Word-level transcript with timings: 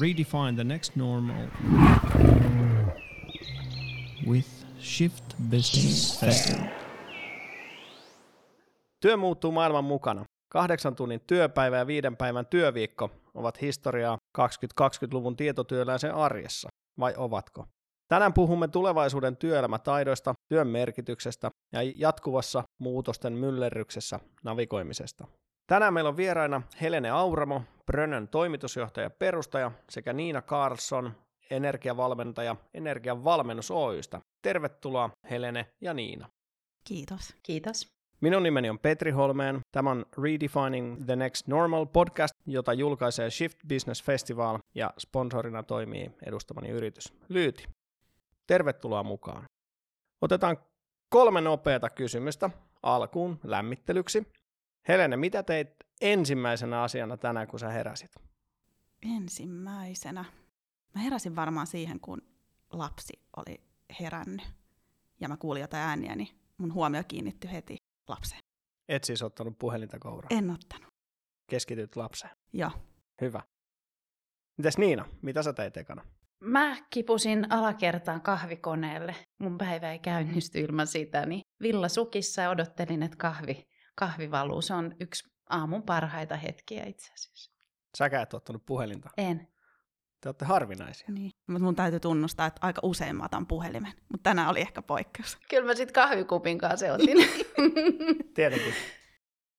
redefine 0.00 0.52
the 0.54 0.64
next 0.64 0.96
normal 0.96 1.46
with 4.26 4.48
Shift 4.80 5.24
Business 5.50 6.20
Festival. 6.20 6.68
Työ 9.00 9.16
muuttuu 9.16 9.52
maailman 9.52 9.84
mukana. 9.84 10.24
Kahdeksan 10.52 10.94
tunnin 10.96 11.20
työpäivä 11.26 11.76
ja 11.76 11.86
viiden 11.86 12.16
päivän 12.16 12.46
työviikko 12.46 13.10
ovat 13.34 13.60
historiaa 13.62 14.18
2020-luvun 14.38 15.36
tietotyöläisen 15.36 16.14
arjessa, 16.14 16.68
vai 16.98 17.14
ovatko? 17.16 17.64
Tänään 18.08 18.32
puhumme 18.32 18.68
tulevaisuuden 18.68 19.36
työelämätaidoista, 19.36 20.34
työn 20.48 20.68
merkityksestä 20.68 21.50
ja 21.72 21.80
jatkuvassa 21.96 22.62
muutosten 22.80 23.32
myllerryksessä 23.32 24.20
navigoimisesta. 24.44 25.26
Tänään 25.68 25.94
meillä 25.94 26.08
on 26.08 26.16
vieraina 26.16 26.62
Helene 26.80 27.10
Auramo, 27.10 27.62
Brönnön 27.86 28.28
toimitusjohtaja 28.28 29.10
perustaja, 29.10 29.70
sekä 29.90 30.12
Niina 30.12 30.42
Carlson, 30.42 31.12
energiavalmentaja 31.50 32.56
Energian 32.74 33.24
valmennus 33.24 33.70
Oystä. 33.70 34.20
Tervetuloa 34.42 35.10
Helene 35.30 35.66
ja 35.80 35.94
Niina. 35.94 36.28
Kiitos. 36.84 37.36
Kiitos. 37.42 37.88
Minun 38.20 38.42
nimeni 38.42 38.70
on 38.70 38.78
Petri 38.78 39.10
Holmeen. 39.10 39.60
Tämä 39.72 39.90
on 39.90 40.06
Redefining 40.22 41.04
the 41.06 41.16
Next 41.16 41.46
Normal 41.46 41.86
podcast, 41.86 42.34
jota 42.46 42.72
julkaisee 42.72 43.30
Shift 43.30 43.58
Business 43.68 44.04
Festival 44.04 44.58
ja 44.74 44.90
sponsorina 44.98 45.62
toimii 45.62 46.10
edustamani 46.26 46.68
yritys 46.68 47.12
Lyyti. 47.28 47.64
Tervetuloa 48.46 49.02
mukaan. 49.02 49.44
Otetaan 50.20 50.56
kolme 51.08 51.40
nopeata 51.40 51.90
kysymystä 51.90 52.50
alkuun 52.82 53.40
lämmittelyksi. 53.44 54.26
Helene, 54.88 55.16
mitä 55.16 55.42
teit 55.42 55.68
ensimmäisenä 56.00 56.82
asiana 56.82 57.16
tänään, 57.16 57.48
kun 57.48 57.58
sä 57.58 57.68
heräsit? 57.68 58.10
Ensimmäisenä. 59.16 60.24
Mä 60.94 61.00
heräsin 61.00 61.36
varmaan 61.36 61.66
siihen, 61.66 62.00
kun 62.00 62.22
lapsi 62.72 63.12
oli 63.36 63.60
herännyt. 64.00 64.46
Ja 65.20 65.28
mä 65.28 65.36
kuulin 65.36 65.60
jotain 65.60 65.82
ääniä, 65.82 66.16
niin 66.16 66.28
mun 66.58 66.74
huomio 66.74 67.02
kiinnittyi 67.08 67.52
heti 67.52 67.76
lapseen. 68.08 68.40
Et 68.88 69.04
siis 69.04 69.22
ottanut 69.22 69.58
puhelinta 69.58 69.98
kouraan. 69.98 70.38
En 70.38 70.50
ottanut. 70.50 70.88
Keskityt 71.50 71.96
lapseen. 71.96 72.36
Joo. 72.52 72.70
Hyvä. 73.20 73.42
Mitäs 74.56 74.78
Niina, 74.78 75.04
mitä 75.22 75.42
sä 75.42 75.52
teit 75.52 75.76
ekana? 75.76 76.04
Mä 76.40 76.76
kipusin 76.90 77.52
alakertaan 77.52 78.20
kahvikoneelle. 78.20 79.16
Mun 79.38 79.58
päivä 79.58 79.92
ei 79.92 79.98
käynnisty 79.98 80.60
ilman 80.60 80.86
sitä, 80.86 81.26
niin 81.26 81.40
villasukissa 81.62 82.42
ja 82.42 82.50
odottelin, 82.50 83.02
että 83.02 83.16
kahvi, 83.16 83.62
kahvi 83.98 84.30
valuu. 84.30 84.62
Se 84.62 84.74
on 84.74 84.94
yksi 85.00 85.30
aamun 85.50 85.82
parhaita 85.82 86.36
hetkiä 86.36 86.84
itse 86.86 87.12
asiassa. 87.12 87.50
Säkään 87.96 88.22
et 88.22 88.34
ottanut 88.34 88.66
puhelinta. 88.66 89.10
En. 89.16 89.48
Te 90.20 90.28
olette 90.28 90.44
harvinaisia. 90.44 91.08
Niin. 91.10 91.30
Mutta 91.46 91.64
mun 91.64 91.76
täytyy 91.76 92.00
tunnustaa, 92.00 92.46
että 92.46 92.66
aika 92.66 92.80
usein 92.84 93.16
mä 93.16 93.24
otan 93.24 93.46
puhelimen. 93.46 93.92
Mutta 94.08 94.30
tänään 94.30 94.48
oli 94.48 94.60
ehkä 94.60 94.82
poikkeus. 94.82 95.38
Kyllä 95.50 95.66
mä 95.66 95.74
sit 95.74 95.92
kahvikupin 95.92 96.58
kanssa 96.58 96.92
otin. 96.92 97.16
Tietenkin. 98.34 98.74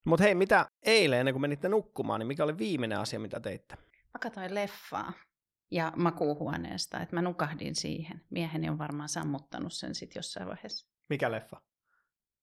Mutta 0.06 0.24
hei, 0.24 0.36
mitä 0.36 0.66
eilen 0.86 1.20
ennen 1.20 1.34
kuin 1.34 1.42
menitte 1.42 1.70
nukkumaan, 1.70 2.20
niin 2.20 2.28
mikä 2.28 2.44
oli 2.44 2.58
viimeinen 2.58 3.00
asia, 3.00 3.20
mitä 3.20 3.40
teitte? 3.40 3.76
mä 4.14 4.20
katsoin 4.20 4.56
leffaa 4.56 5.14
ja 5.72 5.94
makuuhuoneesta, 5.96 7.00
että 7.00 7.16
mä 7.16 7.22
nukahdin 7.22 7.76
siihen. 7.76 8.22
Mieheni 8.30 8.70
on 8.70 8.78
varmaan 8.78 9.10
sammuttanut 9.10 9.74
sen 9.74 9.96
sitten 9.96 10.20
jossain 10.20 10.48
vaiheessa. 10.48 10.88
Mikä 11.10 11.32
leffa? 11.32 11.62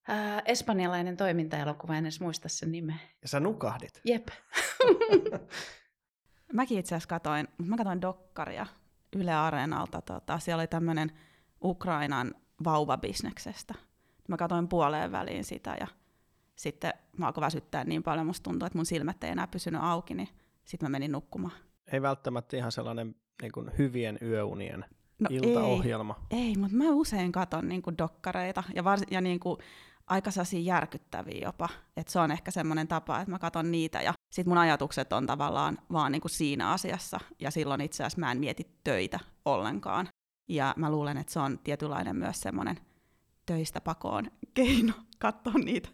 Ää, 0.08 0.42
espanjalainen 0.44 1.16
toimintaelokuva, 1.16 1.96
en 1.96 2.04
edes 2.04 2.20
muista 2.20 2.48
sen 2.48 2.72
nimeä. 2.72 2.96
Ja 3.22 3.28
sä 3.28 3.40
nukahdit. 3.40 4.00
Jep. 4.04 4.28
Mäkin 6.52 6.78
itse 6.78 6.94
asiassa 6.94 7.08
katoin, 7.08 7.48
mä 7.58 7.76
katoin 7.76 8.00
dokkaria 8.00 8.66
Yle 9.16 9.34
Areenalta. 9.34 10.02
Tota, 10.02 10.38
siellä 10.38 10.60
oli 10.60 10.66
tämmöinen 10.66 11.12
Ukrainan 11.64 12.34
vauvabisneksestä. 12.64 13.74
Mä 14.28 14.36
katoin 14.36 14.68
puoleen 14.68 15.12
väliin 15.12 15.44
sitä 15.44 15.76
ja 15.80 15.86
sitten 16.56 16.92
mä 17.18 17.26
alkoi 17.26 17.40
väsyttää 17.40 17.84
niin 17.84 18.02
paljon, 18.02 18.26
musta 18.26 18.50
tuntui, 18.50 18.66
että 18.66 18.78
mun 18.78 18.86
silmät 18.86 19.24
ei 19.24 19.30
enää 19.30 19.46
pysynyt 19.46 19.80
auki, 19.84 20.14
niin 20.14 20.28
sitten 20.64 20.86
mä 20.86 20.90
menin 20.90 21.12
nukkumaan. 21.12 21.54
Ei 21.92 22.02
välttämättä 22.02 22.56
ihan 22.56 22.72
sellainen 22.72 23.14
niin 23.42 23.52
kuin 23.52 23.70
hyvien 23.78 24.18
yöunien 24.22 24.84
No 25.18 25.28
iltaohjelma. 25.30 26.26
Ei, 26.30 26.38
ei 26.38 26.56
mutta 26.56 26.76
mä 26.76 26.90
usein 26.90 27.32
katon 27.32 27.68
niinku 27.68 27.92
dokkareita 27.98 28.62
ja, 28.74 28.84
vars, 28.84 29.02
ja 29.10 29.20
niinku 29.20 29.58
aika 30.06 30.30
järkyttäviä 30.64 31.40
jopa. 31.42 31.68
Et 31.96 32.08
se 32.08 32.18
on 32.18 32.30
ehkä 32.30 32.50
semmoinen 32.50 32.88
tapa, 32.88 33.20
että 33.20 33.30
mä 33.30 33.38
katon 33.38 33.70
niitä 33.70 34.02
ja 34.02 34.12
sit 34.32 34.46
mun 34.46 34.58
ajatukset 34.58 35.12
on 35.12 35.26
tavallaan 35.26 35.78
vaan 35.92 36.12
niinku 36.12 36.28
siinä 36.28 36.70
asiassa 36.70 37.20
ja 37.38 37.50
silloin 37.50 37.80
itse 37.80 38.04
asiassa 38.04 38.20
mä 38.20 38.32
en 38.32 38.38
mieti 38.38 38.70
töitä 38.84 39.20
ollenkaan. 39.44 40.08
Ja 40.48 40.74
mä 40.76 40.90
luulen, 40.90 41.16
että 41.16 41.32
se 41.32 41.40
on 41.40 41.58
tietynlainen 41.58 42.16
myös 42.16 42.40
semmoinen 42.40 42.80
töistä 43.46 43.80
pakoon 43.80 44.30
keino 44.54 44.92
katsoa 45.18 45.52
niitä. 45.64 45.88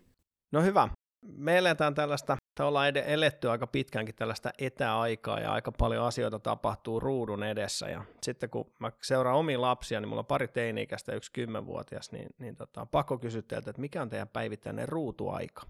No 0.53 0.63
hyvä. 0.63 0.89
Me 1.27 1.59
eletään 1.59 1.95
tällaista, 1.95 2.37
tai 2.55 2.67
ollaan 2.67 2.97
eletty 2.97 3.51
aika 3.51 3.67
pitkäänkin 3.67 4.15
tällaista 4.15 4.51
etäaikaa 4.59 5.41
ja 5.41 5.53
aika 5.53 5.73
paljon 5.73 6.07
asioita 6.07 6.39
tapahtuu 6.39 7.01
ruudun 7.01 7.43
edessä. 7.43 7.89
Ja 7.89 8.05
sitten 8.23 8.51
kun 8.51 8.73
mä 8.79 8.93
seuraan 9.03 9.39
omia 9.39 9.61
lapsia, 9.61 10.01
niin 10.01 10.09
mulla 10.09 10.21
on 10.21 10.27
pari 10.27 10.49
teini-ikäistä 10.49 11.15
yksi 11.15 11.33
kymmenvuotias, 11.33 12.13
niin, 12.13 12.29
niin 12.39 12.57
tota, 12.57 12.87
pakko 12.87 13.19
kysyä 13.19 13.43
teiltä, 13.43 13.71
että 13.71 13.81
mikä 13.81 14.03
on 14.03 14.09
teidän 14.09 14.29
päivittäinen 14.29 14.89
ruutuaika? 14.89 15.63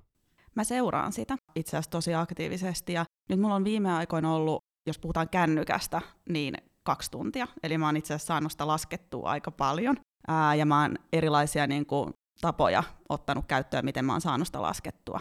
Mä 0.55 0.65
seuraan 0.65 1.13
sitä 1.13 1.37
itse 1.55 1.77
asiassa 1.77 1.91
tosi 1.91 2.15
aktiivisesti 2.15 2.93
ja 2.93 3.05
nyt 3.29 3.41
mulla 3.41 3.55
on 3.55 3.65
viime 3.65 3.93
aikoina 3.93 4.35
ollut, 4.35 4.65
jos 4.87 4.99
puhutaan 4.99 5.29
kännykästä, 5.29 6.01
niin 6.29 6.55
kaksi 6.83 7.11
tuntia. 7.11 7.49
Eli 7.63 7.79
mä 7.79 7.87
oon 7.87 7.97
itse 7.97 8.15
asiassa 8.15 8.27
saanut 8.27 8.53
sitä 8.53 8.67
laskettua 8.67 9.31
aika 9.31 9.51
paljon. 9.51 9.97
Ää, 10.29 10.55
ja 10.55 10.67
mä 10.67 10.83
oon 10.83 10.95
erilaisia 11.13 11.67
niin 11.67 11.87
kuin, 11.87 12.15
tapoja 12.41 12.83
ottanut 13.09 13.45
käyttöön, 13.49 13.85
miten 13.85 14.05
mä 14.05 14.13
oon 14.13 14.21
saanut 14.21 14.47
sitä 14.49 14.63
laskettua. 14.63 15.21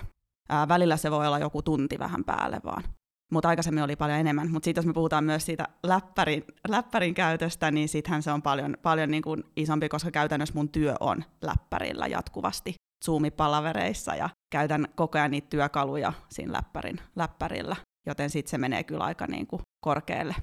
Ää, 0.52 0.68
välillä 0.68 0.98
se 0.98 1.12
voi 1.12 1.28
olla 1.28 1.40
joku 1.40 1.62
tunti 1.62 2.00
vähän 2.00 2.24
päälle 2.24 2.62
vaan. 2.64 2.84
Mutta 3.32 3.50
aikaisemmin 3.50 3.84
oli 3.84 3.96
paljon 3.96 4.20
enemmän. 4.20 4.52
Mutta 4.52 4.66
sitten 4.66 4.82
jos 4.82 4.86
me 4.86 4.94
puhutaan 4.94 5.24
myös 5.24 5.46
siitä 5.46 5.68
läppärin, 5.84 6.44
läppärin 6.68 7.14
käytöstä, 7.14 7.72
niin 7.72 7.90
sittenhän 7.90 8.24
se 8.24 8.32
on 8.32 8.42
paljon, 8.42 8.78
paljon 8.82 9.12
niin 9.12 9.24
kuin 9.24 9.44
isompi, 9.56 9.90
koska 9.90 10.12
käytännössä 10.12 10.56
mun 10.56 10.70
työ 10.70 10.96
on 11.00 11.24
läppärillä 11.42 12.08
jatkuvasti. 12.08 12.74
Zoom-palavereissa 13.06 14.16
ja 14.16 14.30
käytän 14.50 14.88
koko 14.96 15.18
ajan 15.18 15.32
niitä 15.32 15.50
työkaluja 15.50 16.14
siinä 16.30 16.54
läppärin, 16.54 17.00
läppärillä, 17.16 17.76
joten 18.06 18.30
sitten 18.30 18.52
se 18.52 18.58
menee 18.58 18.84
kyllä 18.84 19.04
aika 19.04 19.28
niin 19.28 19.48
kuin 19.48 19.62
korkealle. 19.86 20.36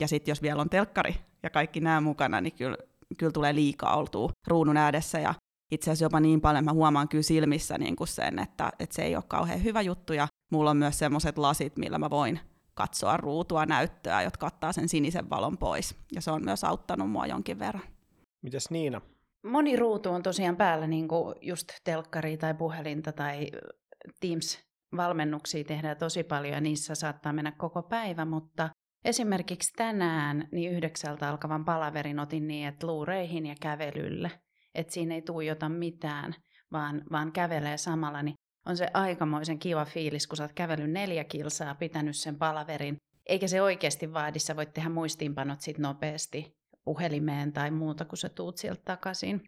Ja 0.00 0.08
sitten 0.08 0.32
jos 0.32 0.42
vielä 0.42 0.60
on 0.60 0.70
telkkari 0.70 1.14
ja 1.42 1.50
kaikki 1.50 1.80
nämä 1.80 2.00
mukana, 2.00 2.40
niin 2.40 2.54
kyllä, 2.58 2.76
kyllä 3.16 3.32
tulee 3.32 3.54
liikaa 3.54 3.96
oltua 3.96 4.30
ruudun 4.46 4.76
ääressä 4.76 5.18
ja 5.18 5.34
itse 5.70 5.90
asiassa 5.90 6.04
jopa 6.04 6.20
niin 6.20 6.40
paljon, 6.40 6.64
mä 6.64 6.72
huomaan 6.72 7.08
kyllä 7.08 7.22
silmissä 7.22 7.78
niin 7.78 7.96
kuin 7.96 8.08
sen, 8.08 8.38
että, 8.38 8.72
että 8.78 8.96
se 8.96 9.02
ei 9.02 9.16
ole 9.16 9.24
kauhean 9.28 9.64
hyvä 9.64 9.80
juttu 9.80 10.12
ja 10.12 10.28
mulla 10.52 10.70
on 10.70 10.76
myös 10.76 10.98
semmoiset 10.98 11.38
lasit, 11.38 11.76
millä 11.76 11.98
mä 11.98 12.10
voin 12.10 12.40
katsoa 12.74 13.16
ruutua 13.16 13.66
näyttöä, 13.66 14.22
jotka 14.22 14.46
ottaa 14.46 14.72
sen 14.72 14.88
sinisen 14.88 15.30
valon 15.30 15.58
pois. 15.58 15.96
Ja 16.14 16.20
se 16.20 16.30
on 16.30 16.44
myös 16.44 16.64
auttanut 16.64 17.10
mua 17.10 17.26
jonkin 17.26 17.58
verran. 17.58 17.84
Mites 18.42 18.70
Niina? 18.70 19.00
Moni 19.44 19.76
ruutu 19.76 20.10
on 20.10 20.22
tosiaan 20.22 20.56
päällä, 20.56 20.86
niin 20.86 21.08
kuin 21.08 21.34
just 21.40 21.68
telkkari 21.84 22.36
tai 22.36 22.54
puhelinta 22.54 23.12
tai 23.12 23.50
Teams-valmennuksia 24.20 25.64
tehdään 25.64 25.96
tosi 25.96 26.24
paljon 26.24 26.54
ja 26.54 26.60
niissä 26.60 26.94
saattaa 26.94 27.32
mennä 27.32 27.52
koko 27.52 27.82
päivä, 27.82 28.24
mutta 28.24 28.70
esimerkiksi 29.04 29.72
tänään 29.76 30.48
niin 30.52 30.72
yhdeksältä 30.72 31.28
alkavan 31.28 31.64
palaverin 31.64 32.18
otin 32.18 32.48
niin, 32.48 32.68
että 32.68 32.86
luureihin 32.86 33.46
ja 33.46 33.54
kävelylle, 33.60 34.30
että 34.74 34.92
siinä 34.92 35.14
ei 35.14 35.22
tuijota 35.22 35.68
mitään, 35.68 36.34
vaan, 36.72 37.02
vaan 37.12 37.32
kävelee 37.32 37.76
samalla, 37.76 38.22
niin 38.22 38.34
on 38.66 38.76
se 38.76 38.88
aikamoisen 38.94 39.58
kiva 39.58 39.84
fiilis, 39.84 40.26
kun 40.26 40.36
sä 40.36 40.44
oot 40.44 40.52
kävellyt 40.52 40.90
neljä 40.90 41.24
kilsaa, 41.24 41.74
pitänyt 41.74 42.16
sen 42.16 42.38
palaverin, 42.38 42.96
eikä 43.28 43.48
se 43.48 43.62
oikeasti 43.62 44.12
vaadi, 44.12 44.38
sä 44.38 44.56
voit 44.56 44.72
tehdä 44.72 44.88
muistiinpanot 44.88 45.60
sit 45.60 45.78
nopeasti 45.78 46.54
puhelimeen 46.84 47.52
tai 47.52 47.70
muuta, 47.70 48.04
kun 48.04 48.18
sä 48.18 48.28
tuut 48.28 48.56
sieltä 48.56 48.82
takaisin. 48.84 49.42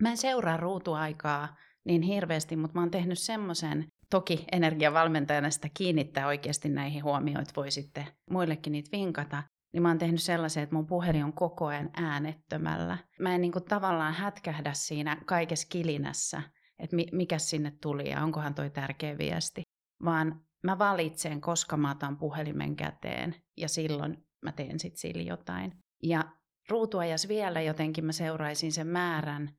Mä 0.00 0.10
en 0.10 0.16
seuraa 0.16 0.56
ruutuaikaa 0.56 1.56
niin 1.84 2.02
hirveästi, 2.02 2.56
mutta 2.56 2.74
mä 2.74 2.80
oon 2.80 2.90
tehnyt 2.90 3.18
semmoisen, 3.18 3.86
toki 4.10 4.44
energiavalmentajana 4.52 5.50
sitä 5.50 5.68
kiinnittää 5.74 6.26
oikeasti 6.26 6.68
näihin 6.68 7.04
huomioon, 7.04 7.42
että 7.42 7.52
voi 7.56 7.70
sitten 7.70 8.06
muillekin 8.30 8.72
niitä 8.72 8.88
vinkata, 8.92 9.42
niin 9.72 9.82
mä 9.82 9.88
oon 9.88 9.98
tehnyt 9.98 10.22
sellaisen, 10.22 10.62
että 10.62 10.74
mun 10.74 10.86
puhelin 10.86 11.24
on 11.24 11.32
koko 11.32 11.66
ajan 11.66 11.90
äänettömällä. 11.96 12.98
Mä 13.20 13.34
en 13.34 13.40
niinku 13.40 13.60
tavallaan 13.60 14.14
hätkähdä 14.14 14.72
siinä 14.72 15.16
kaikessa 15.26 15.66
kilinässä, 15.70 16.42
että 16.78 16.96
mi- 16.96 17.08
mikä 17.12 17.38
sinne 17.38 17.72
tuli 17.82 18.10
ja 18.10 18.22
onkohan 18.22 18.54
toi 18.54 18.70
tärkeä 18.70 19.18
viesti, 19.18 19.62
vaan 20.04 20.40
mä 20.62 20.78
valitsen, 20.78 21.40
koska 21.40 21.76
mä 21.76 21.90
otan 21.90 22.16
puhelimen 22.16 22.76
käteen 22.76 23.34
ja 23.56 23.68
silloin 23.68 24.26
mä 24.42 24.52
teen 24.52 24.78
sit 24.78 24.96
sillä 24.96 25.22
jotain. 25.22 25.72
Ja 26.02 26.24
ruutuajas 26.68 27.28
vielä 27.28 27.60
jotenkin 27.60 28.04
mä 28.04 28.12
seuraisin 28.12 28.72
sen 28.72 28.86
määrän 28.86 29.50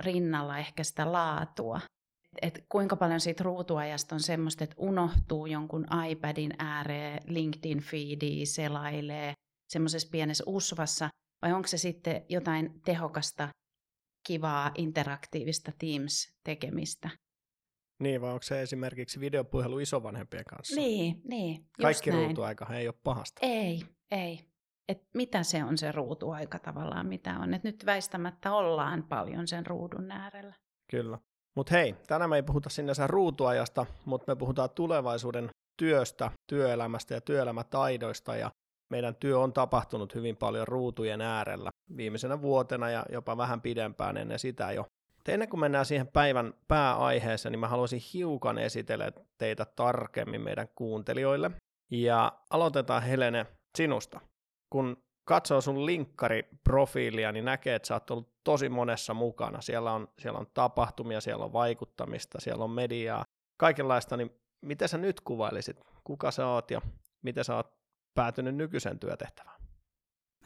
rinnalla 0.00 0.58
ehkä 0.58 0.84
sitä 0.84 1.12
laatua. 1.12 1.80
Et 2.42 2.64
kuinka 2.68 2.96
paljon 2.96 3.20
siitä 3.20 3.44
ruutuajasta 3.44 4.14
on 4.14 4.20
semmoista, 4.20 4.64
että 4.64 4.76
unohtuu 4.78 5.46
jonkun 5.46 5.86
iPadin 6.08 6.54
ääreen, 6.58 7.20
LinkedIn 7.26 7.80
feediä 7.80 8.46
selailee, 8.46 9.32
semmoisessa 9.68 10.08
pienessä 10.12 10.44
usvassa, 10.46 11.08
vai 11.42 11.52
onko 11.52 11.68
se 11.68 11.78
sitten 11.78 12.24
jotain 12.28 12.80
tehokasta, 12.84 13.48
kivaa, 14.26 14.70
interaktiivista 14.74 15.72
Teams-tekemistä? 15.78 17.10
Niin, 18.02 18.20
vai 18.20 18.30
onko 18.30 18.42
se 18.42 18.62
esimerkiksi 18.62 19.20
videopuhelu 19.20 19.78
isovanhempien 19.78 20.44
kanssa? 20.44 20.80
Niin, 20.80 21.20
niin. 21.24 21.56
just 21.56 21.70
Kaikki 21.82 22.10
näin. 22.10 22.24
ruutuaika 22.24 22.74
ei 22.74 22.88
ole 22.88 22.94
pahasta. 23.04 23.40
Ei, 23.42 23.82
ei. 24.10 24.40
Et 24.88 25.02
mitä 25.14 25.42
se 25.42 25.64
on 25.64 25.78
se 25.78 25.92
ruutuaika 25.92 26.58
tavallaan, 26.58 27.06
mitä 27.06 27.38
on. 27.38 27.54
Et 27.54 27.64
nyt 27.64 27.86
väistämättä 27.86 28.52
ollaan 28.52 29.02
paljon 29.02 29.48
sen 29.48 29.66
ruudun 29.66 30.10
äärellä. 30.10 30.54
Kyllä. 30.90 31.18
Mutta 31.56 31.74
hei, 31.74 31.94
tänään 32.06 32.30
me 32.30 32.36
ei 32.36 32.42
puhuta 32.42 32.68
sinänsä 32.68 33.06
ruutuajasta, 33.06 33.86
mutta 34.04 34.32
me 34.32 34.36
puhutaan 34.36 34.70
tulevaisuuden 34.70 35.50
työstä, 35.76 36.30
työelämästä 36.46 37.14
ja 37.14 37.20
työelämätaidoista 37.20 38.36
ja 38.36 38.50
meidän 38.90 39.14
työ 39.14 39.38
on 39.38 39.52
tapahtunut 39.52 40.14
hyvin 40.14 40.36
paljon 40.36 40.68
ruutujen 40.68 41.20
äärellä 41.20 41.70
viimeisenä 41.96 42.42
vuotena 42.42 42.90
ja 42.90 43.06
jopa 43.12 43.36
vähän 43.36 43.60
pidempään 43.60 44.16
ennen 44.16 44.38
sitä 44.38 44.72
jo. 44.72 44.86
Ennen 45.28 45.48
kuin 45.48 45.60
mennään 45.60 45.86
siihen 45.86 46.06
päivän 46.06 46.54
pääaiheeseen, 46.68 47.52
niin 47.52 47.60
mä 47.60 47.68
haluaisin 47.68 48.02
hiukan 48.14 48.58
esitellä 48.58 49.12
teitä 49.38 49.64
tarkemmin 49.76 50.40
meidän 50.40 50.68
kuuntelijoille. 50.74 51.50
Ja 51.90 52.32
aloitetaan 52.50 53.02
Helene 53.02 53.46
sinusta. 53.78 54.20
Kun 54.70 54.96
katsoo 55.24 55.60
sun 55.60 55.86
linkkariprofiilia, 55.86 57.32
niin 57.32 57.44
näkee, 57.44 57.74
että 57.74 57.88
sä 57.88 57.94
oot 57.94 58.10
ollut 58.10 58.32
tosi 58.44 58.68
monessa 58.68 59.14
mukana. 59.14 59.60
Siellä 59.60 59.92
on, 59.92 60.08
siellä 60.18 60.38
on 60.38 60.46
tapahtumia, 60.54 61.20
siellä 61.20 61.44
on 61.44 61.52
vaikuttamista, 61.52 62.40
siellä 62.40 62.64
on 62.64 62.70
mediaa, 62.70 63.24
kaikenlaista, 63.56 64.16
niin 64.16 64.30
miten 64.60 64.88
sä 64.88 64.98
nyt 64.98 65.20
kuvailisit, 65.20 65.76
kuka 66.04 66.30
sä 66.30 66.46
oot 66.46 66.70
ja 66.70 66.80
miten 67.22 67.44
sä 67.44 67.56
oot 67.56 67.77
päätynyt 68.18 68.56
nykyisen 68.56 68.98
työtehtävään? 68.98 69.60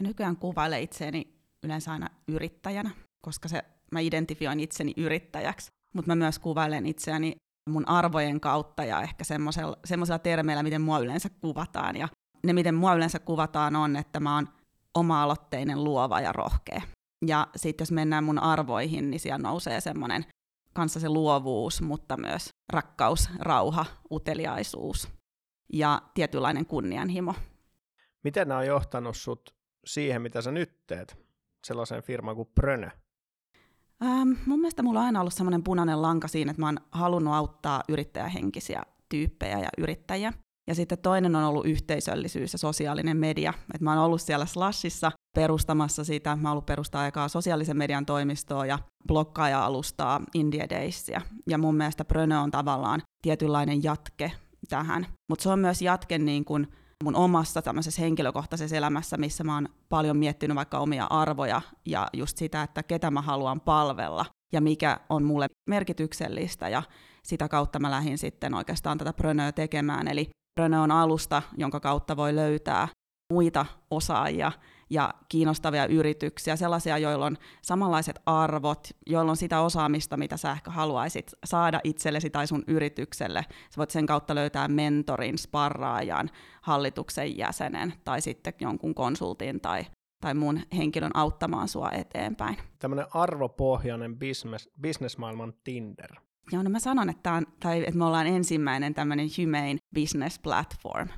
Mä 0.00 0.08
nykyään 0.08 0.36
kuvailen 0.36 0.82
itseäni 0.82 1.34
yleensä 1.64 1.92
aina 1.92 2.08
yrittäjänä, 2.28 2.90
koska 3.26 3.48
se, 3.48 3.62
mä 3.92 4.00
identifioin 4.00 4.60
itseni 4.60 4.92
yrittäjäksi, 4.96 5.70
mutta 5.94 6.10
mä 6.10 6.14
myös 6.14 6.38
kuvailen 6.38 6.86
itseäni 6.86 7.36
mun 7.70 7.88
arvojen 7.88 8.40
kautta 8.40 8.84
ja 8.84 9.02
ehkä 9.02 9.24
semmoisella, 9.24 9.76
semmoisella 9.84 10.18
termeillä, 10.18 10.62
miten 10.62 10.80
mua 10.80 10.98
yleensä 10.98 11.28
kuvataan. 11.40 11.96
Ja 11.96 12.08
ne, 12.42 12.52
miten 12.52 12.74
mua 12.74 12.94
yleensä 12.94 13.18
kuvataan, 13.18 13.76
on, 13.76 13.96
että 13.96 14.20
mä 14.20 14.34
oon 14.34 14.48
oma-aloitteinen, 14.94 15.84
luova 15.84 16.20
ja 16.20 16.32
rohkea. 16.32 16.82
Ja 17.26 17.46
sitten 17.56 17.82
jos 17.82 17.92
mennään 17.92 18.24
mun 18.24 18.38
arvoihin, 18.38 19.10
niin 19.10 19.20
siellä 19.20 19.38
nousee 19.38 19.80
semmoinen 19.80 20.24
kanssa 20.72 21.00
se 21.00 21.08
luovuus, 21.08 21.82
mutta 21.82 22.16
myös 22.16 22.48
rakkaus, 22.72 23.30
rauha, 23.38 23.86
uteliaisuus 24.10 25.08
ja 25.72 26.02
tietynlainen 26.14 26.66
kunnianhimo. 26.66 27.34
Miten 28.24 28.48
nämä 28.48 28.60
on 28.60 28.66
johtanut 28.66 29.16
sut 29.16 29.54
siihen, 29.86 30.22
mitä 30.22 30.42
sä 30.42 30.52
nyt 30.52 30.86
teet, 30.86 31.16
sellaisen 31.66 32.02
firman 32.02 32.36
kuin 32.36 32.48
Prönö? 32.54 32.88
Ähm, 34.02 34.32
mun 34.46 34.60
mielestä 34.60 34.82
mulla 34.82 35.00
on 35.00 35.06
aina 35.06 35.20
ollut 35.20 35.34
semmoinen 35.34 35.64
punainen 35.64 36.02
lanka 36.02 36.28
siinä, 36.28 36.50
että 36.50 36.62
mä 36.62 36.66
oon 36.66 36.78
halunnut 36.90 37.34
auttaa 37.34 37.82
yrittäjähenkisiä 37.88 38.82
tyyppejä 39.08 39.58
ja 39.58 39.68
yrittäjiä. 39.78 40.32
Ja 40.66 40.74
sitten 40.74 40.98
toinen 40.98 41.36
on 41.36 41.44
ollut 41.44 41.66
yhteisöllisyys 41.66 42.52
ja 42.52 42.58
sosiaalinen 42.58 43.16
media. 43.16 43.54
Et 43.74 43.80
mä 43.80 43.90
oon 43.90 44.04
ollut 44.04 44.20
siellä 44.20 44.46
Slashissa 44.46 45.12
perustamassa 45.34 46.04
sitä. 46.04 46.36
Mä 46.36 46.48
oon 46.48 46.52
ollut 46.52 46.66
perustaa 46.66 47.02
aikaa 47.02 47.28
sosiaalisen 47.28 47.76
median 47.76 48.06
toimistoa 48.06 48.66
ja 48.66 48.78
blokkaaja-alustaa 49.08 50.20
India 50.34 50.68
Daysia. 50.70 51.20
Ja 51.46 51.58
mun 51.58 51.74
mielestä 51.74 52.04
Prönö 52.04 52.40
on 52.40 52.50
tavallaan 52.50 53.02
tietynlainen 53.22 53.82
jatke 53.82 54.32
tähän. 54.68 55.06
Mutta 55.28 55.42
se 55.42 55.48
on 55.48 55.58
myös 55.58 55.82
jatke 55.82 56.18
niin 56.18 56.44
kun 56.44 56.66
mun 57.02 57.16
omassa 57.16 57.62
tämmöisessä 57.62 58.02
henkilökohtaisessa 58.02 58.76
elämässä, 58.76 59.16
missä 59.16 59.44
mä 59.44 59.54
oon 59.54 59.68
paljon 59.88 60.16
miettinyt 60.16 60.54
vaikka 60.54 60.78
omia 60.78 61.06
arvoja 61.10 61.62
ja 61.86 62.08
just 62.12 62.36
sitä, 62.36 62.62
että 62.62 62.82
ketä 62.82 63.10
mä 63.10 63.22
haluan 63.22 63.60
palvella 63.60 64.26
ja 64.52 64.60
mikä 64.60 65.00
on 65.08 65.24
mulle 65.24 65.46
merkityksellistä 65.70 66.68
ja 66.68 66.82
sitä 67.22 67.48
kautta 67.48 67.78
mä 67.78 67.90
lähdin 67.90 68.18
sitten 68.18 68.54
oikeastaan 68.54 68.98
tätä 68.98 69.12
Prönöä 69.12 69.52
tekemään. 69.52 70.08
Eli 70.08 70.30
Prönö 70.60 70.80
on 70.80 70.90
alusta, 70.90 71.42
jonka 71.56 71.80
kautta 71.80 72.16
voi 72.16 72.34
löytää 72.34 72.88
muita 73.32 73.66
osaajia 73.90 74.52
ja 74.92 75.14
kiinnostavia 75.28 75.86
yrityksiä, 75.86 76.56
sellaisia, 76.56 76.98
joilla 76.98 77.26
on 77.26 77.36
samanlaiset 77.62 78.18
arvot, 78.26 78.88
joilla 79.06 79.30
on 79.30 79.36
sitä 79.36 79.60
osaamista, 79.60 80.16
mitä 80.16 80.36
sä 80.36 80.52
ehkä 80.52 80.70
haluaisit 80.70 81.32
saada 81.44 81.80
itsellesi 81.84 82.30
tai 82.30 82.46
sun 82.46 82.64
yritykselle. 82.66 83.46
Sä 83.50 83.76
voit 83.76 83.90
sen 83.90 84.06
kautta 84.06 84.34
löytää 84.34 84.68
mentorin, 84.68 85.38
sparraajan, 85.38 86.30
hallituksen 86.62 87.38
jäsenen 87.38 87.92
tai 88.04 88.20
sitten 88.20 88.54
jonkun 88.60 88.94
konsultin 88.94 89.60
tai, 89.60 89.86
tai 90.20 90.34
muun 90.34 90.60
henkilön 90.76 91.16
auttamaan 91.16 91.68
sua 91.68 91.90
eteenpäin. 91.90 92.56
Tämmöinen 92.78 93.06
arvopohjainen 93.14 94.18
business, 94.18 94.68
businessmaailman 94.82 95.52
Tinder. 95.64 96.16
Joo, 96.52 96.62
no 96.62 96.70
mä 96.70 96.78
sanon, 96.78 97.10
että, 97.10 97.32
on, 97.32 97.46
tai, 97.60 97.80
että 97.80 97.98
me 97.98 98.04
ollaan 98.04 98.26
ensimmäinen 98.26 98.94
tämmöinen 98.94 99.28
humane 99.38 99.78
business 99.94 100.38
platform. 100.38 101.08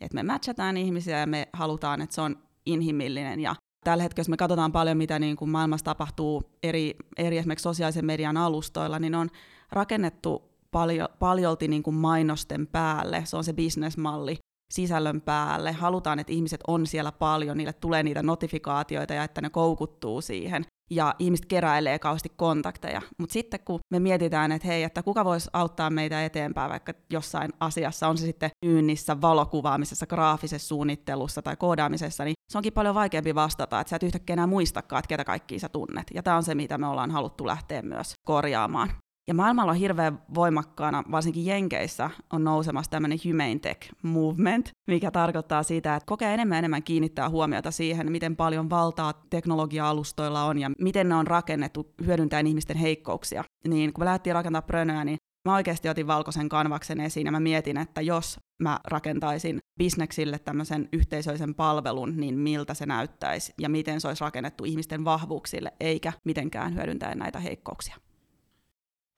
Että 0.00 0.14
me 0.14 0.22
matchataan 0.22 0.76
ihmisiä 0.76 1.18
ja 1.18 1.26
me 1.26 1.48
halutaan, 1.52 2.02
että 2.02 2.14
se 2.14 2.20
on 2.20 2.45
inhimillinen 2.66 3.40
ja 3.40 3.54
tällä 3.84 4.02
hetkellä, 4.02 4.20
jos 4.20 4.28
me 4.28 4.36
katsotaan 4.36 4.72
paljon, 4.72 4.96
mitä 4.96 5.18
niin 5.18 5.36
kuin 5.36 5.50
maailmassa 5.50 5.84
tapahtuu 5.84 6.42
eri, 6.62 6.96
eri 7.16 7.38
esimerkiksi 7.38 7.62
sosiaalisen 7.62 8.04
median 8.04 8.36
alustoilla, 8.36 8.98
niin 8.98 9.14
on 9.14 9.28
rakennettu 9.72 10.42
paljon, 10.70 11.08
paljolti 11.18 11.68
niin 11.68 11.82
kuin 11.82 11.96
mainosten 11.96 12.66
päälle. 12.66 13.22
Se 13.24 13.36
on 13.36 13.44
se 13.44 13.52
bisnesmalli 13.52 14.36
sisällön 14.72 15.20
päälle. 15.20 15.72
Halutaan, 15.72 16.18
että 16.18 16.32
ihmiset 16.32 16.60
on 16.66 16.86
siellä 16.86 17.12
paljon, 17.12 17.56
niille 17.56 17.72
tulee 17.72 18.02
niitä 18.02 18.22
notifikaatioita 18.22 19.14
ja 19.14 19.24
että 19.24 19.40
ne 19.40 19.50
koukuttuu 19.50 20.20
siihen 20.20 20.64
ja 20.90 21.14
ihmiset 21.18 21.46
keräilee 21.46 21.98
kauheasti 21.98 22.32
kontakteja. 22.36 23.02
Mutta 23.18 23.32
sitten 23.32 23.60
kun 23.64 23.80
me 23.90 24.00
mietitään, 24.00 24.52
että 24.52 24.68
hei, 24.68 24.82
että 24.82 25.02
kuka 25.02 25.24
voisi 25.24 25.50
auttaa 25.52 25.90
meitä 25.90 26.24
eteenpäin 26.24 26.70
vaikka 26.70 26.94
jossain 27.10 27.52
asiassa, 27.60 28.08
on 28.08 28.18
se 28.18 28.26
sitten 28.26 28.50
myynnissä, 28.64 29.20
valokuvaamisessa, 29.20 30.06
graafisessa 30.06 30.68
suunnittelussa 30.68 31.42
tai 31.42 31.56
koodaamisessa, 31.56 32.24
niin 32.24 32.34
se 32.52 32.58
onkin 32.58 32.72
paljon 32.72 32.94
vaikeampi 32.94 33.34
vastata, 33.34 33.80
että 33.80 33.88
sä 33.90 33.96
et 33.96 34.02
yhtäkkiä 34.02 34.32
enää 34.32 34.46
muistakaan, 34.46 34.98
että 34.98 35.08
ketä 35.08 35.24
kaikkia 35.24 35.58
sä 35.58 35.68
tunnet. 35.68 36.06
Ja 36.14 36.22
tämä 36.22 36.36
on 36.36 36.42
se, 36.42 36.54
mitä 36.54 36.78
me 36.78 36.86
ollaan 36.86 37.10
haluttu 37.10 37.46
lähteä 37.46 37.82
myös 37.82 38.12
korjaamaan. 38.26 38.90
Ja 39.28 39.34
maailmalla 39.34 39.72
on 39.72 39.78
hirveän 39.78 40.22
voimakkaana, 40.34 41.04
varsinkin 41.10 41.46
Jenkeissä, 41.46 42.10
on 42.32 42.44
nousemassa 42.44 42.90
tämmöinen 42.90 43.18
Humane 43.24 43.58
Tech 43.58 43.90
Movement, 44.02 44.70
mikä 44.86 45.10
tarkoittaa 45.10 45.62
sitä, 45.62 45.96
että 45.96 46.06
kokee 46.06 46.34
enemmän 46.34 46.56
ja 46.56 46.58
enemmän 46.58 46.82
kiinnittää 46.82 47.28
huomiota 47.28 47.70
siihen, 47.70 48.12
miten 48.12 48.36
paljon 48.36 48.70
valtaa 48.70 49.26
teknologia-alustoilla 49.30 50.44
on 50.44 50.58
ja 50.58 50.70
miten 50.78 51.08
ne 51.08 51.14
on 51.14 51.26
rakennettu 51.26 51.94
hyödyntäen 52.06 52.46
ihmisten 52.46 52.76
heikkouksia. 52.76 53.44
Niin 53.68 53.92
kun 53.92 54.02
me 54.02 54.04
lähdettiin 54.04 54.34
rakentamaan 54.34 54.66
Prönöä, 54.66 55.04
niin 55.04 55.16
mä 55.48 55.54
oikeasti 55.54 55.88
otin 55.88 56.06
valkoisen 56.06 56.48
kanvaksen 56.48 57.00
esiin 57.00 57.26
ja 57.26 57.32
mä 57.32 57.40
mietin, 57.40 57.76
että 57.76 58.00
jos 58.00 58.38
mä 58.62 58.80
rakentaisin 58.84 59.58
bisneksille 59.78 60.38
tämmöisen 60.38 60.88
yhteisöisen 60.92 61.54
palvelun, 61.54 62.16
niin 62.16 62.38
miltä 62.38 62.74
se 62.74 62.86
näyttäisi 62.86 63.54
ja 63.60 63.68
miten 63.68 64.00
se 64.00 64.08
olisi 64.08 64.24
rakennettu 64.24 64.64
ihmisten 64.64 65.04
vahvuuksille, 65.04 65.72
eikä 65.80 66.12
mitenkään 66.24 66.74
hyödyntäen 66.74 67.18
näitä 67.18 67.40
heikkouksia. 67.40 67.96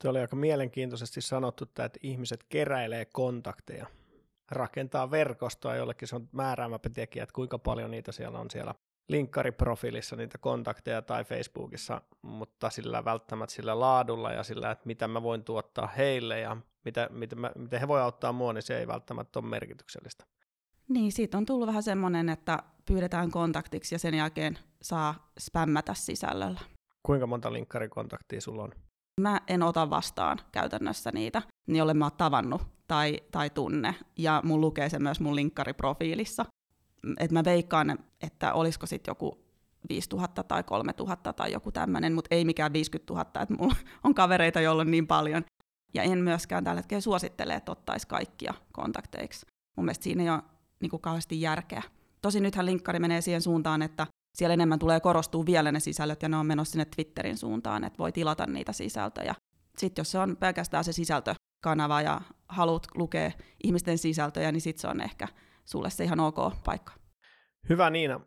Se 0.03 0.09
oli 0.09 0.21
aika 0.21 0.37
mielenkiintoisesti 0.37 1.21
sanottu, 1.21 1.65
että 1.65 1.91
ihmiset 2.03 2.45
keräilee 2.49 3.05
kontakteja, 3.05 3.87
rakentaa 4.51 5.11
verkostoa, 5.11 5.77
jollekin 5.77 6.09
se 6.09 6.17
on 6.17 6.29
määräämäpä 6.33 6.91
tekijä, 6.91 7.23
että 7.23 7.33
kuinka 7.33 7.59
paljon 7.59 7.91
niitä 7.91 8.13
siellä 8.13 8.39
on 8.39 8.51
siellä 8.51 8.75
linkkariprofiilissa 9.09 10.17
niitä 10.17 10.39
kontakteja 10.39 11.03
tai 11.03 11.25
Facebookissa, 11.25 12.01
mutta 12.23 12.71
sillä 12.71 13.05
välttämättä 13.05 13.55
sillä 13.55 13.81
laadulla 13.81 14.33
ja 14.33 14.43
sillä, 14.43 14.71
että 14.71 14.87
mitä 14.87 15.09
mä 15.09 15.23
voin 15.23 15.45
tuottaa 15.45 15.87
heille 15.87 16.41
ja 16.41 16.57
mitä, 16.85 17.09
miten, 17.13 17.41
mä, 17.41 17.53
miten 17.57 17.81
he 17.81 17.89
voi 17.89 18.01
auttaa 18.01 18.33
mua, 18.33 18.53
niin 18.53 18.63
se 18.63 18.79
ei 18.79 18.87
välttämättä 18.87 19.39
ole 19.39 19.49
merkityksellistä. 19.49 20.25
Niin, 20.89 21.13
siitä 21.13 21.39
on 21.39 21.47
tullut 21.47 21.67
vähän 21.67 21.83
semmoinen, 21.83 22.29
että 22.29 22.63
pyydetään 22.85 23.31
kontaktiksi 23.31 23.95
ja 23.95 23.99
sen 23.99 24.15
jälkeen 24.15 24.59
saa 24.83 25.31
spämmätä 25.39 25.95
sisällöllä. 25.95 26.61
Kuinka 27.03 27.27
monta 27.27 27.53
linkkarikontaktia 27.53 28.41
sulla 28.41 28.63
on? 28.63 28.73
Mä 29.19 29.41
en 29.47 29.63
ota 29.63 29.91
vastaan 29.91 30.39
käytännössä 30.53 31.11
niitä, 31.13 31.43
jolle 31.69 31.95
mä 31.95 32.05
oon 32.05 32.17
tavannut 32.17 32.63
tai, 32.87 33.21
tai 33.31 33.51
tunne. 33.51 33.95
Ja 34.19 34.41
mun 34.45 34.61
lukee 34.61 34.89
se 34.89 34.99
myös 34.99 35.21
mun 35.21 35.37
linkkariprofiilissa. 35.37 36.45
Et 37.21 37.33
mä 37.33 37.45
veikkaan, 37.45 37.99
että 38.23 38.53
olisiko 38.53 38.87
sitten 38.87 39.11
joku 39.11 39.39
5000 39.89 40.43
tai 40.43 40.63
3000 40.63 41.33
tai 41.33 41.53
joku 41.53 41.73
tämmöinen, 41.73 42.15
mutta 42.15 42.35
ei 42.35 42.45
mikään 42.45 42.73
50 42.73 43.13
000, 43.13 43.23
että 43.23 43.55
mulla 43.59 43.77
on 44.05 44.15
kavereita, 44.15 44.61
joilla 44.61 44.83
on 44.83 44.91
niin 44.91 45.07
paljon. 45.07 45.45
Ja 45.95 46.03
en 46.03 46.19
myöskään 46.19 46.65
tällä 46.65 46.79
hetkellä 46.79 47.01
suosittele, 47.01 47.55
että 47.55 47.73
ottaisi 47.73 48.07
kaikkia 48.07 48.55
kontakteiksi. 48.73 49.47
Mun 49.77 49.85
mielestä 49.85 50.05
siinä 50.05 50.23
ei 50.23 50.31
ole 50.31 50.43
niin 50.81 50.91
kuin 50.91 51.03
kauheasti 51.03 51.41
järkeä. 51.41 51.83
Tosi 52.23 52.41
nythän 52.41 52.67
linkkari 52.67 52.99
menee 52.99 53.21
siihen 53.21 53.43
suuntaan, 53.43 53.83
että 53.83 54.07
siellä 54.39 54.55
enemmän 54.55 54.79
tulee 54.79 55.01
korostua 55.01 55.47
vielä 55.47 55.73
ne 55.73 55.81
sisällöt, 55.81 56.23
ja 56.23 56.29
ne 56.29 56.37
on 56.37 56.47
menossa 56.47 56.73
sinne 56.73 56.85
Twitterin 56.85 57.37
suuntaan, 57.37 57.85
että 57.85 57.99
voi 57.99 58.13
tilata 58.13 58.47
niitä 58.47 58.73
sisältöjä. 58.73 59.35
Sitten 59.79 60.01
jos 60.01 60.11
se 60.11 60.19
on 60.19 60.37
pelkästään 60.37 60.85
se 60.85 60.93
sisältökanava 60.93 62.03
ja 62.03 62.21
haluat 62.49 62.87
lukea 62.95 63.31
ihmisten 63.65 63.99
sisältöjä, 63.99 64.53
niin 64.53 64.61
sitten 64.61 64.81
se 64.81 64.89
on 64.89 65.01
ehkä 65.01 65.29
sulle 65.65 65.91
se 65.91 66.05
ihan 66.05 66.21
ok 66.21 66.37
paikka. 66.65 66.93
Hyvä 67.69 67.91
Niina. 67.91 68.21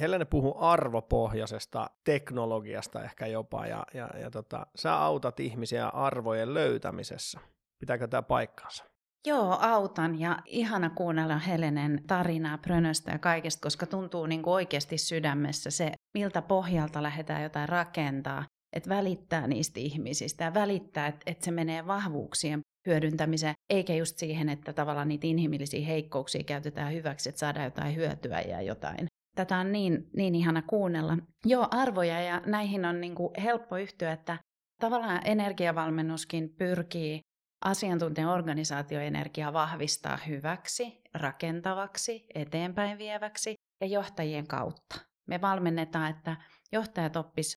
Helene 0.00 0.24
puhuu 0.24 0.54
arvopohjaisesta 0.58 1.90
teknologiasta 2.04 3.04
ehkä 3.04 3.26
jopa, 3.26 3.66
ja, 3.66 3.84
ja, 3.94 4.10
ja 4.20 4.30
tota, 4.30 4.66
sä 4.76 4.96
autat 4.96 5.40
ihmisiä 5.40 5.88
arvojen 5.88 6.54
löytämisessä. 6.54 7.40
Pitääkö 7.78 8.08
tämä 8.08 8.22
paikkansa? 8.22 8.89
Joo, 9.26 9.58
autan 9.60 10.20
ja 10.20 10.38
ihana 10.46 10.90
kuunnella 10.90 11.38
Helenen 11.38 12.02
tarinaa 12.06 12.58
Prönöstä 12.58 13.10
ja 13.10 13.18
kaikesta, 13.18 13.62
koska 13.62 13.86
tuntuu 13.86 14.26
niin 14.26 14.42
kuin 14.42 14.54
oikeasti 14.54 14.98
sydämessä 14.98 15.70
se, 15.70 15.92
miltä 16.14 16.42
pohjalta 16.42 17.02
lähdetään 17.02 17.42
jotain 17.42 17.68
rakentaa, 17.68 18.44
että 18.76 18.90
välittää 18.90 19.46
niistä 19.46 19.80
ihmisistä 19.80 20.44
ja 20.44 20.54
välittää, 20.54 21.06
että, 21.06 21.20
että 21.26 21.44
se 21.44 21.50
menee 21.50 21.86
vahvuuksien 21.86 22.60
hyödyntämiseen, 22.86 23.54
eikä 23.70 23.94
just 23.94 24.18
siihen, 24.18 24.48
että 24.48 24.72
tavallaan 24.72 25.08
niitä 25.08 25.26
inhimillisiä 25.26 25.86
heikkouksia 25.86 26.44
käytetään 26.44 26.92
hyväksi, 26.92 27.28
että 27.28 27.38
saadaan 27.38 27.64
jotain 27.64 27.96
hyötyä 27.96 28.40
ja 28.40 28.62
jotain. 28.62 29.06
Tätä 29.36 29.56
on 29.58 29.72
niin, 29.72 30.10
niin 30.16 30.34
ihana 30.34 30.62
kuunnella. 30.62 31.18
Joo, 31.44 31.68
arvoja 31.70 32.20
ja 32.20 32.42
näihin 32.46 32.84
on 32.84 33.00
niin 33.00 33.14
kuin 33.14 33.30
helppo 33.42 33.76
yhtyä, 33.76 34.12
että 34.12 34.38
tavallaan 34.80 35.20
energiavalmennuskin 35.24 36.54
pyrkii 36.58 37.20
asiantuntijan 37.64 38.30
organisaatioenergiaa 38.30 39.52
vahvistaa 39.52 40.16
hyväksi, 40.16 41.00
rakentavaksi, 41.14 42.26
eteenpäin 42.34 42.98
vieväksi 42.98 43.54
ja 43.80 43.86
johtajien 43.86 44.46
kautta. 44.46 45.00
Me 45.26 45.40
valmennetaan, 45.40 46.10
että 46.10 46.36
johtajat 46.72 47.16
oppis 47.16 47.54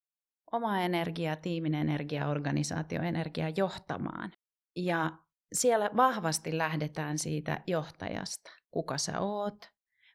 omaa 0.51 0.81
energiaa, 0.81 1.35
tiimin 1.35 1.75
energiaa, 1.75 2.29
organisaatioenergiaa 2.29 3.49
johtamaan. 3.57 4.31
Ja 4.75 5.11
siellä 5.53 5.89
vahvasti 5.95 6.57
lähdetään 6.57 7.17
siitä 7.17 7.61
johtajasta. 7.67 8.51
Kuka 8.71 8.97
sä 8.97 9.19
oot, 9.19 9.69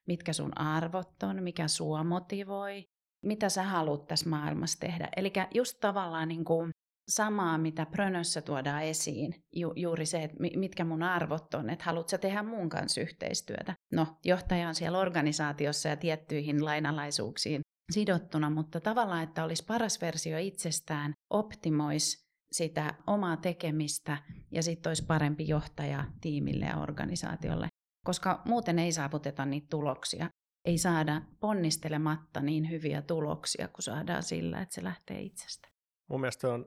mitkä 0.06 0.32
sun 0.32 0.58
arvot 0.58 1.22
on, 1.22 1.42
mikä 1.42 1.68
sua 1.68 2.04
motivoi, 2.04 2.84
mitä 3.26 3.48
sä 3.48 3.62
haluat 3.62 4.06
tässä 4.06 4.30
maailmassa 4.30 4.80
tehdä. 4.80 5.08
Eli 5.16 5.32
just 5.54 5.76
tavallaan 5.80 6.28
niin 6.28 6.44
kuin 6.44 6.70
samaa, 7.08 7.58
mitä 7.58 7.86
Prönössä 7.86 8.40
tuodaan 8.40 8.82
esiin, 8.82 9.34
ju, 9.52 9.72
juuri 9.76 10.06
se, 10.06 10.22
että 10.22 10.36
mitkä 10.56 10.84
mun 10.84 11.02
arvot 11.02 11.54
on, 11.54 11.70
että 11.70 11.84
haluatko 11.84 12.18
tehdä 12.18 12.42
mun 12.42 12.68
kanssa 12.68 13.00
yhteistyötä. 13.00 13.74
No, 13.92 14.06
johtaja 14.24 14.68
on 14.68 14.74
siellä 14.74 14.98
organisaatiossa 14.98 15.88
ja 15.88 15.96
tiettyihin 15.96 16.64
lainalaisuuksiin 16.64 17.60
sidottuna, 17.92 18.50
mutta 18.50 18.80
tavallaan, 18.80 19.22
että 19.22 19.44
olisi 19.44 19.64
paras 19.64 20.00
versio 20.00 20.38
itsestään, 20.38 21.12
optimoisi 21.30 22.28
sitä 22.52 22.94
omaa 23.06 23.36
tekemistä 23.36 24.18
ja 24.50 24.62
sitten 24.62 24.90
olisi 24.90 25.06
parempi 25.06 25.48
johtaja 25.48 26.04
tiimille 26.20 26.64
ja 26.64 26.76
organisaatiolle, 26.76 27.68
koska 28.06 28.42
muuten 28.44 28.78
ei 28.78 28.92
saavuteta 28.92 29.44
niitä 29.44 29.66
tuloksia. 29.70 30.30
Ei 30.64 30.78
saada 30.78 31.22
ponnistelematta 31.40 32.40
niin 32.40 32.70
hyviä 32.70 33.02
tuloksia 33.02 33.68
kuin 33.68 33.82
saadaan 33.82 34.22
sillä, 34.22 34.60
että 34.60 34.74
se 34.74 34.84
lähtee 34.84 35.20
itsestä. 35.20 35.68
Mun 36.10 36.20
mielestä 36.20 36.54
on 36.54 36.66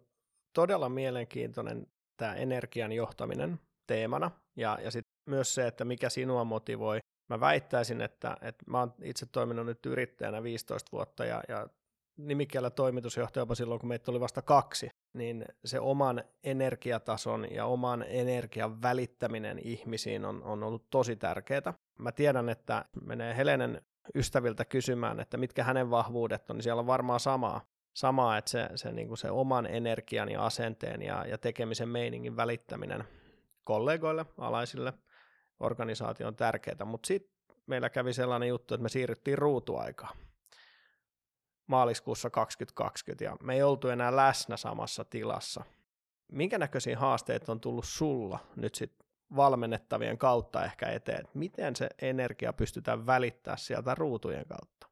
todella 0.53 0.89
mielenkiintoinen 0.89 1.87
tämä 2.17 2.35
energian 2.35 2.91
johtaminen 2.91 3.59
teemana 3.87 4.31
ja, 4.55 4.77
ja 4.83 4.91
sitten 4.91 5.13
myös 5.29 5.55
se, 5.55 5.67
että 5.67 5.85
mikä 5.85 6.09
sinua 6.09 6.43
motivoi. 6.43 6.99
Mä 7.29 7.39
väittäisin, 7.39 8.01
että, 8.01 8.37
että 8.41 8.65
mä 8.67 8.79
oon 8.79 8.93
itse 9.03 9.25
toiminut 9.25 9.65
nyt 9.65 9.85
yrittäjänä 9.85 10.43
15 10.43 10.89
vuotta 10.91 11.25
ja, 11.25 11.43
ja 11.47 11.67
nimikkeellä 12.17 12.69
toimitusjohtaja 12.69 13.41
jopa 13.41 13.55
silloin, 13.55 13.79
kun 13.79 13.89
meitä 13.89 14.11
oli 14.11 14.19
vasta 14.19 14.41
kaksi, 14.41 14.89
niin 15.17 15.45
se 15.65 15.79
oman 15.79 16.23
energiatason 16.43 17.51
ja 17.51 17.65
oman 17.65 18.05
energian 18.07 18.81
välittäminen 18.81 19.59
ihmisiin 19.63 20.25
on, 20.25 20.43
on 20.43 20.63
ollut 20.63 20.89
tosi 20.89 21.15
tärkeää. 21.15 21.73
Mä 21.99 22.11
tiedän, 22.11 22.49
että 22.49 22.85
menee 23.01 23.37
Helenen 23.37 23.81
ystäviltä 24.15 24.65
kysymään, 24.65 25.19
että 25.19 25.37
mitkä 25.37 25.63
hänen 25.63 25.89
vahvuudet 25.89 26.49
on, 26.49 26.55
niin 26.55 26.63
siellä 26.63 26.79
on 26.79 26.87
varmaan 26.87 27.19
samaa 27.19 27.70
samaa, 27.93 28.37
että 28.37 28.51
se, 28.51 28.69
se, 28.75 28.91
niin 28.91 29.07
kuin 29.07 29.17
se 29.17 29.31
oman 29.31 29.65
energian 29.65 30.29
ja 30.29 30.45
asenteen 30.45 31.01
ja, 31.01 31.25
ja 31.25 31.37
tekemisen 31.37 31.89
meiningin 31.89 32.35
välittäminen 32.35 33.03
kollegoille, 33.63 34.25
alaisille 34.37 34.93
organisaatio 35.59 36.27
on 36.27 36.35
tärkeää, 36.35 36.85
mutta 36.85 37.07
sitten 37.07 37.33
meillä 37.67 37.89
kävi 37.89 38.13
sellainen 38.13 38.49
juttu, 38.49 38.73
että 38.73 38.83
me 38.83 38.89
siirryttiin 38.89 39.37
ruutuaikaan 39.37 40.17
maaliskuussa 41.67 42.29
2020 42.29 43.23
ja 43.23 43.37
me 43.43 43.53
ei 43.55 43.63
oltu 43.63 43.87
enää 43.87 44.15
läsnä 44.15 44.57
samassa 44.57 45.05
tilassa. 45.05 45.63
Minkä 46.31 46.57
näköisiä 46.57 46.99
haasteita 46.99 47.51
on 47.51 47.59
tullut 47.59 47.85
sulla 47.85 48.39
nyt 48.55 48.75
sitten 48.75 49.07
valmennettavien 49.35 50.17
kautta 50.17 50.65
ehkä 50.65 50.85
eteen? 50.85 51.27
Miten 51.33 51.75
se 51.75 51.89
energia 52.01 52.53
pystytään 52.53 53.05
välittämään 53.05 53.57
sieltä 53.57 53.95
ruutujen 53.95 54.45
kautta? 54.45 54.90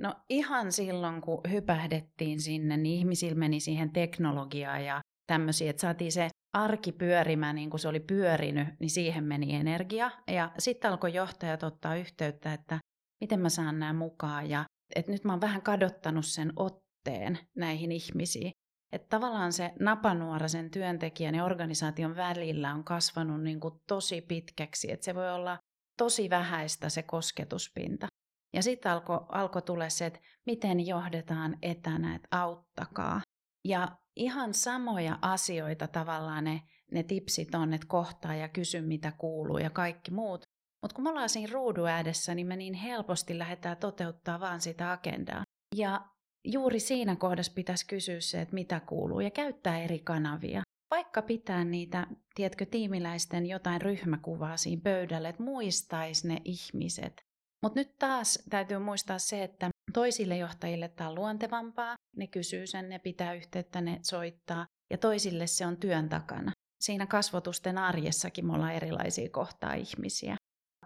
No 0.00 0.14
ihan 0.28 0.72
silloin, 0.72 1.20
kun 1.20 1.40
hypähdettiin 1.50 2.40
sinne, 2.40 2.76
niin 2.76 2.98
ihmisillä 2.98 3.34
meni 3.34 3.60
siihen 3.60 3.90
teknologiaan 3.90 4.84
ja 4.84 5.00
tämmöisiä, 5.26 5.70
että 5.70 5.80
saatiin 5.80 6.12
se 6.12 6.28
arki 6.56 6.92
pyörimään 6.92 7.54
niin 7.54 7.70
kuin 7.70 7.80
se 7.80 7.88
oli 7.88 8.00
pyörinyt, 8.00 8.68
niin 8.80 8.90
siihen 8.90 9.24
meni 9.24 9.54
energia. 9.54 10.10
Ja 10.26 10.52
sitten 10.58 10.90
alkoi 10.90 11.14
johtajat 11.14 11.62
ottaa 11.62 11.96
yhteyttä, 11.96 12.52
että 12.52 12.78
miten 13.20 13.40
mä 13.40 13.48
saan 13.48 13.78
nämä 13.78 13.92
mukaan. 13.92 14.50
Ja 14.50 14.64
että 14.96 15.12
nyt 15.12 15.24
mä 15.24 15.32
oon 15.32 15.40
vähän 15.40 15.62
kadottanut 15.62 16.26
sen 16.26 16.52
otteen 16.56 17.38
näihin 17.56 17.92
ihmisiin. 17.92 18.50
Että 18.92 19.08
tavallaan 19.08 19.52
se 19.52 19.72
napanuora 19.80 20.48
sen 20.48 20.70
työntekijän 20.70 21.34
ja 21.34 21.44
organisaation 21.44 22.16
välillä 22.16 22.74
on 22.74 22.84
kasvanut 22.84 23.42
niin 23.42 23.60
kuin 23.60 23.74
tosi 23.86 24.20
pitkäksi. 24.20 24.92
Että 24.92 25.04
se 25.04 25.14
voi 25.14 25.30
olla 25.30 25.58
tosi 25.96 26.30
vähäistä 26.30 26.88
se 26.88 27.02
kosketuspinta. 27.02 28.06
Ja 28.52 28.62
sitten 28.62 28.92
alkoi 28.92 29.20
alko 29.28 29.60
tulla 29.60 29.88
se, 29.88 30.06
että 30.06 30.20
miten 30.46 30.86
johdetaan 30.86 31.58
etänä, 31.62 32.14
että 32.14 32.28
auttakaa. 32.30 33.20
Ja 33.64 33.88
ihan 34.16 34.54
samoja 34.54 35.18
asioita 35.22 35.88
tavallaan 35.88 36.44
ne, 36.44 36.62
ne 36.92 37.02
tipsit 37.02 37.54
on, 37.54 37.74
että 37.74 37.86
kohtaa 37.86 38.34
ja 38.34 38.48
kysy 38.48 38.80
mitä 38.80 39.12
kuuluu 39.18 39.58
ja 39.58 39.70
kaikki 39.70 40.10
muut. 40.10 40.42
Mutta 40.82 40.94
kun 40.94 41.04
me 41.04 41.10
ollaan 41.10 41.28
siinä 41.28 41.52
ruudun 41.52 41.88
ääressä, 41.88 42.34
niin 42.34 42.46
me 42.46 42.56
niin 42.56 42.74
helposti 42.74 43.38
lähdetään 43.38 43.76
toteuttaa 43.76 44.40
vaan 44.40 44.60
sitä 44.60 44.92
agendaa. 44.92 45.42
Ja 45.76 46.08
juuri 46.44 46.80
siinä 46.80 47.16
kohdassa 47.16 47.52
pitäisi 47.54 47.86
kysyä 47.86 48.20
se, 48.20 48.40
että 48.40 48.54
mitä 48.54 48.80
kuuluu 48.80 49.20
ja 49.20 49.30
käyttää 49.30 49.82
eri 49.82 49.98
kanavia. 49.98 50.62
Vaikka 50.90 51.22
pitää 51.22 51.64
niitä, 51.64 52.06
tiedätkö, 52.34 52.66
tiimiläisten 52.66 53.46
jotain 53.46 53.80
ryhmäkuvaa 53.80 54.56
siinä 54.56 54.82
pöydälle, 54.84 55.28
että 55.28 55.42
muistaisi 55.42 56.28
ne 56.28 56.40
ihmiset, 56.44 57.22
mutta 57.62 57.80
nyt 57.80 57.98
taas 57.98 58.42
täytyy 58.50 58.78
muistaa 58.78 59.18
se, 59.18 59.42
että 59.42 59.70
toisille 59.92 60.36
johtajille 60.36 60.88
tämä 60.88 61.10
on 61.10 61.14
luontevampaa, 61.14 61.94
ne 62.16 62.26
kysyy 62.26 62.66
sen, 62.66 62.88
ne 62.88 62.98
pitää 62.98 63.34
yhteyttä, 63.34 63.80
ne 63.80 63.98
soittaa, 64.02 64.66
ja 64.90 64.98
toisille 64.98 65.46
se 65.46 65.66
on 65.66 65.76
työn 65.76 66.08
takana. 66.08 66.52
Siinä 66.80 67.06
kasvotusten 67.06 67.78
arjessakin 67.78 68.46
me 68.46 68.52
ollaan 68.52 68.74
erilaisia 68.74 69.30
kohtaa 69.30 69.74
ihmisiä. 69.74 70.36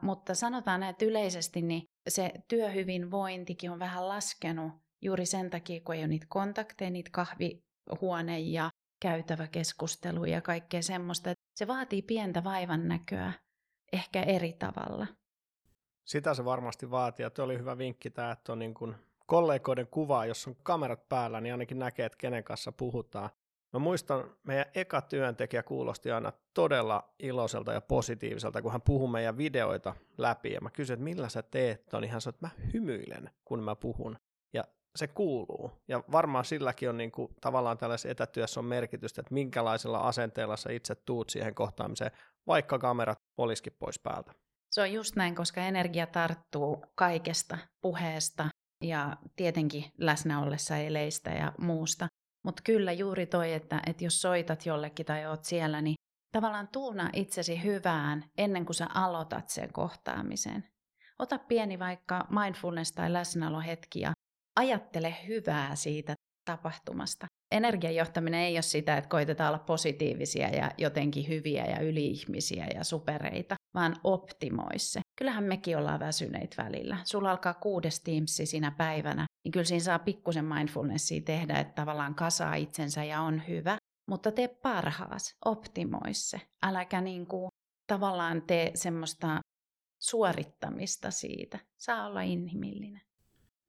Mutta 0.02 0.34
sanotaan 0.34 0.82
että 0.82 1.04
yleisesti, 1.04 1.62
niin 1.62 1.82
se 2.08 2.32
työhyvinvointikin 2.48 3.70
on 3.70 3.78
vähän 3.78 4.08
laskenut 4.08 4.72
juuri 5.02 5.26
sen 5.26 5.50
takia, 5.50 5.80
kun 5.80 5.94
ei 5.94 6.00
ole 6.00 6.08
niitä 6.08 6.26
kontakteja, 6.28 6.90
niitä 6.90 7.10
kahvihuone- 7.12 8.38
ja 8.38 8.70
käytävä 9.02 9.46
keskustelu 9.46 10.24
ja 10.24 10.40
kaikkea 10.40 10.82
semmoista. 10.82 11.32
Se 11.56 11.66
vaatii 11.66 12.02
pientä 12.02 12.44
vaivan 12.44 12.88
näköä, 12.88 13.32
ehkä 13.92 14.22
eri 14.22 14.52
tavalla. 14.52 15.06
Sitä 16.04 16.34
se 16.34 16.44
varmasti 16.44 16.90
vaatii, 16.90 17.24
ja 17.24 17.44
oli 17.44 17.58
hyvä 17.58 17.78
vinkki 17.78 18.10
tämä, 18.10 18.30
että 18.30 18.52
on 18.52 18.58
niin 18.58 18.74
kuin 18.74 18.94
kollegoiden 19.26 19.86
kuva, 19.86 20.26
jos 20.26 20.46
on 20.46 20.56
kamerat 20.62 21.08
päällä, 21.08 21.40
niin 21.40 21.52
ainakin 21.52 21.78
näkee, 21.78 22.06
että 22.06 22.18
kenen 22.18 22.44
kanssa 22.44 22.72
puhutaan. 22.72 23.30
Mä 23.72 23.78
muistan, 23.78 24.30
meidän 24.42 24.66
eka 24.74 25.00
työntekijä 25.02 25.62
kuulosti 25.62 26.10
aina 26.10 26.32
todella 26.54 27.14
iloiselta 27.18 27.72
ja 27.72 27.80
positiiviselta, 27.80 28.62
kun 28.62 28.72
hän 28.72 28.82
puhui 28.82 29.08
meidän 29.08 29.38
videoita 29.38 29.94
läpi, 30.18 30.52
ja 30.52 30.60
mä 30.60 30.70
kysyin, 30.70 30.94
että 30.94 31.04
millä 31.04 31.28
sä 31.28 31.42
teet 31.42 31.94
on, 31.94 32.04
ihan 32.04 32.20
se, 32.20 32.30
että 32.30 32.46
mä 32.46 32.50
hymyilen, 32.72 33.30
kun 33.44 33.62
mä 33.62 33.76
puhun, 33.76 34.18
ja 34.52 34.64
se 34.96 35.08
kuuluu. 35.08 35.70
Ja 35.88 36.02
varmaan 36.12 36.44
silläkin 36.44 36.88
on 36.88 36.96
niin 36.96 37.12
kuin, 37.12 37.34
tavallaan 37.40 37.78
tällaisessa 37.78 38.08
etätyössä 38.08 38.60
on 38.60 38.66
merkitystä, 38.66 39.20
että 39.20 39.34
minkälaisella 39.34 39.98
asenteella 39.98 40.56
sä 40.56 40.72
itse 40.72 40.94
tuut 40.94 41.30
siihen 41.30 41.54
kohtaamiseen, 41.54 42.10
vaikka 42.46 42.78
kamerat 42.78 43.18
olisikin 43.38 43.76
pois 43.78 43.98
päältä. 43.98 44.32
Se 44.74 44.80
on 44.80 44.92
just 44.92 45.16
näin, 45.16 45.34
koska 45.34 45.60
energia 45.60 46.06
tarttuu 46.06 46.84
kaikesta, 46.94 47.58
puheesta 47.80 48.48
ja 48.82 49.16
tietenkin 49.36 49.84
läsnä 49.98 50.40
ollessa 50.40 50.76
eleistä 50.76 51.30
ja 51.30 51.52
muusta. 51.58 52.06
Mutta 52.44 52.62
kyllä 52.66 52.92
juuri 52.92 53.26
toi, 53.26 53.52
että, 53.52 53.82
että 53.86 54.04
jos 54.04 54.20
soitat 54.20 54.66
jollekin 54.66 55.06
tai 55.06 55.26
oot 55.26 55.44
siellä, 55.44 55.80
niin 55.80 55.94
tavallaan 56.32 56.68
tuuna 56.68 57.10
itsesi 57.12 57.62
hyvään 57.64 58.24
ennen 58.38 58.66
kuin 58.66 58.74
sä 58.74 58.86
aloitat 58.94 59.48
sen 59.48 59.72
kohtaamisen. 59.72 60.64
Ota 61.18 61.38
pieni 61.38 61.78
vaikka 61.78 62.28
mindfulness- 62.30 62.94
tai 62.94 63.12
läsnäolohetki 63.12 64.00
ja 64.00 64.12
ajattele 64.56 65.16
hyvää 65.28 65.76
siitä 65.76 66.14
tapahtumasta. 66.44 67.26
Energiajohtaminen 67.52 68.40
ei 68.40 68.56
ole 68.56 68.62
sitä, 68.62 68.96
että 68.96 69.08
koitetaan 69.08 69.54
olla 69.54 69.64
positiivisia 69.66 70.48
ja 70.48 70.70
jotenkin 70.78 71.28
hyviä 71.28 71.64
ja 71.64 71.80
yliihmisiä 71.80 72.66
ja 72.74 72.84
supereita, 72.84 73.54
vaan 73.74 73.96
optimoi 74.04 74.78
se. 74.78 75.00
kyllähän 75.18 75.44
mekin 75.44 75.78
ollaan 75.78 76.00
väsyneitä 76.00 76.64
välillä. 76.64 76.96
Sulla 77.04 77.30
alkaa 77.30 77.54
kuudes 77.54 78.00
Teamsi 78.00 78.46
sinä 78.46 78.70
päivänä, 78.70 79.26
niin 79.44 79.52
kyllä 79.52 79.64
siinä 79.64 79.84
saa 79.84 79.98
pikkusen 79.98 80.44
mindfulnessia 80.44 81.20
tehdä, 81.20 81.58
että 81.58 81.74
tavallaan 81.74 82.14
kasaa 82.14 82.54
itsensä 82.54 83.04
ja 83.04 83.20
on 83.20 83.42
hyvä. 83.48 83.76
Mutta 84.10 84.32
tee 84.32 84.48
parhaas, 84.48 85.34
optimoi 85.44 86.14
se. 86.14 86.40
Äläkä 86.62 87.00
niin 87.00 87.26
kuin, 87.26 87.48
tavallaan 87.86 88.42
tee 88.42 88.70
semmoista 88.74 89.40
suorittamista 90.02 91.10
siitä. 91.10 91.58
Saa 91.76 92.06
olla 92.06 92.22
inhimillinen. 92.22 93.00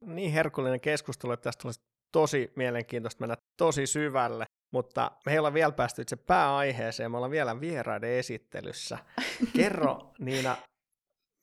Niin 0.05 0.31
herkullinen 0.31 0.81
keskustelu, 0.81 1.31
että 1.31 1.43
tästä 1.43 1.67
olisi 1.67 1.81
tosi 2.15 2.51
mielenkiintoista 2.55 3.21
mennä 3.21 3.35
tosi 3.57 3.87
syvälle, 3.87 4.45
mutta 4.71 5.11
me 5.25 5.31
ei 5.31 5.39
olla 5.39 5.53
vielä 5.53 5.71
päästy 5.71 6.01
itse 6.01 6.15
pääaiheeseen, 6.15 7.11
me 7.11 7.17
ollaan 7.17 7.31
vielä 7.31 7.61
vieraiden 7.61 8.09
esittelyssä. 8.09 8.97
Kerro 9.57 10.13
Niina, 10.19 10.57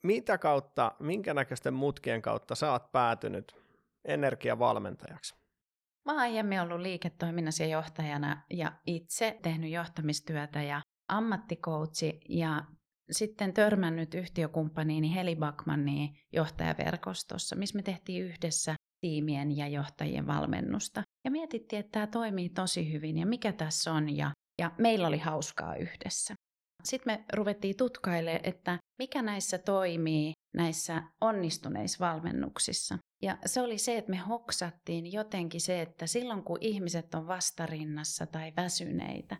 mitä 0.02 0.38
kautta, 0.38 0.92
minkä 0.98 1.34
näköisten 1.34 1.74
mutkien 1.74 2.22
kautta 2.22 2.54
sä 2.54 2.72
oot 2.72 2.92
päätynyt 2.92 3.56
energiavalmentajaksi? 4.04 5.34
Mä 6.04 6.12
oon 6.12 6.20
aiemmin 6.20 6.60
ollut 6.60 6.80
liiketoiminnassa 6.80 7.64
johtajana 7.64 8.42
ja 8.50 8.72
itse 8.86 9.38
tehnyt 9.42 9.70
johtamistyötä 9.70 10.62
ja 10.62 10.80
ammattikoutsi 11.08 12.20
ja 12.28 12.64
sitten 13.10 13.54
törmännyt 13.54 14.14
yhtiökumppaniini 14.14 15.14
Heli 15.14 15.36
Backmanniin 15.36 16.18
johtajaverkostossa, 16.32 17.56
missä 17.56 17.76
me 17.76 17.82
tehtiin 17.82 18.24
yhdessä 18.24 18.74
tiimien 19.02 19.56
ja 19.56 19.68
johtajien 19.68 20.26
valmennusta. 20.26 21.02
Ja 21.24 21.30
mietittiin, 21.30 21.80
että 21.80 21.92
tämä 21.92 22.06
toimii 22.06 22.48
tosi 22.48 22.92
hyvin 22.92 23.18
ja 23.18 23.26
mikä 23.26 23.52
tässä 23.52 23.92
on 23.92 24.16
ja, 24.16 24.30
ja 24.58 24.70
meillä 24.78 25.08
oli 25.08 25.18
hauskaa 25.18 25.76
yhdessä. 25.76 26.34
Sitten 26.84 27.12
me 27.12 27.24
ruvettiin 27.32 27.76
tutkailemaan, 27.76 28.40
että 28.44 28.78
mikä 28.98 29.22
näissä 29.22 29.58
toimii 29.58 30.32
näissä 30.56 31.02
onnistuneissa 31.20 32.06
valmennuksissa. 32.06 32.98
Ja 33.22 33.38
se 33.46 33.60
oli 33.60 33.78
se, 33.78 33.98
että 33.98 34.10
me 34.10 34.16
hoksattiin 34.16 35.12
jotenkin 35.12 35.60
se, 35.60 35.82
että 35.82 36.06
silloin 36.06 36.42
kun 36.42 36.58
ihmiset 36.60 37.14
on 37.14 37.26
vastarinnassa 37.26 38.26
tai 38.26 38.52
väsyneitä, 38.56 39.36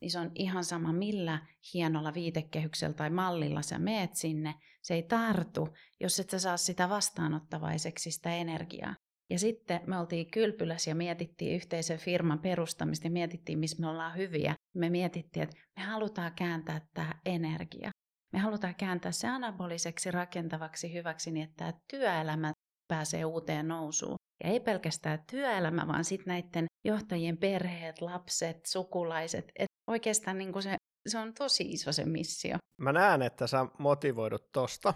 niin 0.00 0.10
se 0.10 0.18
on 0.18 0.30
ihan 0.34 0.64
sama 0.64 0.92
millä 0.92 1.46
hienolla 1.74 2.14
viitekehyksellä 2.14 2.94
tai 2.94 3.10
mallilla 3.10 3.62
sä 3.62 3.78
meet 3.78 4.14
sinne. 4.14 4.54
Se 4.82 4.94
ei 4.94 5.02
tartu, 5.02 5.68
jos 6.00 6.20
et 6.20 6.30
sä 6.30 6.38
saa 6.38 6.56
sitä 6.56 6.88
vastaanottavaiseksi 6.88 8.10
sitä 8.10 8.34
energiaa. 8.34 8.94
Ja 9.30 9.38
sitten 9.38 9.80
me 9.86 9.98
oltiin 9.98 10.30
kylpylässä 10.30 10.90
ja 10.90 10.94
mietittiin 10.94 11.56
yhteisen 11.56 11.98
firman 11.98 12.38
perustamista 12.38 13.06
ja 13.06 13.10
mietittiin, 13.10 13.58
missä 13.58 13.80
me 13.80 13.88
ollaan 13.88 14.16
hyviä. 14.16 14.54
Me 14.76 14.90
mietittiin, 14.90 15.42
että 15.42 15.56
me 15.76 15.82
halutaan 15.82 16.32
kääntää 16.36 16.80
tämä 16.94 17.14
energia. 17.24 17.90
Me 18.32 18.38
halutaan 18.38 18.74
kääntää 18.74 19.12
se 19.12 19.28
anaboliseksi 19.28 20.10
rakentavaksi 20.10 20.92
hyväksi 20.92 21.30
niin, 21.30 21.44
että 21.44 21.56
tämä 21.56 21.72
työelämä 21.90 22.52
pääsee 22.88 23.24
uuteen 23.24 23.68
nousuun. 23.68 24.16
Ja 24.44 24.50
ei 24.50 24.60
pelkästään 24.60 25.24
työelämä, 25.30 25.86
vaan 25.86 26.04
sitten 26.04 26.26
näiden 26.26 26.66
johtajien 26.84 27.36
perheet, 27.36 28.00
lapset, 28.00 28.66
sukulaiset. 28.66 29.52
Et 29.58 29.66
oikeastaan 29.90 30.38
niin 30.38 30.62
se, 30.62 30.76
se 31.08 31.18
on 31.18 31.34
tosi 31.34 31.62
iso 31.70 31.92
se 31.92 32.04
missio. 32.04 32.56
Mä 32.80 32.92
näen, 32.92 33.22
että 33.22 33.46
sä 33.46 33.66
motivoidut 33.78 34.52
tosta 34.52 34.94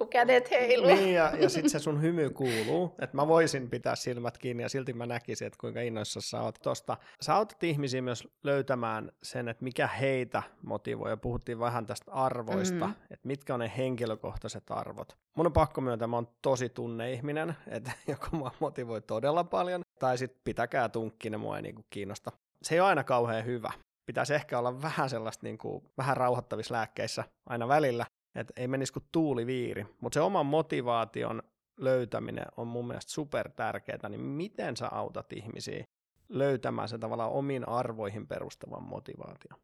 kun 0.00 0.08
kädet 0.08 0.50
heiluu. 0.50 0.86
Niin, 0.86 1.14
ja, 1.14 1.32
ja 1.36 1.48
sitten 1.48 1.70
se 1.70 1.78
sun 1.78 2.02
hymy 2.02 2.30
kuuluu, 2.30 2.94
että 2.98 3.16
mä 3.16 3.28
voisin 3.28 3.70
pitää 3.70 3.96
silmät 3.96 4.38
kiinni 4.38 4.62
ja 4.62 4.68
silti 4.68 4.92
mä 4.92 5.06
näkisin, 5.06 5.46
että 5.46 5.56
kuinka 5.60 5.80
innoissa 5.80 6.20
sä 6.20 6.42
oot 6.42 6.58
tosta. 6.62 6.96
Sä 7.20 7.34
autat 7.34 7.62
ihmisiä 7.62 8.02
myös 8.02 8.28
löytämään 8.42 9.12
sen, 9.22 9.48
että 9.48 9.64
mikä 9.64 9.86
heitä 9.86 10.42
motivoi, 10.62 11.10
ja 11.10 11.16
puhuttiin 11.16 11.58
vähän 11.58 11.86
tästä 11.86 12.12
arvoista, 12.12 12.86
mm-hmm. 12.86 13.04
että 13.10 13.28
mitkä 13.28 13.54
on 13.54 13.60
ne 13.60 13.72
henkilökohtaiset 13.76 14.64
arvot. 14.70 15.16
Mun 15.36 15.46
on 15.46 15.52
pakko 15.52 15.80
myöntää, 15.80 16.08
mä 16.08 16.16
oon 16.16 16.28
tosi 16.42 16.68
tunneihminen, 16.68 17.54
että 17.66 17.92
joko 18.08 18.36
mä 18.36 18.50
motivoi 18.60 19.00
todella 19.00 19.44
paljon, 19.44 19.82
tai 19.98 20.18
sitten 20.18 20.40
pitäkää 20.44 20.88
tunkkinen, 20.88 21.40
mua 21.40 21.56
ei 21.56 21.62
niinku 21.62 21.84
kiinnosta. 21.90 22.32
Se 22.62 22.74
ei 22.74 22.80
ole 22.80 22.88
aina 22.88 23.04
kauhean 23.04 23.44
hyvä, 23.44 23.72
pitäisi 24.06 24.34
ehkä 24.34 24.58
olla 24.58 24.82
vähän 24.82 25.10
sellaista 25.10 25.46
niin 25.46 25.58
kuin, 25.58 25.84
vähän 25.98 26.16
rauhoittavissa 26.16 26.74
lääkkeissä 26.74 27.24
aina 27.46 27.68
välillä, 27.68 28.06
että 28.34 28.52
ei 28.56 28.68
menisi 28.68 28.92
kuin 28.92 29.04
tuuliviiri. 29.12 29.86
Mutta 30.00 30.14
se 30.14 30.20
oman 30.20 30.46
motivaation 30.46 31.42
löytäminen 31.76 32.46
on 32.56 32.66
mun 32.66 32.86
mielestä 32.86 33.12
super 33.12 33.50
tärkeää, 33.50 34.08
niin 34.08 34.20
miten 34.20 34.76
sä 34.76 34.88
autat 34.88 35.32
ihmisiä 35.32 35.84
löytämään 36.28 36.88
se 36.88 36.98
tavallaan 36.98 37.32
omiin 37.32 37.68
arvoihin 37.68 38.26
perustavan 38.26 38.82
motivaation? 38.82 39.60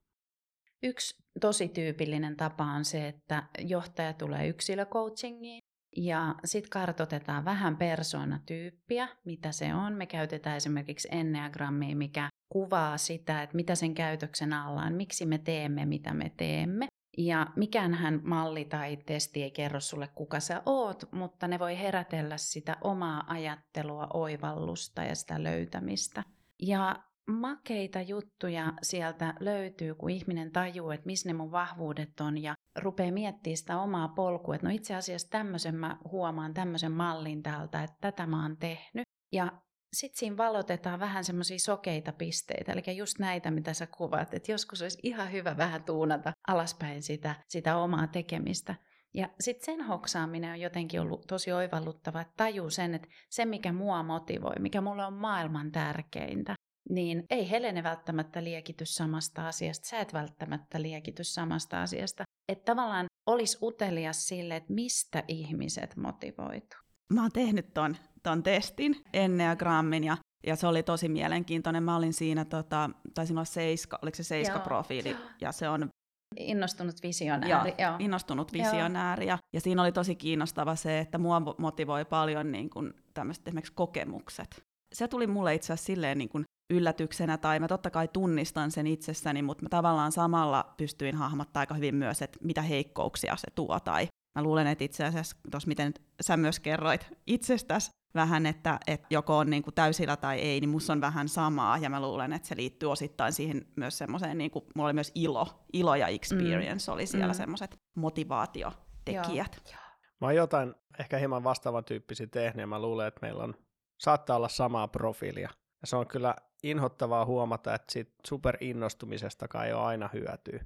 Yksi 0.83 1.17
tosi 1.41 1.69
tyypillinen 1.69 2.37
tapa 2.37 2.65
on 2.65 2.85
se, 2.85 3.09
että 3.09 3.43
johtaja 3.59 4.13
tulee 4.13 4.49
yksilöcoachingiin 4.49 5.61
ja 5.97 6.35
sitten 6.45 6.71
kartotetaan 6.71 7.45
vähän 7.45 7.77
persoonatyyppiä, 7.77 9.09
mitä 9.25 9.53
se 9.53 9.75
on. 9.75 9.93
Me 9.93 10.07
käytetään 10.07 10.57
esimerkiksi 10.57 11.09
enneagrammia, 11.11 11.97
mikä 11.97 12.29
kuvaa 12.53 12.99
sitä, 12.99 13.43
että 13.43 13.57
mitä 13.57 13.75
sen 13.75 13.95
käytöksen 13.95 14.53
alla 14.53 14.83
on, 14.83 14.93
miksi 14.93 15.27
me 15.27 15.39
teemme, 15.39 15.87
mitä 15.87 16.15
me 16.15 16.33
teemme. 16.37 16.87
Ja 17.17 17.47
mikään 17.57 18.21
malli 18.25 18.65
tai 18.65 18.97
testi 18.97 19.43
ei 19.43 19.51
kerro 19.51 19.81
sulle, 19.81 20.09
kuka 20.15 20.41
sä 20.41 20.63
oot, 20.67 21.13
mutta 21.13 21.49
ne 21.49 21.59
voi 21.59 21.79
herätellä 21.79 22.37
sitä 22.37 22.77
omaa 22.81 23.25
ajattelua, 23.27 24.09
oivallusta 24.15 25.03
ja 25.03 25.15
sitä 25.15 25.43
löytämistä. 25.43 26.23
Ja 26.63 26.97
makeita 27.27 28.01
juttuja 28.01 28.73
sieltä 28.83 29.35
löytyy, 29.41 29.95
kun 29.95 30.11
ihminen 30.11 30.53
tajuu, 30.53 30.91
että 30.91 31.07
missä 31.07 31.29
ne 31.29 31.33
mun 31.33 31.53
vahvuudet 31.53 32.21
on 32.21 32.43
ja 32.43 32.55
rupeaa 32.79 33.13
miettimään 33.13 33.57
sitä 33.57 33.81
omaa 33.81 34.09
polkua, 34.09 34.55
että 34.55 34.67
no 34.67 34.75
itse 34.75 34.95
asiassa 34.95 35.31
tämmöisen 35.31 35.75
mä 35.75 35.97
huomaan, 36.11 36.55
tämmöisen 36.55 36.93
mallin 36.93 37.43
täältä, 37.43 37.83
että 37.83 37.97
tätä 38.01 38.27
mä 38.27 38.43
oon 38.43 38.57
tehnyt. 38.57 39.09
Ja 39.33 39.53
sitten 39.99 40.19
siinä 40.19 40.37
valotetaan 40.37 41.01
vähän 41.01 41.25
semmoisia 41.25 41.59
sokeita 41.59 42.13
pisteitä, 42.13 42.73
eli 42.73 42.97
just 42.97 43.19
näitä, 43.19 43.51
mitä 43.51 43.75
sä 43.75 43.87
kuvat, 43.87 44.35
että 44.35 44.53
joskus 44.53 44.83
olisi 44.83 44.99
ihan 45.03 45.33
hyvä 45.33 45.57
vähän 45.57 45.85
tuunata 45.85 46.33
alaspäin 46.49 47.03
sitä, 47.03 47.35
sitä 47.49 47.77
omaa 47.77 48.07
tekemistä. 48.07 48.75
Ja 49.15 49.29
sitten 49.41 49.65
sen 49.65 49.87
hoksaaminen 49.87 50.53
on 50.53 50.61
jotenkin 50.61 51.01
ollut 51.01 51.27
tosi 51.27 51.53
oivalluttava, 51.53 52.21
että 52.21 52.35
tajuu 52.37 52.71
sen, 52.71 52.95
että 52.95 53.09
se 53.31 53.45
mikä 53.45 53.73
mua 53.73 54.03
motivoi, 54.03 54.55
mikä 54.59 54.81
mulle 54.81 55.05
on 55.05 55.13
maailman 55.13 55.73
tärkeintä, 55.73 56.55
niin 56.91 57.25
ei 57.31 57.51
Helene 57.51 57.83
välttämättä 57.83 58.45
liekity 58.45 58.87
samasta 58.87 59.49
asiasta, 59.49 59.89
sä 59.89 60.01
et 60.01 60.13
välttämättä 60.13 60.83
liekity 60.83 61.25
samasta 61.25 61.83
asiasta. 61.83 62.25
Että 62.49 62.65
tavallaan 62.65 63.07
olisi 63.27 63.59
utelias 63.63 64.29
sille, 64.29 64.57
että 64.57 64.73
mistä 64.73 65.25
ihmiset 65.29 65.97
motivoitu. 65.97 66.77
Mä 67.13 67.23
oon 67.23 67.33
tehnyt 67.33 67.75
ton 67.75 67.97
ton 68.27 68.43
testin, 68.43 68.97
Enneagrammin, 69.12 70.05
ja, 70.05 70.17
ja 70.47 70.57
se 70.57 70.67
oli 70.67 70.83
tosi 70.83 71.09
mielenkiintoinen. 71.09 71.83
Mä 71.83 71.97
olin 71.97 72.12
siinä, 72.12 72.45
tota, 72.45 72.91
taisin 73.15 73.37
olla 73.39 73.45
seiska, 73.45 73.99
oliko 74.03 74.15
se 74.15 74.23
seiska-profiili, 74.23 75.17
ja 75.41 75.53
se 75.53 75.69
on 75.69 75.89
Innostunut 76.37 77.03
visionääri. 77.03 77.51
Joo, 77.51 77.89
joo. 77.89 77.97
innostunut 77.99 78.53
visionääri. 78.53 79.27
Ja, 79.27 79.39
ja 79.53 79.61
siinä 79.61 79.83
oli 79.83 79.93
tosi 79.93 80.15
kiinnostava 80.15 80.77
se, 80.77 80.99
että 80.99 81.19
mua 81.19 81.43
motivoi 81.59 82.05
paljon 82.05 82.53
niin 82.53 82.71
kuin 82.71 82.95
tämmöiset 83.15 83.49
esimerkiksi 83.49 83.73
kokemukset. 83.73 84.62
Se 84.95 85.09
tuli 85.09 85.27
mulle 85.27 85.55
itse 85.55 85.73
asiassa 85.73 85.87
silleen 85.87 86.19
niin 86.19 86.29
kuin 86.29 86.45
yllätyksenä, 86.73 87.39
tai 87.39 87.61
mä 87.61 87.69
totta 87.69 87.91
kai 87.91 88.09
tunnistan 88.09 88.71
sen 88.71 88.87
itsessäni, 88.87 89.43
mutta 89.43 89.62
mä 89.62 89.69
tavallaan 89.69 90.12
samalla 90.12 90.75
pystyin 90.77 91.17
hahmottaa 91.17 91.61
aika 91.61 91.75
hyvin 91.75 91.95
myös, 91.95 92.23
että 92.23 92.39
mitä 92.43 92.62
heikkouksia 92.62 93.37
se 93.37 93.49
tuo, 93.55 93.81
tai 93.81 94.09
mä 94.39 94.43
luulen, 94.43 94.67
että 94.67 94.85
itse 94.85 95.05
asiassa 95.05 95.37
tuossa 95.51 95.69
miten 95.69 95.95
sä 96.21 96.37
myös 96.37 96.61
kerroit 96.61 97.07
itsestäsi, 97.27 97.91
vähän, 98.17 98.47
että, 98.47 98.81
että 98.87 99.07
joko 99.11 99.39
on 99.39 99.51
niin 99.51 99.63
kuin 99.63 99.75
täysillä 99.75 100.17
tai 100.17 100.39
ei, 100.39 100.61
niin 100.61 100.69
musta 100.69 100.93
on 100.93 101.01
vähän 101.01 101.29
samaa, 101.29 101.79
ja 101.79 101.91
mä 101.91 102.01
luulen, 102.01 102.33
että 102.33 102.49
se 102.49 102.57
liittyy 102.57 102.91
osittain 102.91 103.33
siihen 103.33 103.67
myös 103.77 103.99
semmoiseen, 103.99 104.39
niin 104.39 104.51
kuin, 104.51 104.65
mulla 104.75 104.87
oli 104.87 104.93
myös 104.93 105.13
ilo, 105.15 105.65
ilo 105.73 105.95
ja 105.95 106.09
experience 106.09 106.91
mm. 106.91 106.95
oli 106.95 107.07
siellä 107.07 107.33
mm. 107.33 107.37
semmoiset 107.37 107.81
motivaatiotekijät. 107.95 109.63
Joo. 109.73 109.81
Mä 110.21 110.27
oon 110.27 110.35
jotain 110.35 110.75
ehkä 110.99 111.19
hieman 111.19 111.45
vastaavan 111.45 111.85
tyyppisiä 111.85 112.27
tehnyt, 112.27 112.61
ja 112.61 112.67
mä 112.67 112.81
luulen, 112.81 113.07
että 113.07 113.21
meillä 113.23 113.45
on, 113.45 113.55
saattaa 113.99 114.37
olla 114.37 114.49
samaa 114.49 114.89
profiilia. 114.89 115.51
Ja 115.81 115.87
se 115.87 115.97
on 115.97 116.07
kyllä 116.07 116.35
inhottavaa 116.63 117.25
huomata, 117.25 117.75
että 117.75 117.93
siitä 117.93 118.13
superinnostumisestakaan 118.27 119.67
ei 119.67 119.73
ole 119.73 119.83
aina 119.83 120.11
hyötyä. 120.13 120.65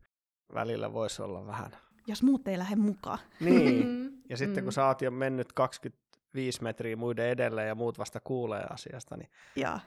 Välillä 0.54 0.92
voisi 0.92 1.22
olla 1.22 1.46
vähän 1.46 1.70
jos 2.06 2.22
muut 2.22 2.48
ei 2.48 2.58
lähde 2.58 2.76
mukaan. 2.76 3.18
Niin, 3.40 4.10
ja 4.30 4.36
sitten 4.36 4.64
kun 4.64 4.70
mm. 4.70 4.74
sä 4.74 4.86
oot 4.86 5.02
jo 5.02 5.10
mennyt 5.10 5.52
20 5.52 6.02
viisi 6.34 6.62
metriä 6.62 6.96
muiden 6.96 7.28
edelle 7.28 7.64
ja 7.64 7.74
muut 7.74 7.98
vasta 7.98 8.20
kuulee 8.20 8.64
asiasta, 8.70 9.16
niin 9.16 9.30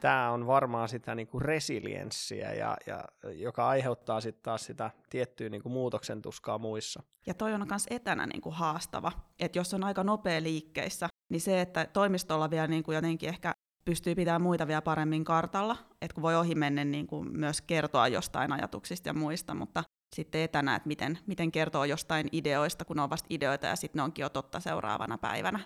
tämä 0.00 0.30
on 0.30 0.46
varmaan 0.46 0.88
sitä 0.88 1.14
niin 1.14 1.26
kuin 1.26 1.42
resilienssiä, 1.42 2.52
ja, 2.52 2.76
ja, 2.86 3.04
joka 3.32 3.68
aiheuttaa 3.68 4.20
sitten 4.20 4.42
taas 4.42 4.64
sitä 4.64 4.90
tiettyä 5.10 5.48
niin 5.48 5.62
kuin 5.62 5.72
muutoksen 5.72 6.22
tuskaa 6.22 6.58
muissa. 6.58 7.02
Ja 7.26 7.34
toi 7.34 7.54
on 7.54 7.66
myös 7.68 7.86
etänä 7.90 8.26
niin 8.26 8.40
kuin 8.40 8.54
haastava, 8.54 9.12
että 9.38 9.58
jos 9.58 9.74
on 9.74 9.84
aika 9.84 10.04
nopea 10.04 10.42
liikkeissä, 10.42 11.08
niin 11.28 11.40
se, 11.40 11.60
että 11.60 11.86
toimistolla 11.92 12.50
vielä 12.50 12.66
niin 12.66 12.82
kuin 12.82 12.94
jotenkin 12.94 13.28
ehkä 13.28 13.54
pystyy 13.84 14.14
pitämään 14.14 14.42
muita 14.42 14.66
vielä 14.66 14.82
paremmin 14.82 15.24
kartalla, 15.24 15.76
että 16.02 16.14
kun 16.14 16.22
voi 16.22 16.36
ohi 16.36 16.54
mennä 16.54 16.84
niin 16.84 17.06
kuin 17.06 17.38
myös 17.38 17.62
kertoa 17.62 18.08
jostain 18.08 18.52
ajatuksista 18.52 19.08
ja 19.08 19.14
muista, 19.14 19.54
mutta 19.54 19.84
sitten 20.14 20.40
etänä, 20.40 20.76
että 20.76 20.86
miten, 20.86 21.18
miten 21.26 21.52
kertoo 21.52 21.84
jostain 21.84 22.28
ideoista, 22.32 22.84
kun 22.84 22.98
on 22.98 23.10
vasta 23.10 23.26
ideoita 23.30 23.66
ja 23.66 23.76
sitten 23.76 23.98
ne 23.98 24.02
onkin 24.02 24.22
jo 24.22 24.28
totta 24.28 24.60
seuraavana 24.60 25.18
päivänä. 25.18 25.60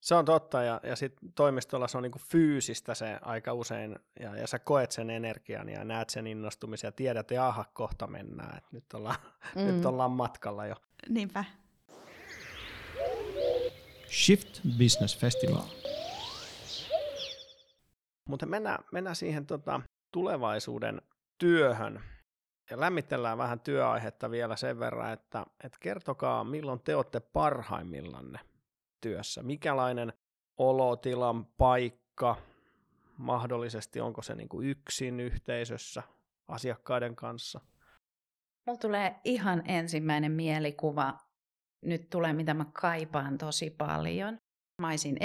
Se 0.00 0.14
on 0.14 0.24
totta, 0.24 0.62
ja, 0.62 0.80
ja 0.82 0.96
sitten 0.96 1.32
toimistolla 1.32 1.88
se 1.88 1.96
on 1.96 2.02
niinku 2.02 2.20
fyysistä 2.28 2.94
se 2.94 3.18
aika 3.22 3.52
usein, 3.52 3.98
ja, 4.20 4.36
ja 4.36 4.46
sä 4.46 4.58
koet 4.58 4.92
sen 4.92 5.10
energian 5.10 5.68
ja 5.68 5.84
näet 5.84 6.10
sen 6.10 6.26
innostumisen 6.26 6.88
ja 6.88 6.92
tiedät, 6.92 7.20
että 7.30 7.46
aha, 7.46 7.64
kohta 7.72 8.06
mennään, 8.06 8.56
että 8.56 8.68
nyt 8.72 8.94
ollaan, 8.94 9.16
mm. 9.56 9.62
nyt 9.62 9.86
ollaan 9.86 10.10
matkalla 10.10 10.66
jo. 10.66 10.74
Niinpä. 11.08 11.44
Shift 14.10 14.60
Business 14.78 15.18
Festival. 15.18 15.62
Mutta 18.28 18.46
mennään, 18.46 18.84
mennään 18.92 19.16
siihen 19.16 19.46
tota, 19.46 19.80
tulevaisuuden 20.12 21.02
työhön. 21.38 22.00
Ja 22.70 22.80
lämmitellään 22.80 23.38
vähän 23.38 23.60
työaihetta 23.60 24.30
vielä 24.30 24.56
sen 24.56 24.78
verran, 24.78 25.12
että, 25.12 25.46
että 25.64 25.78
kertokaa, 25.80 26.44
milloin 26.44 26.80
te 26.80 26.96
olette 26.96 27.20
parhaimmillanne 27.20 28.40
työssä. 29.00 29.42
Mikälainen 29.42 30.12
olotilan 30.56 31.46
paikka, 31.46 32.36
mahdollisesti 33.16 34.00
onko 34.00 34.22
se 34.22 34.34
niin 34.34 34.48
kuin 34.48 34.68
yksin 34.68 35.20
yhteisössä 35.20 36.02
asiakkaiden 36.48 37.16
kanssa? 37.16 37.60
Mulla 38.66 38.80
tulee 38.80 39.20
ihan 39.24 39.62
ensimmäinen 39.70 40.32
mielikuva, 40.32 41.18
nyt 41.84 42.10
tulee 42.10 42.32
mitä 42.32 42.54
mä 42.54 42.64
kaipaan 42.72 43.38
tosi 43.38 43.70
paljon. 43.70 44.36
Mä 44.82 44.88
olisin 44.88 45.16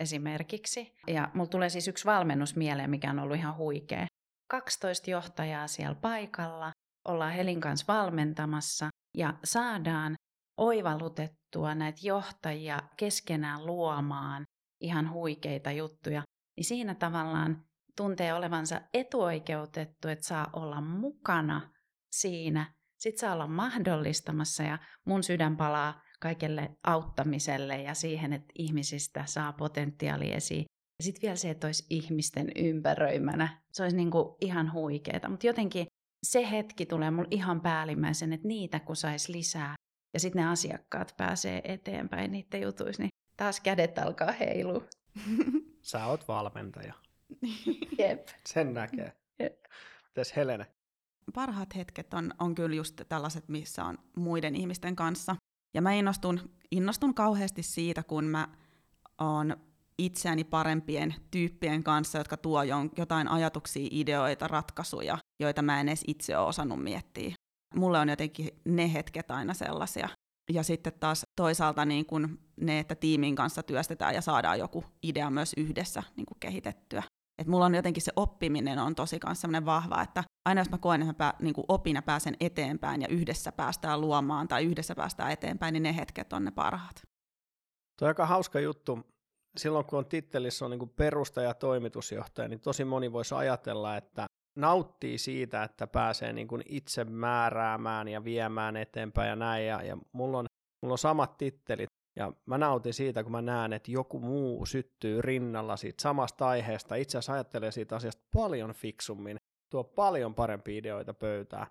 esimerkiksi, 0.00 0.94
ja 1.06 1.30
mulla 1.34 1.48
tulee 1.48 1.68
siis 1.68 1.88
yksi 1.88 2.04
valmennus 2.04 2.56
mieleen, 2.56 2.90
mikä 2.90 3.10
on 3.10 3.18
ollut 3.18 3.36
ihan 3.36 3.56
huikea. 3.56 4.06
12 4.50 5.10
johtajaa 5.10 5.66
siellä 5.66 5.94
paikalla, 5.94 6.72
ollaan 7.08 7.32
Helin 7.32 7.60
kanssa 7.60 7.92
valmentamassa, 7.92 8.88
ja 9.16 9.34
saadaan 9.44 10.14
oivallutettua 10.58 11.74
näitä 11.74 12.00
johtajia 12.02 12.78
keskenään 12.96 13.66
luomaan 13.66 14.44
ihan 14.80 15.12
huikeita 15.12 15.72
juttuja, 15.72 16.22
niin 16.56 16.64
siinä 16.64 16.94
tavallaan 16.94 17.64
tuntee 17.96 18.34
olevansa 18.34 18.80
etuoikeutettu, 18.94 20.08
että 20.08 20.26
saa 20.26 20.50
olla 20.52 20.80
mukana 20.80 21.70
siinä, 22.12 22.74
sit 22.98 23.18
saa 23.18 23.32
olla 23.32 23.46
mahdollistamassa 23.46 24.62
ja 24.62 24.78
mun 25.04 25.22
sydän 25.22 25.56
palaa 25.56 26.02
kaikelle 26.20 26.70
auttamiselle 26.86 27.82
ja 27.82 27.94
siihen, 27.94 28.32
että 28.32 28.52
ihmisistä 28.58 29.24
saa 29.26 29.52
potentiaali 29.52 30.32
esiin. 30.32 30.64
Ja 30.98 31.04
sitten 31.04 31.22
vielä 31.22 31.36
se, 31.36 31.50
että 31.50 31.66
olisi 31.66 31.86
ihmisten 31.90 32.50
ympäröimänä. 32.56 33.62
Se 33.72 33.82
olisi 33.82 33.96
niinku 33.96 34.36
ihan 34.40 34.72
huikeeta. 34.72 35.28
Mutta 35.28 35.46
jotenkin 35.46 35.86
se 36.26 36.50
hetki 36.50 36.86
tulee 36.86 37.10
mulle 37.10 37.28
ihan 37.30 37.60
päällimmäisen, 37.60 38.32
että 38.32 38.48
niitä 38.48 38.80
kun 38.80 38.96
saisi 38.96 39.32
lisää 39.32 39.74
ja 40.14 40.20
sitten 40.20 40.42
ne 40.42 40.48
asiakkaat 40.48 41.14
pääsee 41.16 41.60
eteenpäin 41.64 42.32
niiden 42.32 42.60
jutuissa, 42.60 43.02
niin 43.02 43.10
taas 43.36 43.60
kädet 43.60 43.98
alkaa 43.98 44.32
heilua. 44.32 44.84
Sä 45.82 46.06
oot 46.06 46.28
valmentaja. 46.28 46.94
Jep. 47.98 48.28
Sen 48.46 48.74
näkee. 48.74 49.12
Jep. 49.38 49.64
Mites 50.08 50.36
Helene? 50.36 50.66
Parhaat 51.34 51.76
hetket 51.76 52.14
on, 52.14 52.34
on 52.38 52.54
kyllä 52.54 52.76
just 52.76 53.00
tällaiset, 53.08 53.48
missä 53.48 53.84
on 53.84 53.98
muiden 54.16 54.56
ihmisten 54.56 54.96
kanssa. 54.96 55.36
Ja 55.74 55.82
mä 55.82 55.92
innostun, 55.92 56.50
innostun 56.70 57.14
kauheasti 57.14 57.62
siitä, 57.62 58.02
kun 58.02 58.24
mä 58.24 58.48
oon 59.18 59.56
itseäni 59.98 60.44
parempien 60.44 61.14
tyyppien 61.30 61.84
kanssa, 61.84 62.18
jotka 62.18 62.36
tuo 62.36 62.62
jotain 62.96 63.28
ajatuksia, 63.28 63.88
ideoita, 63.90 64.48
ratkaisuja, 64.48 65.18
joita 65.40 65.62
mä 65.62 65.80
en 65.80 65.88
edes 65.88 66.04
itse 66.06 66.36
ole 66.36 66.46
osannut 66.46 66.82
miettiä 66.82 67.34
mulle 67.74 67.98
on 67.98 68.08
jotenkin 68.08 68.48
ne 68.64 68.92
hetket 68.92 69.30
aina 69.30 69.54
sellaisia. 69.54 70.08
Ja 70.52 70.62
sitten 70.62 70.92
taas 71.00 71.22
toisaalta 71.36 71.84
niin 71.84 72.06
kun 72.06 72.38
ne, 72.60 72.78
että 72.78 72.94
tiimin 72.94 73.34
kanssa 73.34 73.62
työstetään 73.62 74.14
ja 74.14 74.20
saadaan 74.20 74.58
joku 74.58 74.84
idea 75.02 75.30
myös 75.30 75.52
yhdessä 75.56 76.02
niin 76.16 76.26
kuin 76.26 76.40
kehitettyä. 76.40 77.02
Et 77.38 77.46
mulla 77.46 77.64
on 77.64 77.74
jotenkin 77.74 78.02
se 78.02 78.12
oppiminen 78.16 78.78
on 78.78 78.94
tosi 78.94 79.18
kanssa 79.18 79.48
vahva, 79.64 80.02
että 80.02 80.24
aina 80.48 80.60
jos 80.60 80.70
mä 80.70 80.78
koen, 80.78 81.00
että 81.00 81.06
mä 81.12 81.14
pää, 81.14 81.34
niin 81.40 81.54
opin 81.68 81.96
ja 81.96 82.02
pääsen 82.02 82.36
eteenpäin 82.40 83.02
ja 83.02 83.08
yhdessä 83.08 83.52
päästään 83.52 84.00
luomaan 84.00 84.48
tai 84.48 84.64
yhdessä 84.64 84.94
päästään 84.94 85.30
eteenpäin, 85.30 85.72
niin 85.72 85.82
ne 85.82 85.96
hetket 85.96 86.32
on 86.32 86.44
ne 86.44 86.50
parhaat. 86.50 87.02
Tuo 87.98 88.06
on 88.06 88.08
aika 88.08 88.26
hauska 88.26 88.60
juttu. 88.60 88.98
Silloin 89.56 89.84
kun 89.84 89.98
on 89.98 90.06
tittelissä 90.06 90.64
on 90.64 90.70
niin 90.70 90.88
perustaja 90.88 91.48
ja 91.48 91.54
toimitusjohtaja, 91.54 92.48
niin 92.48 92.60
tosi 92.60 92.84
moni 92.84 93.12
voisi 93.12 93.34
ajatella, 93.34 93.96
että 93.96 94.26
nauttii 94.58 95.18
siitä, 95.18 95.62
että 95.62 95.86
pääsee 95.86 96.32
niin 96.32 96.48
kuin 96.48 96.62
itse 96.66 97.04
määräämään 97.04 98.08
ja 98.08 98.24
viemään 98.24 98.76
eteenpäin 98.76 99.28
ja 99.28 99.36
näin. 99.36 99.66
Ja, 99.66 99.82
ja 99.82 99.98
mulla, 100.12 100.38
on, 100.38 100.46
mulla 100.82 100.94
on 100.94 100.98
samat 100.98 101.38
tittelit 101.38 101.88
ja 102.16 102.32
mä 102.46 102.58
nautin 102.58 102.94
siitä, 102.94 103.22
kun 103.22 103.32
mä 103.32 103.42
näen, 103.42 103.72
että 103.72 103.90
joku 103.90 104.20
muu 104.20 104.66
syttyy 104.66 105.22
rinnalla 105.22 105.76
siitä 105.76 106.02
samasta 106.02 106.48
aiheesta. 106.48 106.94
Itse 106.94 107.18
asiassa 107.18 107.32
ajattelee 107.32 107.70
siitä 107.72 107.96
asiasta 107.96 108.22
paljon 108.34 108.72
fiksummin, 108.72 109.36
tuo 109.70 109.84
paljon 109.84 110.34
parempia 110.34 110.78
ideoita 110.78 111.14
pöytää. 111.14 111.66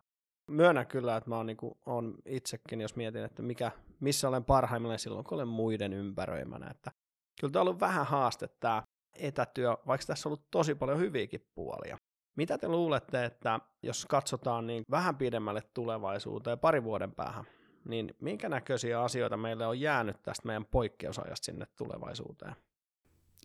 Myönnän 0.52 0.88
kyllä, 0.88 1.18
että 1.18 1.30
mä 1.30 1.38
oon, 1.38 1.46
niin 1.46 1.58
kuin, 1.58 1.78
on 1.86 2.16
itsekin, 2.26 2.82
jos 2.82 2.96
mietin, 2.96 3.24
että 3.24 3.42
mikä, 3.42 3.72
missä 4.00 4.28
olen 4.28 4.46
parhaimmillaan 4.46 5.00
silloin, 5.00 5.26
kun 5.26 5.36
olen 5.36 5.48
muiden 5.48 5.94
ympäröimänä. 5.94 6.70
Että 6.72 6.92
kyllä 7.42 7.52
tämä 7.52 7.62
on 7.62 7.68
ollut 7.68 7.80
vähän 7.80 8.06
haaste 8.06 8.48
tämä 8.60 8.84
etätyö, 9.20 9.78
vaikka 9.88 10.08
tässä 10.08 10.30
on 10.30 10.32
ollut 10.32 10.48
tosi 10.52 10.76
paljon 10.76 11.00
hyviäkin 11.00 11.48
puolia. 11.56 11.98
Mitä 12.38 12.58
te 12.58 12.68
luulette, 12.68 13.26
että 13.26 13.60
jos 13.84 14.06
katsotaan 14.06 14.68
niin 14.68 14.84
vähän 14.92 15.16
pidemmälle 15.16 15.62
tulevaisuuteen, 15.74 16.60
pari 16.60 16.84
vuoden 16.84 17.12
päähän, 17.12 17.46
niin 17.86 18.16
minkä 18.22 18.50
näköisiä 18.50 19.02
asioita 19.02 19.38
meille 19.38 19.68
on 19.68 19.80
jäänyt 19.80 20.22
tästä 20.24 20.48
meidän 20.48 20.66
poikkeusajasta 20.66 21.46
sinne 21.46 21.66
tulevaisuuteen? 21.76 22.56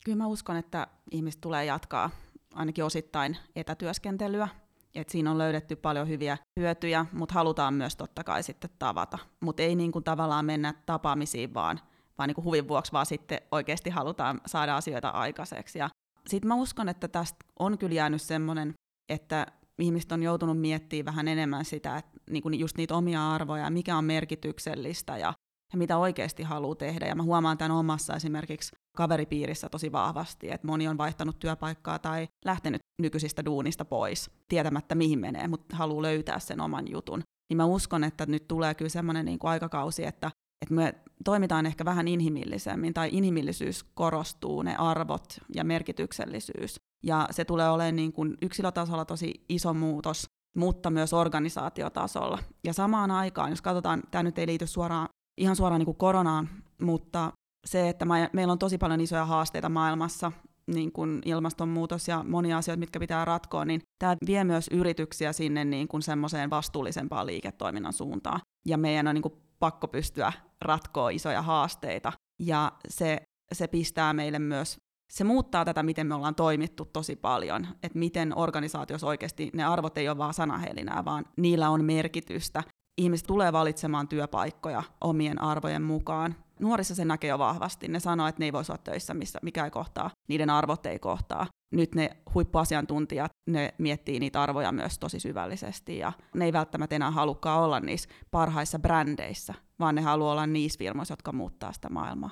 Kyllä 0.04 0.18
mä 0.18 0.26
uskon, 0.26 0.56
että 0.56 0.86
ihmiset 1.10 1.40
tulee 1.40 1.64
jatkaa 1.64 2.10
ainakin 2.54 2.84
osittain 2.84 3.36
etätyöskentelyä. 3.56 4.48
Et 4.94 5.08
siinä 5.08 5.30
on 5.30 5.38
löydetty 5.38 5.76
paljon 5.76 6.08
hyviä 6.08 6.38
hyötyjä, 6.60 7.06
mutta 7.12 7.34
halutaan 7.34 7.74
myös 7.74 7.96
totta 7.96 8.24
kai 8.24 8.42
sitten 8.42 8.70
tavata. 8.78 9.18
Mutta 9.40 9.62
ei 9.62 9.74
niin 9.74 9.92
kuin 9.92 10.04
tavallaan 10.04 10.44
mennä 10.44 10.74
tapaamisiin 10.86 11.54
vaan, 11.54 11.80
vaan 12.18 12.28
niin 12.28 12.34
kuin 12.34 12.44
huvin 12.44 12.68
vuoksi, 12.68 12.92
vaan 12.92 13.06
sitten 13.06 13.40
oikeasti 13.50 13.90
halutaan 13.90 14.40
saada 14.46 14.76
asioita 14.76 15.08
aikaiseksi. 15.08 15.78
Ja 15.78 15.88
sitten 16.26 16.48
mä 16.48 16.54
uskon, 16.54 16.88
että 16.88 17.08
tästä 17.08 17.44
on 17.58 17.78
kyllä 17.78 17.94
jäänyt 17.94 18.22
semmoinen 18.22 18.74
että 19.08 19.46
ihmiset 19.78 20.12
on 20.12 20.22
joutunut 20.22 20.60
miettimään 20.60 21.04
vähän 21.04 21.28
enemmän 21.28 21.64
sitä, 21.64 21.96
että 21.96 22.10
niinku 22.30 22.48
just 22.48 22.76
niitä 22.76 22.94
omia 22.94 23.32
arvoja, 23.32 23.70
mikä 23.70 23.96
on 23.96 24.04
merkityksellistä 24.04 25.18
ja, 25.18 25.34
ja 25.72 25.78
mitä 25.78 25.98
oikeasti 25.98 26.42
haluaa 26.42 26.74
tehdä. 26.74 27.06
Ja 27.06 27.14
mä 27.14 27.22
huomaan 27.22 27.58
tämän 27.58 27.72
omassa 27.72 28.16
esimerkiksi 28.16 28.76
kaveripiirissä 28.96 29.68
tosi 29.68 29.92
vahvasti, 29.92 30.50
että 30.50 30.66
moni 30.66 30.88
on 30.88 30.98
vaihtanut 30.98 31.38
työpaikkaa 31.38 31.98
tai 31.98 32.28
lähtenyt 32.44 32.80
nykyisistä 33.02 33.44
duunista 33.44 33.84
pois, 33.84 34.30
tietämättä 34.48 34.94
mihin 34.94 35.18
menee, 35.18 35.48
mutta 35.48 35.76
haluaa 35.76 36.02
löytää 36.02 36.38
sen 36.38 36.60
oman 36.60 36.90
jutun. 36.90 37.22
Niin 37.50 37.56
mä 37.56 37.64
uskon, 37.64 38.04
että 38.04 38.26
nyt 38.26 38.48
tulee 38.48 38.74
kyllä 38.74 38.88
semmoinen 38.88 39.24
niin 39.24 39.38
aikakausi, 39.42 40.04
että, 40.04 40.30
että 40.62 40.74
me 40.74 40.94
toimitaan 41.24 41.66
ehkä 41.66 41.84
vähän 41.84 42.08
inhimillisemmin, 42.08 42.94
tai 42.94 43.08
inhimillisyys 43.12 43.84
korostuu, 43.94 44.62
ne 44.62 44.76
arvot 44.76 45.24
ja 45.54 45.64
merkityksellisyys. 45.64 46.76
Ja 47.02 47.28
se 47.30 47.44
tulee 47.44 47.70
olemaan 47.70 47.96
niin 47.96 48.12
kuin 48.12 48.36
yksilötasolla 48.42 49.04
tosi 49.04 49.44
iso 49.48 49.74
muutos, 49.74 50.24
mutta 50.56 50.90
myös 50.90 51.12
organisaatiotasolla. 51.12 52.38
Ja 52.64 52.72
samaan 52.72 53.10
aikaan, 53.10 53.50
jos 53.50 53.62
katsotaan, 53.62 54.02
tämä 54.10 54.22
nyt 54.22 54.38
ei 54.38 54.46
liity 54.46 54.66
suoraan, 54.66 55.08
ihan 55.40 55.56
suoraan 55.56 55.78
niin 55.78 55.86
kuin 55.86 55.96
koronaan, 55.96 56.48
mutta 56.82 57.32
se, 57.66 57.88
että 57.88 58.04
meillä 58.32 58.52
on 58.52 58.58
tosi 58.58 58.78
paljon 58.78 59.00
isoja 59.00 59.26
haasteita 59.26 59.68
maailmassa, 59.68 60.32
niin 60.66 60.92
kuin 60.92 61.22
ilmastonmuutos 61.24 62.08
ja 62.08 62.24
monia 62.28 62.58
asioita, 62.58 62.80
mitkä 62.80 63.00
pitää 63.00 63.24
ratkoa, 63.24 63.64
niin 63.64 63.80
tämä 63.98 64.16
vie 64.26 64.44
myös 64.44 64.68
yrityksiä 64.70 65.32
sinne 65.32 65.64
niin 65.64 65.88
kuin 65.88 66.02
semmoiseen 66.02 66.50
vastuullisempaan 66.50 67.26
liiketoiminnan 67.26 67.92
suuntaan. 67.92 68.40
Ja 68.66 68.78
meidän 68.78 69.08
on 69.08 69.14
niin 69.14 69.22
kuin 69.22 69.34
pakko 69.62 69.88
pystyä 69.88 70.32
ratkoa 70.60 71.10
isoja 71.10 71.42
haasteita. 71.42 72.12
Ja 72.38 72.72
se, 72.88 73.22
se 73.52 73.66
pistää 73.66 74.12
meille 74.12 74.38
myös 74.38 74.76
se 75.12 75.24
muuttaa 75.24 75.64
tätä, 75.64 75.82
miten 75.82 76.06
me 76.06 76.14
ollaan 76.14 76.34
toimittu 76.34 76.84
tosi 76.84 77.16
paljon, 77.16 77.66
että 77.82 77.98
miten 77.98 78.38
organisaatiossa 78.38 79.06
oikeasti 79.06 79.50
ne 79.54 79.64
arvot 79.64 79.98
ei 79.98 80.08
ole 80.08 80.18
vaan 80.18 80.34
sanahelinää, 80.34 81.04
vaan 81.04 81.24
niillä 81.36 81.70
on 81.70 81.84
merkitystä. 81.84 82.62
Ihmiset 82.98 83.26
tulee 83.26 83.52
valitsemaan 83.52 84.08
työpaikkoja 84.08 84.82
omien 85.00 85.42
arvojen 85.42 85.82
mukaan. 85.82 86.34
Nuorissa 86.60 86.94
se 86.94 87.04
näkee 87.04 87.30
jo 87.30 87.38
vahvasti. 87.38 87.88
Ne 87.88 88.00
sanoo, 88.00 88.26
että 88.26 88.38
ne 88.38 88.44
ei 88.44 88.52
voisi 88.52 88.72
olla 88.72 88.82
töissä, 88.84 89.14
missä, 89.14 89.38
mikä 89.42 89.64
ei 89.64 89.70
kohtaa. 89.70 90.10
Niiden 90.28 90.50
arvot 90.50 90.86
ei 90.86 90.98
kohtaa. 90.98 91.46
Nyt 91.72 91.94
ne 91.94 92.10
huippuasiantuntijat, 92.34 93.32
ne 93.46 93.74
miettii 93.78 94.20
niitä 94.20 94.42
arvoja 94.42 94.72
myös 94.72 94.98
tosi 94.98 95.20
syvällisesti. 95.20 95.98
Ja 95.98 96.12
ne 96.34 96.44
ei 96.44 96.52
välttämättä 96.52 96.96
enää 96.96 97.10
halukkaan 97.10 97.62
olla 97.62 97.80
niissä 97.80 98.08
parhaissa 98.30 98.78
brändeissä, 98.78 99.54
vaan 99.78 99.94
ne 99.94 100.02
haluaa 100.02 100.32
olla 100.32 100.46
niissä 100.46 100.78
firmoissa, 100.78 101.12
jotka 101.12 101.32
muuttaa 101.32 101.72
sitä 101.72 101.88
maailmaa. 101.88 102.30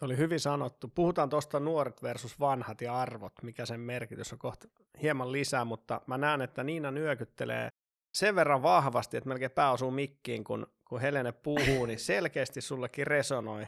Tuo 0.00 0.06
oli 0.06 0.16
hyvin 0.16 0.40
sanottu. 0.40 0.88
Puhutaan 0.88 1.28
tuosta 1.28 1.60
nuoret 1.60 2.02
versus 2.02 2.40
vanhat 2.40 2.80
ja 2.80 3.00
arvot, 3.00 3.32
mikä 3.42 3.66
sen 3.66 3.80
merkitys 3.80 4.32
on 4.32 4.38
kohta 4.38 4.68
hieman 5.02 5.32
lisää, 5.32 5.64
mutta 5.64 6.00
mä 6.06 6.18
näen, 6.18 6.42
että 6.42 6.64
Niina 6.64 6.90
nyökyttelee 6.90 7.68
sen 8.14 8.34
verran 8.34 8.62
vahvasti, 8.62 9.16
että 9.16 9.28
melkein 9.28 9.50
pää 9.50 9.72
osuu 9.72 9.90
mikkiin, 9.90 10.44
kun, 10.44 10.66
kun 10.84 11.00
Helene 11.00 11.32
puhuu, 11.32 11.86
niin 11.86 11.98
selkeästi 12.12 12.60
sullekin 12.60 13.06
resonoi 13.06 13.66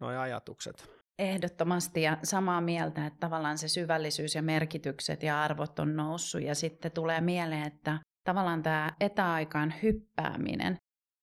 nuo 0.00 0.10
ajatukset. 0.10 1.03
Ehdottomasti 1.18 2.02
ja 2.02 2.18
samaa 2.22 2.60
mieltä, 2.60 3.06
että 3.06 3.20
tavallaan 3.20 3.58
se 3.58 3.68
syvällisyys 3.68 4.34
ja 4.34 4.42
merkitykset 4.42 5.22
ja 5.22 5.42
arvot 5.42 5.78
on 5.78 5.96
noussut 5.96 6.42
ja 6.42 6.54
sitten 6.54 6.92
tulee 6.92 7.20
mieleen, 7.20 7.66
että 7.66 7.98
tavallaan 8.24 8.62
tämä 8.62 8.92
etäaikaan 9.00 9.74
hyppääminen, 9.82 10.76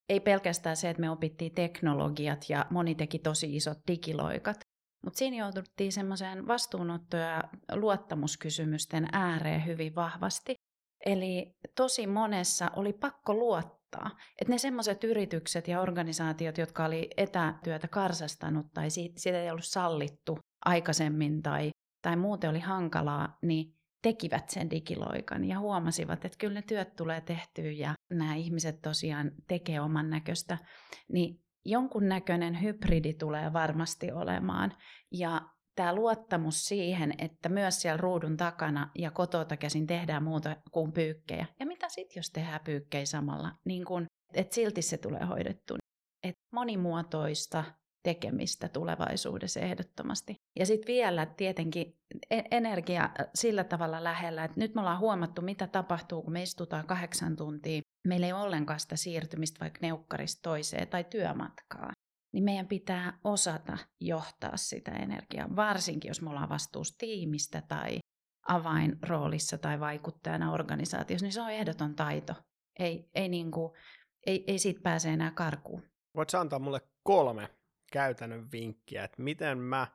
ei 0.10 0.20
pelkästään 0.20 0.78
se, 0.78 0.90
että 0.90 1.02
me 1.02 1.10
opittiin 1.10 1.56
teknologiat 1.56 2.46
ja 2.50 2.66
moni 2.70 2.96
teki 2.96 3.20
tosi 3.20 3.56
isot 3.56 3.78
digiloikat, 3.88 4.60
mutta 5.04 5.18
siinä 5.18 5.38
jouduttiin 5.38 5.92
semmoiseen 5.92 6.48
vastuunotto- 6.48 7.18
ja 7.18 7.44
luottamuskysymysten 7.74 9.08
ääreen 9.12 9.66
hyvin 9.66 9.96
vahvasti. 9.96 10.56
Eli 11.06 11.56
tosi 11.76 12.08
monessa 12.08 12.72
oli 12.76 12.94
pakko 12.94 13.34
luottaa, 13.34 13.81
että 14.42 14.54
ne 14.54 14.58
semmoiset 14.58 15.04
yritykset 15.04 15.68
ja 15.68 15.82
organisaatiot, 15.82 16.58
jotka 16.58 16.86
oli 16.86 17.10
etätyötä 17.18 17.88
karsastanut 17.88 18.66
tai 18.74 18.90
siitä 18.90 19.40
ei 19.40 19.52
ollut 19.52 19.66
sallittu 19.66 20.40
aikaisemmin 20.66 21.42
tai, 21.42 21.70
tai 22.02 22.16
muuten 22.16 22.50
oli 22.50 22.60
hankalaa, 22.60 23.38
niin 23.42 23.74
tekivät 24.02 24.50
sen 24.50 24.70
digiloikan 24.70 25.46
ja 25.46 25.60
huomasivat, 25.60 26.26
että 26.26 26.38
kyllä 26.38 26.54
ne 26.54 26.62
työt 26.62 26.96
tulee 26.96 27.22
tehtyä 27.22 27.72
ja 27.72 27.94
nämä 28.10 28.36
ihmiset 28.36 28.82
tosiaan 28.82 29.32
tekee 29.48 29.82
oman 29.82 30.10
näköistä, 30.10 30.58
niin 31.14 31.42
jonkun 31.66 32.08
näköinen 32.08 32.62
hybridi 32.62 33.14
tulee 33.14 33.54
varmasti 33.54 34.12
olemaan. 34.12 34.74
Ja 35.12 35.42
tämä 35.76 35.96
luottamus 35.96 36.68
siihen, 36.68 37.14
että 37.18 37.50
myös 37.50 37.82
siellä 37.82 37.98
ruudun 37.98 38.38
takana 38.38 38.92
ja 38.96 39.12
kotota 39.12 39.58
käsin 39.58 39.88
tehdään 39.88 40.24
muuta 40.24 40.56
kuin 40.72 40.92
pyykkejä. 40.92 41.46
Ja 41.60 41.66
mitä 41.66 41.90
sitten, 41.90 42.20
jos 42.20 42.30
tehdään 42.30 42.62
pyykkejä 42.64 43.06
samalla, 43.06 43.52
niin 43.66 43.86
kun, 43.86 44.06
että 44.34 44.56
silti 44.56 44.82
se 44.82 44.98
tulee 44.98 45.26
hoidettu. 45.26 45.76
Et 46.24 46.36
monimuotoista 46.54 47.64
tekemistä 48.04 48.70
tulevaisuudessa 48.70 49.60
ehdottomasti. 49.60 50.36
Ja 50.60 50.66
sitten 50.66 50.88
vielä 50.88 51.26
tietenkin 51.26 51.96
e-, 52.30 52.42
energia 52.52 53.10
sillä 53.36 53.64
tavalla 53.64 54.04
lähellä, 54.04 54.44
että 54.44 54.60
nyt 54.60 54.76
me 54.76 54.82
ollaan 54.82 55.00
huomattu, 55.00 55.42
mitä 55.42 55.68
tapahtuu, 55.68 56.22
kun 56.22 56.34
me 56.34 56.44
istutaan 56.44 56.88
kahdeksan 56.88 57.36
tuntia. 57.36 57.82
Meillä 58.08 58.26
ei 58.26 58.34
ole 58.34 58.42
ollenkaan 58.42 58.80
sitä 58.80 58.96
siirtymistä 58.96 59.60
vaikka 59.60 59.80
neukkarista 59.82 60.42
toiseen 60.42 60.88
tai 60.88 61.04
työmatkaa. 61.04 61.92
Niin 62.34 62.44
meidän 62.44 62.68
pitää 62.68 63.20
osata 63.24 63.78
johtaa 64.00 64.58
sitä 64.58 64.92
energiaa, 64.92 65.56
varsinkin 65.56 66.10
jos 66.10 66.22
me 66.22 66.30
ollaan 66.30 66.50
vastuussa 66.50 66.98
tiimistä 66.98 67.64
tai 67.68 68.00
avainroolissa 68.48 69.58
tai 69.58 69.80
vaikuttajana 69.80 70.52
organisaatiossa, 70.52 71.26
niin 71.26 71.34
se 71.34 71.42
on 71.42 71.52
ehdoton 71.52 71.96
taito. 71.96 72.34
Ei, 72.80 73.10
ei, 73.16 73.30
niin 73.30 73.52
kuin, 73.52 73.74
ei, 74.26 74.44
ei 74.48 74.60
siitä 74.60 74.82
pääse 74.84 75.10
enää 75.10 75.32
karkuun. 75.32 75.84
Voitko 76.16 76.38
antaa 76.38 76.60
mulle 76.60 76.82
kolme 77.04 77.50
käytännön 77.92 78.52
vinkkiä, 78.52 79.04
että 79.04 79.22
miten 79.22 79.58
mä 79.58 79.88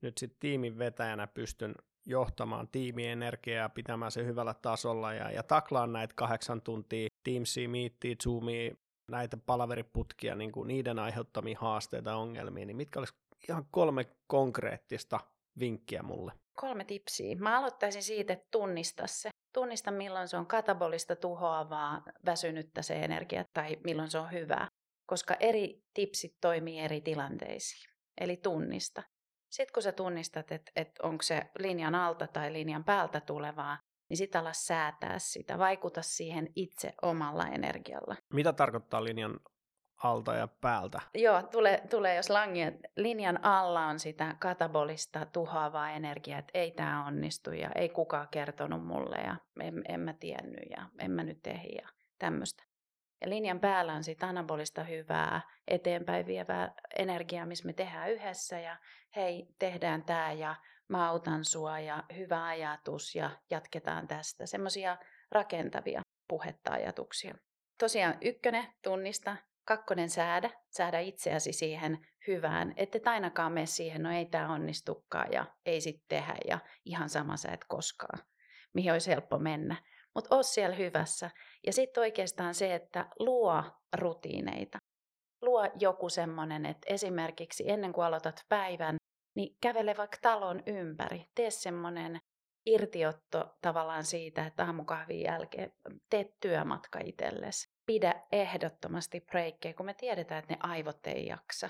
nyt 0.00 0.18
sitten 0.18 0.40
tiimin 0.40 0.78
vetäjänä 0.78 1.26
pystyn 1.26 1.74
johtamaan 2.06 2.68
tiimienergiaa, 2.68 3.68
pitämään 3.68 4.10
se 4.10 4.24
hyvällä 4.24 4.54
tasolla 4.54 5.14
ja, 5.14 5.30
ja 5.30 5.42
taklaan 5.42 5.92
näitä 5.92 6.14
kahdeksan 6.16 6.62
tuntia 6.62 7.08
Teamsia, 7.24 7.68
Meetia, 7.68 8.14
Zoomia, 8.22 8.74
näitä 9.08 9.36
palaveriputkia, 9.36 10.34
niin 10.34 10.52
kuin 10.52 10.68
niiden 10.68 10.98
aiheuttamia 10.98 11.58
haasteita 11.60 12.10
ja 12.10 12.16
ongelmia, 12.16 12.66
niin 12.66 12.76
mitkä 12.76 12.98
olisi 12.98 13.14
ihan 13.48 13.66
kolme 13.70 14.06
konkreettista 14.26 15.20
vinkkiä 15.58 16.02
mulle? 16.02 16.32
Kolme 16.56 16.84
tipsiä. 16.84 17.36
Mä 17.36 17.58
aloittaisin 17.58 18.02
siitä, 18.02 18.32
että 18.32 18.48
tunnista 18.50 19.06
se. 19.06 19.30
Tunnista, 19.54 19.90
milloin 19.90 20.28
se 20.28 20.36
on 20.36 20.46
katabolista 20.46 21.16
tuhoavaa, 21.16 22.02
väsynyttä 22.26 22.82
se 22.82 22.94
energia 22.94 23.44
tai 23.54 23.78
milloin 23.84 24.10
se 24.10 24.18
on 24.18 24.32
hyvää 24.32 24.68
koska 25.12 25.36
eri 25.40 25.82
tipsit 25.94 26.36
toimii 26.40 26.80
eri 26.80 27.00
tilanteisiin. 27.00 27.92
Eli 28.20 28.36
tunnista. 28.36 29.02
Sitten 29.50 29.72
kun 29.74 29.82
sä 29.82 29.92
tunnistat, 29.92 30.52
että, 30.52 30.72
että 30.76 31.06
onko 31.06 31.22
se 31.22 31.42
linjan 31.58 31.94
alta 31.94 32.26
tai 32.26 32.52
linjan 32.52 32.84
päältä 32.84 33.20
tulevaa, 33.20 33.78
niin 34.12 34.18
sitten 34.18 34.40
ala 34.40 34.52
säätää 34.52 35.18
sitä, 35.18 35.58
vaikuta 35.58 36.02
siihen 36.02 36.48
itse 36.56 36.92
omalla 37.02 37.46
energialla. 37.46 38.16
Mitä 38.32 38.52
tarkoittaa 38.52 39.04
linjan 39.04 39.40
alta 40.04 40.34
ja 40.34 40.48
päältä? 40.60 41.00
Joo, 41.14 41.42
tulee, 41.42 41.82
tulee 41.90 42.16
jos 42.16 42.30
langia, 42.30 42.72
linjan 42.96 43.44
alla 43.44 43.86
on 43.86 43.98
sitä 43.98 44.36
katabolista 44.38 45.26
tuhoavaa 45.26 45.90
energiaa, 45.90 46.38
että 46.38 46.58
ei 46.58 46.70
tämä 46.70 47.06
onnistu 47.06 47.52
ja 47.52 47.70
ei 47.74 47.88
kukaan 47.88 48.28
kertonut 48.30 48.86
mulle 48.86 49.16
ja 49.16 49.36
en, 49.60 49.82
en 49.88 50.00
mä 50.00 50.12
tiennyt 50.12 50.70
ja 50.76 50.86
en 50.98 51.10
mä 51.10 51.24
nyt 51.24 51.46
ehdi 51.46 51.76
ja 51.82 51.88
tämmöistä. 52.18 52.64
Ja 53.20 53.28
linjan 53.28 53.60
päällä 53.60 53.92
on 53.92 54.04
sitten 54.04 54.28
anabolista 54.28 54.84
hyvää, 54.84 55.40
eteenpäin 55.68 56.26
vievää 56.26 56.74
energiaa, 56.98 57.46
missä 57.46 57.66
me 57.66 57.72
tehdään 57.72 58.10
yhdessä 58.10 58.60
ja 58.60 58.76
hei, 59.16 59.46
tehdään 59.58 60.04
tämä 60.04 60.32
ja 60.32 60.56
mä 60.92 61.08
autan 61.08 61.44
sua 61.44 61.80
ja 61.80 62.04
hyvä 62.16 62.44
ajatus 62.44 63.14
ja 63.14 63.30
jatketaan 63.50 64.08
tästä. 64.08 64.46
Semmoisia 64.46 64.96
rakentavia 65.30 66.02
puhetta-ajatuksia. 66.28 67.34
Tosiaan 67.78 68.18
ykkönen, 68.20 68.72
tunnista. 68.82 69.36
Kakkonen, 69.64 70.10
säädä. 70.10 70.50
Säädä 70.70 71.00
itseäsi 71.00 71.52
siihen 71.52 72.06
hyvään, 72.26 72.74
että 72.76 73.10
ainakaan 73.10 73.52
mene 73.52 73.66
siihen, 73.66 74.02
no 74.02 74.12
ei 74.12 74.26
tämä 74.26 74.52
onnistukaan 74.52 75.32
ja 75.32 75.46
ei 75.66 75.80
sitten 75.80 76.04
tehdä 76.08 76.34
ja 76.48 76.58
ihan 76.84 77.08
sama 77.08 77.36
sä 77.36 77.52
et 77.52 77.64
koskaan, 77.68 78.18
mihin 78.74 78.92
olisi 78.92 79.10
helppo 79.10 79.38
mennä 79.38 79.76
mutta 80.14 80.36
oo 80.36 80.42
siellä 80.42 80.76
hyvässä. 80.76 81.30
Ja 81.66 81.72
sitten 81.72 82.00
oikeastaan 82.00 82.54
se, 82.54 82.74
että 82.74 83.06
luo 83.18 83.64
rutiineita. 83.96 84.78
Luo 85.42 85.68
joku 85.78 86.08
semmoinen, 86.08 86.66
että 86.66 86.94
esimerkiksi 86.94 87.70
ennen 87.70 87.92
kuin 87.92 88.04
aloitat 88.04 88.40
päivän, 88.48 88.96
niin 89.34 89.56
kävele 89.60 89.96
vaikka 89.96 90.18
talon 90.22 90.62
ympäri. 90.66 91.26
Tee 91.34 91.50
semmoinen 91.50 92.20
irtiotto 92.66 93.56
tavallaan 93.62 94.04
siitä, 94.04 94.46
että 94.46 94.64
aamukahvin 94.64 95.20
jälkeen 95.20 95.72
teet 96.10 96.40
työmatka 96.40 96.98
itsellesi. 97.04 97.72
Pidä 97.86 98.22
ehdottomasti 98.32 99.20
breikkejä, 99.20 99.74
kun 99.74 99.86
me 99.86 99.94
tiedetään, 99.94 100.38
että 100.38 100.54
ne 100.54 100.58
aivot 100.62 101.06
ei 101.06 101.26
jaksa. 101.26 101.68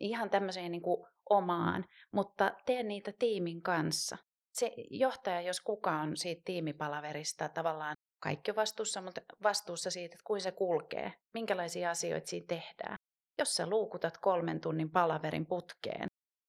Ihan 0.00 0.30
tämmöiseen 0.30 0.72
niin 0.72 0.82
kuin 0.82 1.06
omaan, 1.30 1.84
mutta 2.12 2.52
tee 2.66 2.82
niitä 2.82 3.12
tiimin 3.18 3.62
kanssa 3.62 4.16
se 4.56 4.74
johtaja, 4.90 5.40
jos 5.40 5.60
kuka 5.60 5.90
on 5.90 6.16
siitä 6.16 6.42
tiimipalaverista 6.44 7.48
tavallaan 7.48 7.94
kaikki 8.22 8.50
on 8.50 8.56
vastuussa, 8.56 9.00
mutta 9.00 9.20
vastuussa 9.42 9.90
siitä, 9.90 10.14
että 10.14 10.24
kuin 10.24 10.40
se 10.40 10.52
kulkee, 10.52 11.12
minkälaisia 11.34 11.90
asioita 11.90 12.26
siinä 12.26 12.46
tehdään. 12.48 12.96
Jos 13.38 13.54
sä 13.54 13.66
luukutat 13.66 14.18
kolmen 14.18 14.60
tunnin 14.60 14.90
palaverin 14.90 15.46
putkeen, 15.46 16.06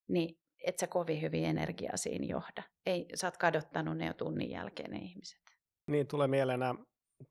niin 0.09 0.35
et 0.63 0.79
sä 0.79 0.87
kovin 0.87 1.21
hyvin 1.21 1.45
energiaa 1.45 1.97
siinä 1.97 2.25
johda. 2.25 2.63
Ei, 2.85 3.05
sä 3.15 3.27
oot 3.27 3.37
kadottanut 3.37 3.97
ne 3.97 4.05
jo 4.05 4.13
tunnin 4.13 4.49
jälkeen 4.49 4.91
ne 4.91 4.97
ihmiset. 4.97 5.41
Niin, 5.87 6.07
tulee 6.07 6.27
mieleen 6.27 6.59
nämä 6.59 6.75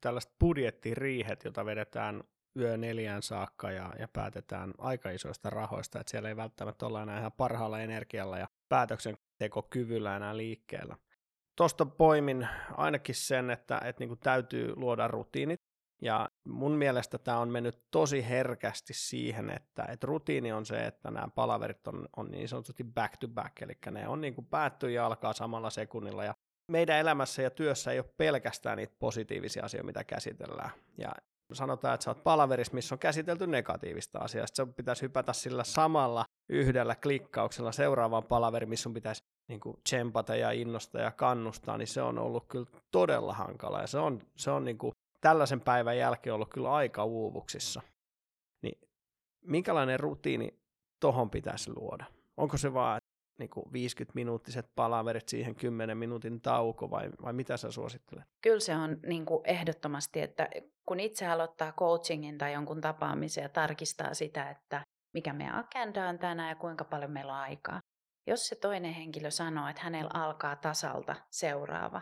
tällaiset 0.01 0.33
budjettiriihet, 0.41 1.45
joita 1.45 1.65
vedetään 1.65 2.25
yö 2.59 2.77
neljään 2.77 3.23
saakka 3.23 3.71
ja, 3.71 3.93
ja 3.99 4.09
päätetään 4.09 4.75
aika 4.79 5.11
isoista 5.11 5.51
rahoista, 5.51 6.01
että 6.01 6.11
siellä 6.11 6.29
ei 6.29 6.37
välttämättä 6.37 6.87
olla 6.87 7.03
enää 7.03 7.19
ihan 7.19 7.33
parhaalla 7.33 7.81
energialla 7.81 8.39
ja 8.39 8.49
päätöksentekokyvyllä 8.69 10.17
enää 10.17 10.37
liikkeellä. 10.37 10.97
Tuosta 11.57 11.87
poimin 11.87 12.49
ainakin 12.77 13.15
sen, 13.15 13.51
että, 13.51 13.81
että 13.85 14.05
niin 14.05 14.19
täytyy 14.19 14.77
luoda 14.77 15.09
rutiinit, 15.09 15.56
ja 16.03 16.29
mun 16.45 16.73
mielestä 16.73 17.19
tämä 17.19 17.39
on 17.39 17.49
mennyt 17.49 17.83
tosi 17.91 18.29
herkästi 18.29 18.95
siihen, 18.95 19.51
että, 19.51 19.85
että 19.89 20.07
rutiini 20.07 20.53
on 20.53 20.67
se, 20.67 20.87
että 20.87 21.11
nämä 21.11 21.29
palaverit 21.35 21.87
on, 21.87 22.09
on 22.17 22.31
niin 22.31 22.49
sanotusti 22.49 22.85
back 22.85 23.17
to 23.17 23.29
back, 23.29 23.63
eli 23.63 23.73
ne 23.91 24.09
on 24.09 24.21
niin 24.21 24.35
kuin 24.35 24.47
päättyy 24.47 24.91
ja 24.91 25.07
alkaa 25.07 25.33
samalla 25.33 25.71
sekunnilla, 25.71 26.25
ja 26.25 26.35
meidän 26.71 26.99
elämässä 26.99 27.43
ja 27.43 27.51
työssä 27.51 27.93
ei 27.93 27.99
ole 27.99 28.15
pelkästään 28.17 28.77
niitä 28.77 28.95
positiivisia 28.99 29.65
asioita, 29.65 29.87
mitä 29.87 30.05
käsitellään. 30.05 30.71
Ja 30.99 31.13
sanotaan, 31.53 31.95
että 31.95 32.05
sä 32.05 32.11
oot 32.11 32.25
palaverissa, 32.25 32.75
missä 32.75 32.95
on 32.95 32.99
käsitelty 32.99 33.47
negatiivista 33.47 34.19
asiaa, 34.19 34.47
sitten 34.47 34.75
pitäisi 34.75 35.03
hypätä 35.03 35.33
sillä 35.33 35.65
samalla 35.65 36.25
yhdellä 36.49 36.95
klikkauksella 36.95 37.73
seuraavaan 37.73 38.25
palaveriin, 38.25 38.69
missä 38.69 38.83
sun 38.83 38.95
pitäisi 38.95 39.23
niin 39.49 39.61
kuin 39.61 39.77
tsempata 39.85 40.37
ja 40.37 40.51
innostaa 40.51 41.03
ja 41.03 41.11
kannustaa, 41.11 41.79
niin 41.79 41.89
se 41.89 42.03
on 42.03 42.19
ollut 42.19 42.47
kyllä 42.49 42.67
todella 42.91 43.33
hankala 43.33 43.81
ja 43.81 43.87
se 43.87 43.99
on, 43.99 44.23
se 44.37 44.51
on 44.51 44.65
niin 44.65 44.79
kuin 44.79 44.93
tällaisen 45.27 45.61
päivän 45.61 45.99
jälkeen 45.99 46.35
ollut 46.35 46.51
kyllä 46.51 46.75
aika 46.75 47.05
uuvuksissa. 47.05 47.81
Niin 48.63 48.81
minkälainen 49.45 50.01
rutiini 50.01 50.59
tohon 51.01 51.31
pitäisi 51.31 51.73
luoda? 51.77 52.05
Onko 52.37 52.57
se 52.57 52.75
vaan 52.75 53.01
niin 53.39 53.51
kuin 53.51 53.67
50-minuuttiset 53.67 54.67
palaverit 54.75 55.29
siihen 55.29 55.55
10 55.55 55.99
minuutin 55.99 56.41
tauko 56.41 56.91
vai, 56.91 57.11
vai 57.23 57.33
mitä 57.33 57.57
sä 57.57 57.71
suosittelet? 57.71 58.25
Kyllä 58.43 58.61
se 58.61 58.77
on 58.77 58.97
niin 59.07 59.27
kuin 59.27 59.41
ehdottomasti, 59.45 60.21
että 60.21 60.49
kun 60.89 61.01
itse 61.01 61.27
aloittaa 61.27 61.73
coachingin 61.73 62.39
tai 62.39 62.53
jonkun 62.53 62.81
tapaamisen 62.81 63.43
ja 63.43 63.49
tarkistaa 63.49 64.15
sitä, 64.15 64.51
että 64.51 64.83
mikä 65.15 65.33
meidän 65.33 65.55
agenda 65.55 66.09
on 66.09 66.19
tänään 66.19 66.49
ja 66.49 66.57
kuinka 66.57 66.85
paljon 66.85 67.11
meillä 67.11 67.33
on 67.33 67.39
aikaa. 67.39 67.81
Jos 68.27 68.49
se 68.49 68.57
toinen 68.57 68.93
henkilö 68.93 69.31
sanoo, 69.31 69.69
että 69.69 69.83
hänellä 69.83 70.11
alkaa 70.15 70.57
tasalta 70.57 71.17
seuraava, 71.31 72.01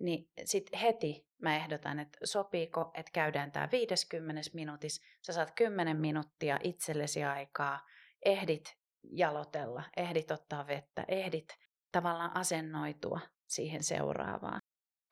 niin 0.00 0.30
sitten 0.44 0.80
heti 0.80 1.28
mä 1.42 1.56
ehdotan, 1.56 1.98
että 1.98 2.18
sopiiko, 2.24 2.90
että 2.94 3.12
käydään 3.12 3.52
tämä 3.52 3.68
50 3.72 4.50
minuutis, 4.54 5.00
sä 5.26 5.32
saat 5.32 5.50
10 5.56 5.96
minuuttia 5.96 6.58
itsellesi 6.62 7.24
aikaa, 7.24 7.86
ehdit 8.24 8.76
jalotella, 9.02 9.82
ehdit 9.96 10.30
ottaa 10.30 10.66
vettä, 10.66 11.04
ehdit 11.08 11.48
tavallaan 11.92 12.36
asennoitua 12.36 13.20
siihen 13.48 13.82
seuraavaan. 13.82 14.60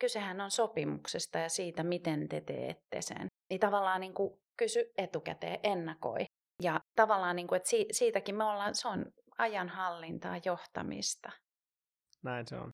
Kysehän 0.01 0.41
on 0.41 0.51
sopimuksesta 0.51 1.39
ja 1.39 1.49
siitä, 1.49 1.83
miten 1.83 2.29
te 2.29 2.41
teette 2.41 3.03
sen. 3.03 3.27
Niin 3.51 3.61
tavallaan 3.61 4.01
niin 4.01 4.15
kuin 4.15 4.41
kysy 4.57 4.93
etukäteen, 4.99 5.61
ennakoi. 5.63 6.25
Ja 6.63 6.81
tavallaan, 6.97 7.37
niin 7.37 7.47
kuin, 7.47 7.57
että 7.57 7.71
siitäkin 7.93 8.37
me 8.37 8.45
ollaan, 8.45 8.75
se 8.75 8.89
on 8.89 9.07
ajanhallintaa, 9.39 10.41
johtamista. 10.45 11.33
Näin 12.23 12.47
se 12.47 12.57
on. 12.57 12.71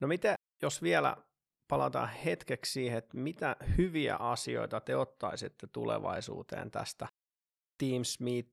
No 0.00 0.08
miten, 0.08 0.34
jos 0.62 0.82
vielä 0.82 1.16
palataan 1.68 2.08
hetkeksi 2.08 2.72
siihen, 2.72 2.98
että 2.98 3.16
mitä 3.16 3.56
hyviä 3.76 4.16
asioita 4.16 4.80
te 4.80 4.96
ottaisitte 4.96 5.66
tulevaisuuteen 5.66 6.70
tästä 6.70 7.08
Teams 7.78 8.20
Meet 8.20 8.52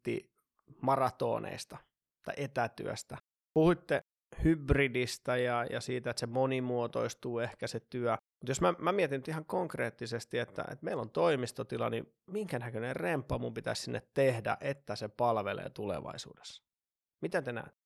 maratoneista 0.82 1.78
tai 2.26 2.34
etätyöstä. 2.38 3.18
Puhuitte 3.54 4.02
hybridistä 4.44 5.38
ja, 5.38 5.66
ja 5.66 5.82
siitä, 5.82 6.10
että 6.10 6.20
se 6.20 6.26
monimuotoistuu 6.26 7.40
ehkä 7.40 7.68
se 7.68 7.80
työ. 7.80 8.12
Mutta 8.12 8.52
jos 8.52 8.62
mä, 8.62 8.74
mä 8.80 8.92
mietin 8.92 9.18
nyt 9.18 9.28
ihan 9.28 9.46
konkreettisesti, 9.46 10.40
että, 10.40 10.62
että 10.62 10.86
meillä 10.86 11.02
on 11.02 11.10
toimistotila, 11.10 11.90
niin 11.90 12.14
minkä 12.28 12.60
näköinen 12.60 12.96
remppa 12.96 13.38
mun 13.38 13.54
pitäisi 13.54 13.82
sinne 13.82 14.02
tehdä, 14.14 14.58
että 14.62 14.96
se 14.96 15.08
palvelee 15.08 15.70
tulevaisuudessa? 15.70 16.64
Mitä 17.22 17.42
te 17.42 17.52
näette? 17.52 17.83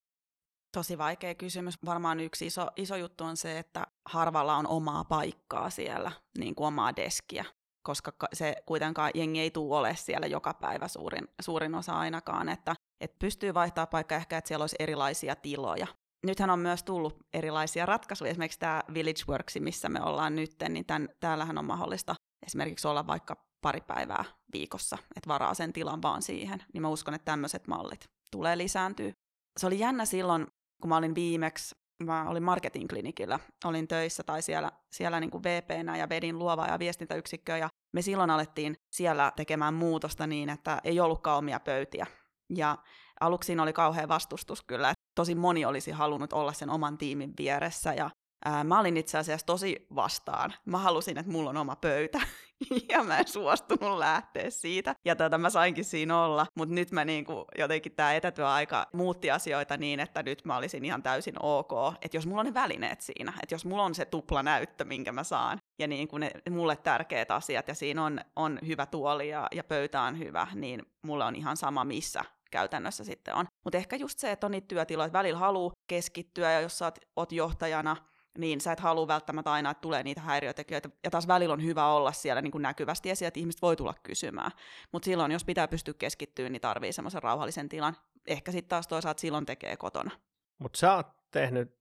Tosi 0.72 0.98
vaikea 0.98 1.36
kysymys. 1.36 1.76
Varmaan 1.86 2.20
yksi 2.20 2.46
iso, 2.46 2.68
iso 2.76 2.96
juttu 2.96 3.24
on 3.24 3.38
se, 3.38 3.60
että 3.60 3.88
harvalla 4.10 4.56
on 4.56 4.68
omaa 4.68 5.04
paikkaa 5.04 5.70
siellä, 5.70 6.12
niin 6.38 6.56
kuin 6.56 6.68
omaa 6.68 6.96
deskiä, 6.96 7.46
koska 7.84 8.12
se 8.34 8.56
kuitenkaan 8.66 9.12
jengi 9.16 9.40
ei 9.40 9.52
tule 9.52 9.78
ole 9.78 9.96
siellä 9.96 10.28
joka 10.28 10.54
päivä 10.54 10.88
suurin, 10.88 11.28
suurin 11.42 11.76
osa 11.76 11.94
ainakaan, 11.94 12.50
että, 12.50 12.76
että 13.02 13.16
pystyy 13.20 13.54
vaihtaa 13.54 13.88
paikkaa 13.88 14.18
ehkä, 14.18 14.38
että 14.38 14.48
siellä 14.48 14.64
olisi 14.64 14.76
erilaisia 14.80 15.36
tiloja. 15.36 15.88
Nythän 16.26 16.50
on 16.50 16.60
myös 16.60 16.84
tullut 16.84 17.18
erilaisia 17.34 17.86
ratkaisuja, 17.86 18.32
esimerkiksi 18.32 18.60
tämä 18.60 18.84
Village 18.94 19.24
Works, 19.30 19.56
missä 19.60 19.90
me 19.90 20.02
ollaan 20.02 20.36
nyt, 20.36 20.56
niin 20.70 20.86
tämän, 20.86 21.10
täällähän 21.20 21.58
on 21.58 21.66
mahdollista 21.66 22.16
esimerkiksi 22.46 22.88
olla 22.88 23.08
vaikka 23.08 23.48
pari 23.62 23.82
päivää 23.82 24.26
viikossa, 24.54 24.98
että 25.16 25.28
varaa 25.28 25.54
sen 25.54 25.74
tilan 25.74 26.02
vaan 26.02 26.22
siihen, 26.22 26.64
niin 26.74 26.82
mä 26.82 26.90
uskon, 26.90 27.14
että 27.14 27.26
tämmöiset 27.26 27.68
mallit 27.68 28.10
tulee 28.32 28.58
lisääntyä. 28.58 29.12
Se 29.60 29.68
oli 29.68 29.80
jännä 29.80 30.06
silloin, 30.06 30.48
kun 30.82 30.90
mä 30.90 30.98
olin 30.98 31.16
viimeksi, 31.16 31.76
mä 32.04 32.30
olin 32.30 32.44
marketingklinikillä, 32.44 33.40
olin 33.66 33.88
töissä 33.88 34.24
tai 34.24 34.42
siellä, 34.42 34.72
siellä 34.92 35.20
niin 35.20 35.32
kuin 35.32 35.44
VPnä 35.44 35.98
ja 35.98 36.10
vedin 36.10 36.40
luovaa 36.40 36.68
ja 36.68 36.80
viestintäyksikköä 36.80 37.58
ja 37.58 37.70
me 37.94 38.02
silloin 38.02 38.30
alettiin 38.30 38.76
siellä 38.90 39.32
tekemään 39.36 39.74
muutosta 39.74 40.28
niin, 40.28 40.50
että 40.50 40.82
ei 40.84 41.00
ollutkaan 41.00 41.38
omia 41.38 41.60
pöytiä. 41.60 42.08
Ja 42.56 42.78
aluksi 43.20 43.60
oli 43.60 43.74
kauhean 43.74 44.08
vastustus 44.08 44.64
kyllä, 44.64 44.94
tosi 45.16 45.36
moni 45.36 45.66
olisi 45.66 45.92
halunnut 45.92 46.34
olla 46.34 46.54
sen 46.54 46.70
oman 46.70 46.98
tiimin 46.98 47.34
vieressä 47.38 47.94
ja 47.94 48.10
ää, 48.46 48.64
mä 48.64 48.80
olin 48.80 48.98
itse 48.98 49.18
asiassa 49.18 49.46
tosi 49.46 49.88
vastaan. 49.96 50.54
Mä 50.66 50.78
halusin, 50.78 51.18
että 51.18 51.32
mulla 51.32 51.50
on 51.50 51.58
oma 51.58 51.76
pöytä 51.76 52.22
ja 52.90 53.04
mä 53.04 53.18
en 53.18 53.28
suostunut 53.28 53.98
lähteä 53.98 54.50
siitä. 54.50 54.96
Ja 55.06 55.16
tota, 55.16 55.38
mä 55.38 55.50
sainkin 55.50 55.86
siinä 55.86 56.24
olla, 56.24 56.46
mutta 56.56 56.76
nyt 56.76 56.92
mä 56.92 57.06
niinku, 57.06 57.46
jotenkin 57.58 57.92
tämä 57.92 58.14
etätyöaika 58.14 58.88
muutti 58.94 59.32
asioita 59.32 59.78
niin, 59.78 60.00
että 60.00 60.24
nyt 60.24 60.46
mä 60.46 60.58
olisin 60.58 60.86
ihan 60.86 61.04
täysin 61.04 61.36
ok, 61.44 61.72
että 62.02 62.18
jos 62.18 62.28
mulla 62.28 62.40
on 62.40 62.46
ne 62.46 62.54
välineet 62.54 63.02
siinä, 63.02 63.34
että 63.44 63.56
jos 63.56 63.66
mulla 63.66 63.84
on 63.84 63.96
se 63.96 64.06
tupla 64.06 64.44
näyttö, 64.44 64.86
minkä 64.86 65.12
mä 65.12 65.24
saan, 65.24 65.60
ja 65.80 65.88
niin 65.88 66.08
kuin 66.08 66.20
ne 66.20 66.32
mulle 66.50 66.76
tärkeät 66.76 67.32
asiat, 67.32 67.68
ja 67.68 67.76
siinä 67.76 68.06
on, 68.06 68.22
on 68.36 68.60
hyvä 68.68 68.86
tuoli 68.86 69.30
ja, 69.30 69.48
ja 69.52 69.64
pöytä 69.64 70.02
on 70.02 70.20
hyvä, 70.20 70.48
niin 70.56 70.86
mulle 71.02 71.26
on 71.26 71.36
ihan 71.36 71.58
sama 71.58 71.84
missä 71.84 72.24
käytännössä 72.52 73.04
sitten 73.04 73.36
on. 73.36 73.46
Mutta 73.64 73.78
ehkä 73.78 73.96
just 73.96 74.20
se, 74.20 74.32
että 74.32 74.48
on 74.48 74.52
niitä 74.52 74.68
työtiloja, 74.68 75.06
että 75.06 75.18
välillä 75.18 75.40
haluaa 75.40 75.74
keskittyä, 75.88 76.52
ja 76.52 76.62
jos 76.62 76.78
sä 76.78 76.86
oot, 76.86 77.00
oot 77.16 77.32
johtajana, 77.32 77.96
niin 78.38 78.62
sä 78.62 78.72
et 78.72 78.80
halua 78.80 79.08
välttämättä 79.08 79.52
aina, 79.52 79.72
että 79.72 79.82
tulee 79.82 80.04
niitä 80.04 80.22
häiriötekijöitä. 80.22 80.90
Ja 81.04 81.12
taas 81.12 81.28
välillä 81.28 81.54
on 81.54 81.64
hyvä 81.64 81.88
olla 81.88 82.12
siellä 82.12 82.42
niin 82.42 82.52
kuin 82.52 82.62
näkyvästi 82.62 83.10
esiin, 83.10 83.28
että 83.28 83.40
ihmiset 83.40 83.62
voi 83.62 83.76
tulla 83.76 83.94
kysymään. 84.04 84.52
Mutta 84.92 85.06
silloin, 85.06 85.32
jos 85.32 85.46
pitää 85.46 85.68
pystyä 85.68 85.94
keskittyä, 85.94 86.50
niin 86.50 86.62
tarvii 86.62 86.94
semmoisen 86.94 87.24
rauhallisen 87.24 87.70
tilan. 87.70 87.98
Ehkä 88.28 88.52
sitten 88.52 88.70
taas 88.70 88.88
toisaalta 88.88 89.22
silloin 89.22 89.46
tekee 89.46 89.78
kotona. 89.78 90.12
Mutta 90.60 90.80
sä 90.80 90.96
oot 90.96 91.08
tehnyt 91.32 91.78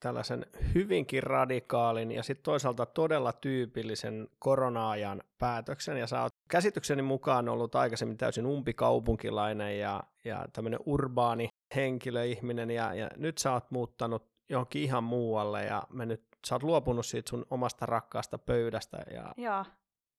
tällaisen 0.00 0.46
hyvinkin 0.74 1.22
radikaalin 1.22 2.12
ja 2.12 2.22
sitten 2.22 2.44
toisaalta 2.44 2.86
todella 2.86 3.32
tyypillisen 3.32 4.28
korona-ajan 4.38 5.22
päätöksen, 5.38 5.96
ja 5.96 6.06
sä 6.06 6.22
oot 6.22 6.32
käsitykseni 6.48 7.02
mukaan 7.02 7.48
ollut 7.48 7.74
aikaisemmin 7.74 8.16
täysin 8.16 8.46
umpikaupunkilainen 8.46 9.78
ja, 9.78 10.02
ja 10.24 10.46
tämmöinen 10.52 10.80
urbaani 10.86 11.48
henkilö, 11.76 12.24
ihminen, 12.24 12.70
ja, 12.70 12.94
ja 12.94 13.10
nyt 13.16 13.38
sä 13.38 13.52
oot 13.52 13.70
muuttanut 13.70 14.31
johonkin 14.48 14.82
ihan 14.82 15.04
muualle, 15.04 15.64
ja 15.64 15.82
me 15.90 16.06
nyt, 16.06 16.22
sä 16.46 16.54
oot 16.54 16.62
luopunut 16.62 17.06
siitä 17.06 17.30
sun 17.30 17.46
omasta 17.50 17.86
rakkaasta 17.86 18.38
pöydästä. 18.38 18.98
Ja... 19.14 19.34
Joo, 19.36 19.64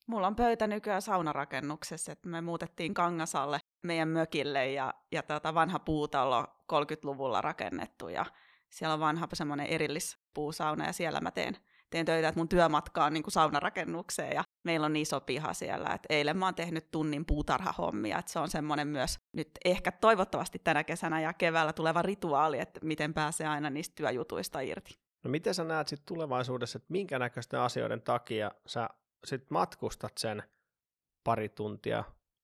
mulla 0.07 0.27
on 0.27 0.35
pöytä 0.35 0.67
nykyään 0.67 1.01
saunarakennuksessa, 1.01 2.11
että 2.11 2.29
me 2.29 2.41
muutettiin 2.41 2.93
Kangasalle 2.93 3.59
meidän 3.81 4.07
mökille, 4.07 4.71
ja, 4.71 4.93
ja 5.11 5.23
tota 5.23 5.53
vanha 5.53 5.79
puutalo 5.79 6.47
30-luvulla 6.73 7.41
rakennettu, 7.41 8.09
ja 8.09 8.25
siellä 8.69 8.93
on 8.93 8.99
vanha 8.99 9.27
semmoinen 9.33 9.67
erillispuusauna 9.67 10.85
ja 10.85 10.93
siellä 10.93 11.21
mä 11.21 11.31
teen, 11.31 11.57
teen 11.93 12.05
töitä, 12.05 12.27
että 12.27 12.39
mun 12.39 12.49
työmatka 12.49 13.05
on 13.05 13.13
niin 13.13 13.23
kuin 13.23 13.31
saunarakennukseen 13.31 14.35
ja 14.35 14.43
meillä 14.63 14.85
on 14.85 14.95
iso 14.95 15.21
piha 15.21 15.53
siellä. 15.53 15.93
Et 15.93 16.01
eilen 16.09 16.37
mä 16.37 16.45
oon 16.45 16.55
tehnyt 16.55 16.91
tunnin 16.91 17.25
puutarhahommia, 17.25 18.19
että 18.19 18.31
se 18.31 18.39
on 18.39 18.49
semmoinen 18.49 18.87
myös 18.87 19.19
nyt 19.33 19.49
ehkä 19.65 19.91
toivottavasti 19.91 20.59
tänä 20.63 20.83
kesänä 20.83 21.21
ja 21.21 21.33
keväällä 21.33 21.73
tuleva 21.73 22.01
rituaali, 22.01 22.59
että 22.59 22.79
miten 22.83 23.13
pääsee 23.13 23.47
aina 23.47 23.69
niistä 23.69 23.95
työjutuista 23.95 24.59
irti. 24.59 24.99
No 25.23 25.31
miten 25.31 25.53
sä 25.53 25.63
näet 25.63 25.87
sitten 25.87 26.05
tulevaisuudessa, 26.05 26.77
että 26.77 26.91
minkä 26.91 27.19
näköisten 27.19 27.59
asioiden 27.59 28.01
takia 28.01 28.51
sä 28.65 28.89
sit 29.25 29.51
matkustat 29.51 30.17
sen 30.17 30.43
pari 31.23 31.49
tuntia 31.49 32.03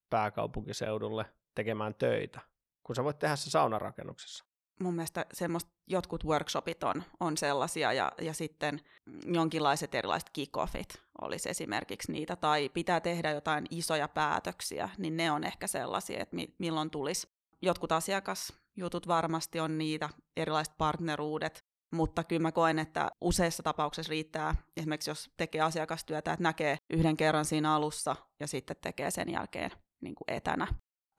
pääkaupunkiseudulle 0.10 1.26
tekemään 1.56 1.96
töitä, 1.96 2.40
kun 2.84 2.96
sä 2.96 3.04
voit 3.04 3.20
tehdä 3.20 3.36
se 3.36 3.50
saunarakennuksessa? 3.50 4.49
Mun 4.80 4.96
mielestä 4.96 5.26
semmoista 5.34 5.72
jotkut 5.88 6.26
workshopit 6.26 6.84
on, 6.84 7.04
on 7.20 7.38
sellaisia 7.38 7.94
ja, 7.94 8.12
ja 8.22 8.34
sitten 8.34 8.82
jonkinlaiset 9.26 9.96
erilaiset 9.96 10.30
kickoffit 10.30 11.02
olisi 11.22 11.50
esimerkiksi 11.50 12.12
niitä, 12.12 12.36
tai 12.36 12.70
pitää 12.70 13.00
tehdä 13.00 13.32
jotain 13.32 13.66
isoja 13.70 14.08
päätöksiä, 14.08 14.90
niin 14.98 15.18
ne 15.18 15.32
on 15.32 15.44
ehkä 15.44 15.68
sellaisia, 15.68 16.20
että 16.20 16.36
mi, 16.36 16.56
milloin 16.58 16.90
tulisi. 16.90 17.28
Jotkut 17.62 17.92
asiakasjutut 17.92 19.08
varmasti 19.08 19.60
on 19.60 19.78
niitä, 19.78 20.10
erilaiset 20.38 20.78
partneruudet, 20.78 21.66
mutta 21.92 22.24
kyllä 22.24 22.42
mä 22.42 22.52
koen, 22.52 22.80
että 22.80 23.12
useissa 23.22 23.64
tapauksissa 23.64 24.10
riittää, 24.10 24.56
esimerkiksi 24.78 25.10
jos 25.10 25.30
tekee 25.38 25.62
asiakastyötä, 25.62 26.34
että 26.34 26.44
näkee 26.44 26.78
yhden 26.90 27.18
kerran 27.18 27.46
siinä 27.46 27.74
alussa 27.74 28.16
ja 28.40 28.48
sitten 28.48 28.76
tekee 28.82 29.12
sen 29.12 29.32
jälkeen 29.32 29.72
niin 30.02 30.16
kuin 30.16 30.36
etänä 30.36 30.68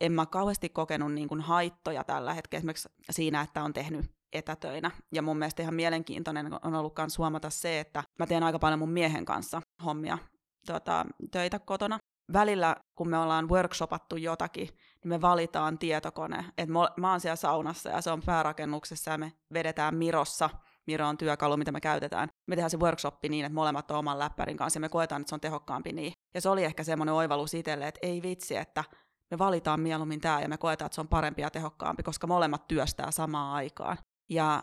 en 0.00 0.12
mä 0.12 0.26
kauheasti 0.26 0.68
kokenut 0.68 1.12
niin 1.12 1.28
kuin 1.28 1.40
haittoja 1.40 2.04
tällä 2.04 2.34
hetkellä 2.34 2.58
esimerkiksi 2.60 2.88
siinä, 3.10 3.40
että 3.40 3.64
on 3.64 3.72
tehnyt 3.72 4.06
etätöinä. 4.32 4.90
Ja 5.12 5.22
mun 5.22 5.38
mielestä 5.38 5.62
ihan 5.62 5.74
mielenkiintoinen 5.74 6.50
on 6.62 6.74
ollut 6.74 6.94
myös 6.98 7.18
huomata 7.18 7.50
se, 7.50 7.80
että 7.80 8.04
mä 8.18 8.26
teen 8.26 8.42
aika 8.42 8.58
paljon 8.58 8.78
mun 8.78 8.90
miehen 8.90 9.24
kanssa 9.24 9.60
hommia 9.84 10.18
tota, 10.66 11.06
töitä 11.30 11.58
kotona. 11.58 11.98
Välillä, 12.32 12.76
kun 12.94 13.08
me 13.08 13.18
ollaan 13.18 13.48
workshopattu 13.48 14.16
jotakin, 14.16 14.68
niin 14.68 15.08
me 15.08 15.20
valitaan 15.20 15.78
tietokone. 15.78 16.44
että 16.58 16.72
mä 16.96 17.10
oon 17.10 17.20
siellä 17.20 17.36
saunassa 17.36 17.90
ja 17.90 18.00
se 18.00 18.10
on 18.10 18.22
päärakennuksessa 18.26 19.10
ja 19.10 19.18
me 19.18 19.32
vedetään 19.52 19.94
Mirossa. 19.94 20.50
Miro 20.86 21.08
on 21.08 21.18
työkalu, 21.18 21.56
mitä 21.56 21.72
me 21.72 21.80
käytetään. 21.80 22.28
Me 22.46 22.56
tehdään 22.56 22.70
se 22.70 22.78
workshoppi 22.78 23.28
niin, 23.28 23.44
että 23.44 23.54
molemmat 23.54 23.90
on 23.90 23.96
oman 23.96 24.18
läppärin 24.18 24.56
kanssa 24.56 24.76
ja 24.76 24.80
me 24.80 24.88
koetaan, 24.88 25.20
että 25.20 25.28
se 25.28 25.34
on 25.34 25.40
tehokkaampi 25.40 25.92
niin. 25.92 26.12
Ja 26.34 26.40
se 26.40 26.48
oli 26.48 26.64
ehkä 26.64 26.84
semmoinen 26.84 27.14
oivallus 27.14 27.54
itselle, 27.54 27.88
että 27.88 27.98
ei 28.02 28.22
vitsi, 28.22 28.56
että 28.56 28.84
me 29.30 29.38
valitaan 29.38 29.80
mieluummin 29.80 30.20
tämä 30.20 30.40
ja 30.40 30.48
me 30.48 30.58
koetaan, 30.58 30.86
että 30.86 30.94
se 30.94 31.00
on 31.00 31.08
parempi 31.08 31.42
ja 31.42 31.50
tehokkaampi, 31.50 32.02
koska 32.02 32.26
molemmat 32.26 32.68
työstää 32.68 33.10
samaan 33.10 33.54
aikaan. 33.54 33.98
Ja 34.30 34.62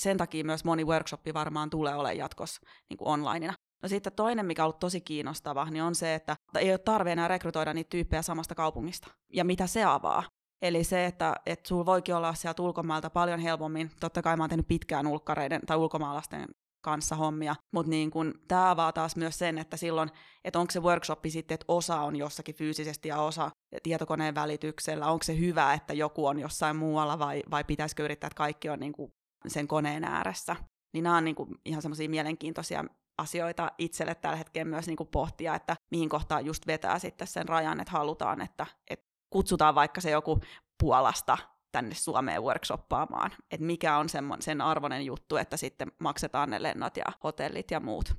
sen 0.00 0.16
takia 0.16 0.44
myös 0.44 0.64
moni 0.64 0.84
workshoppi 0.84 1.34
varmaan 1.34 1.70
tulee 1.70 1.94
olemaan 1.94 2.16
jatkossa 2.16 2.60
niin 2.90 2.98
kuin 2.98 3.08
onlineina. 3.08 3.54
No 3.82 3.88
sitten 3.88 4.12
toinen, 4.12 4.46
mikä 4.46 4.62
on 4.62 4.64
ollut 4.64 4.78
tosi 4.78 5.00
kiinnostava, 5.00 5.64
niin 5.70 5.82
on 5.82 5.94
se, 5.94 6.14
että 6.14 6.36
ei 6.58 6.70
ole 6.70 6.78
tarve 6.78 7.12
enää 7.12 7.28
rekrytoida 7.28 7.74
niitä 7.74 7.90
tyyppejä 7.90 8.22
samasta 8.22 8.54
kaupungista. 8.54 9.08
Ja 9.32 9.44
mitä 9.44 9.66
se 9.66 9.84
avaa. 9.84 10.22
Eli 10.62 10.84
se, 10.84 11.06
että, 11.06 11.34
että 11.46 11.68
sulla 11.68 11.86
voikin 11.86 12.14
olla 12.14 12.34
sieltä 12.34 12.62
ulkomailta 12.62 13.10
paljon 13.10 13.40
helpommin. 13.40 13.90
Totta 14.00 14.22
kai 14.22 14.36
mä 14.36 14.42
oon 14.42 14.50
tehnyt 14.50 14.68
pitkään 14.68 15.06
ulkkareiden 15.06 15.60
tai 15.66 15.76
ulkomaalaisten 15.76 16.46
kanssa 16.86 17.16
hommia, 17.16 17.54
mutta 17.72 17.90
niin 17.90 18.10
kun, 18.10 18.34
tämä 18.48 18.70
avaa 18.70 18.92
taas 18.92 19.16
myös 19.16 19.38
sen, 19.38 19.58
että 19.58 19.76
silloin, 19.76 20.10
että 20.44 20.58
onko 20.58 20.70
se 20.70 20.80
workshopi 20.80 21.30
sitten, 21.30 21.54
että 21.54 21.64
osa 21.68 22.00
on 22.00 22.16
jossakin 22.16 22.54
fyysisesti 22.54 23.08
ja 23.08 23.20
osa 23.20 23.50
tietokoneen 23.82 24.34
välityksellä, 24.34 25.06
onko 25.06 25.22
se 25.22 25.38
hyvä, 25.38 25.74
että 25.74 25.94
joku 25.94 26.26
on 26.26 26.38
jossain 26.38 26.76
muualla 26.76 27.18
vai, 27.18 27.42
vai 27.50 27.64
pitäisikö 27.64 28.04
yrittää, 28.04 28.28
että 28.28 28.36
kaikki 28.36 28.68
on 28.68 28.80
niin 28.80 28.92
kuin 28.92 29.12
sen 29.46 29.68
koneen 29.68 30.04
ääressä. 30.04 30.56
Niin 30.94 31.04
nämä 31.04 31.16
on 31.16 31.24
niin 31.24 31.34
kuin 31.34 31.50
ihan 31.64 31.82
semmoisia 31.82 32.08
mielenkiintoisia 32.08 32.84
asioita 33.18 33.72
itselle 33.78 34.14
tällä 34.14 34.36
hetkellä 34.36 34.70
myös 34.70 34.86
niin 34.86 34.96
pohtia, 35.10 35.54
että 35.54 35.76
mihin 35.90 36.08
kohtaan 36.08 36.46
just 36.46 36.66
vetää 36.66 36.98
sitten 36.98 37.26
sen 37.26 37.48
rajan, 37.48 37.80
että 37.80 37.92
halutaan, 37.92 38.40
että, 38.40 38.66
että 38.90 39.06
kutsutaan 39.30 39.74
vaikka 39.74 40.00
se 40.00 40.10
joku 40.10 40.40
Puolasta 40.82 41.38
tänne 41.72 41.94
Suomeen 41.94 42.42
workshoppaamaan, 42.42 43.30
että 43.50 43.66
mikä 43.66 43.98
on 43.98 44.06
sen 44.40 44.60
arvoinen 44.60 45.06
juttu, 45.06 45.36
että 45.36 45.56
sitten 45.56 45.92
maksetaan 45.98 46.50
ne 46.50 46.62
lennot 46.62 46.96
ja 46.96 47.04
hotellit 47.24 47.70
ja 47.70 47.80
muut. 47.80 48.14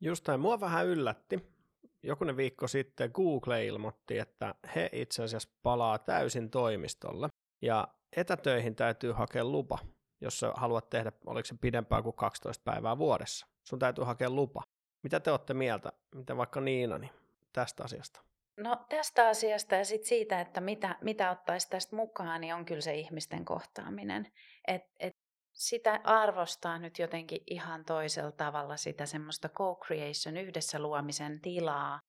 Just 0.00 0.28
näin. 0.28 0.40
Mua 0.40 0.60
vähän 0.60 0.86
yllätti. 0.86 1.56
Jokunen 2.02 2.36
viikko 2.36 2.68
sitten 2.68 3.10
Google 3.14 3.66
ilmoitti, 3.66 4.18
että 4.18 4.54
he 4.74 4.90
itse 4.92 5.22
asiassa 5.22 5.48
palaa 5.62 5.98
täysin 5.98 6.50
toimistolle. 6.50 7.28
Ja 7.62 7.88
etätöihin 8.16 8.74
täytyy 8.74 9.12
hakea 9.12 9.44
lupa, 9.44 9.78
jos 10.20 10.40
sä 10.40 10.52
haluat 10.54 10.90
tehdä, 10.90 11.12
oliko 11.26 11.46
se 11.46 11.54
pidempään 11.60 12.02
kuin 12.02 12.16
12 12.16 12.62
päivää 12.64 12.98
vuodessa. 12.98 13.46
Sun 13.68 13.78
täytyy 13.78 14.04
hakea 14.04 14.30
lupa. 14.30 14.62
Mitä 15.02 15.20
te 15.20 15.30
olette 15.30 15.54
mieltä, 15.54 15.92
mitä 16.14 16.36
vaikka 16.36 16.60
Niina, 16.60 16.98
niin 16.98 17.10
tästä 17.52 17.84
asiasta? 17.84 18.25
No 18.56 18.76
tästä 18.88 19.28
asiasta 19.28 19.74
ja 19.74 19.84
sit 19.84 20.04
siitä, 20.04 20.40
että 20.40 20.60
mitä, 20.60 20.96
mitä 21.00 21.30
ottaisi 21.30 21.70
tästä 21.70 21.96
mukaan, 21.96 22.40
niin 22.40 22.54
on 22.54 22.64
kyllä 22.64 22.80
se 22.80 22.94
ihmisten 22.94 23.44
kohtaaminen. 23.44 24.32
Et, 24.68 24.82
et 25.00 25.12
sitä 25.52 26.00
arvostaa 26.04 26.78
nyt 26.78 26.98
jotenkin 26.98 27.40
ihan 27.46 27.84
toisella 27.84 28.32
tavalla 28.32 28.76
sitä 28.76 29.06
semmoista 29.06 29.48
co-creation, 29.48 30.36
yhdessä 30.36 30.78
luomisen 30.78 31.40
tilaa, 31.40 32.00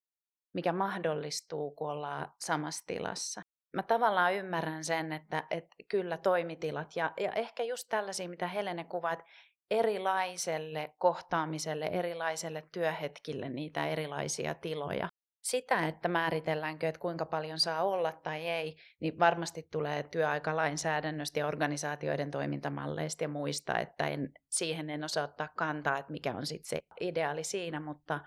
mikä 0.54 0.74
mahdollistuu, 0.74 1.72
kun 1.72 1.90
ollaan 1.90 2.32
samassa 2.40 2.86
tilassa. 2.88 3.42
Mä 3.74 3.84
tavallaan 3.84 4.34
ymmärrän 4.34 4.84
sen, 4.84 5.14
että, 5.14 5.48
että 5.50 5.76
kyllä 5.90 6.18
toimitilat 6.18 6.96
ja, 6.96 7.14
ja 7.20 7.32
ehkä 7.32 7.64
just 7.64 7.90
tällaisia, 7.90 8.30
mitä 8.30 8.48
Helene 8.48 8.84
kuvaa, 8.84 9.14
että 9.14 9.26
erilaiselle 9.72 10.94
kohtaamiselle, 10.98 11.86
erilaiselle 11.86 12.64
työhetkille 12.72 13.50
niitä 13.50 13.88
erilaisia 13.88 14.56
tiloja 14.56 15.10
sitä, 15.48 15.88
että 15.88 16.08
määritelläänkö, 16.08 16.88
että 16.88 17.00
kuinka 17.00 17.26
paljon 17.26 17.60
saa 17.60 17.84
olla 17.84 18.12
tai 18.12 18.48
ei, 18.48 18.78
niin 19.00 19.20
varmasti 19.20 19.68
tulee 19.72 20.04
työaikalainsäädännöstä 20.04 21.40
ja 21.40 21.48
organisaatioiden 21.48 22.32
toimintamalleista 22.32 23.24
ja 23.24 23.28
muista, 23.28 23.80
että 23.80 24.08
en, 24.08 24.32
siihen 24.50 24.90
en 24.90 25.04
osaa 25.04 25.24
ottaa 25.24 25.48
kantaa, 25.56 25.98
että 25.98 26.12
mikä 26.12 26.36
on 26.36 26.46
sitten 26.46 26.70
se 26.70 26.82
ideaali 27.02 27.44
siinä, 27.44 27.80
mutta 27.80 28.20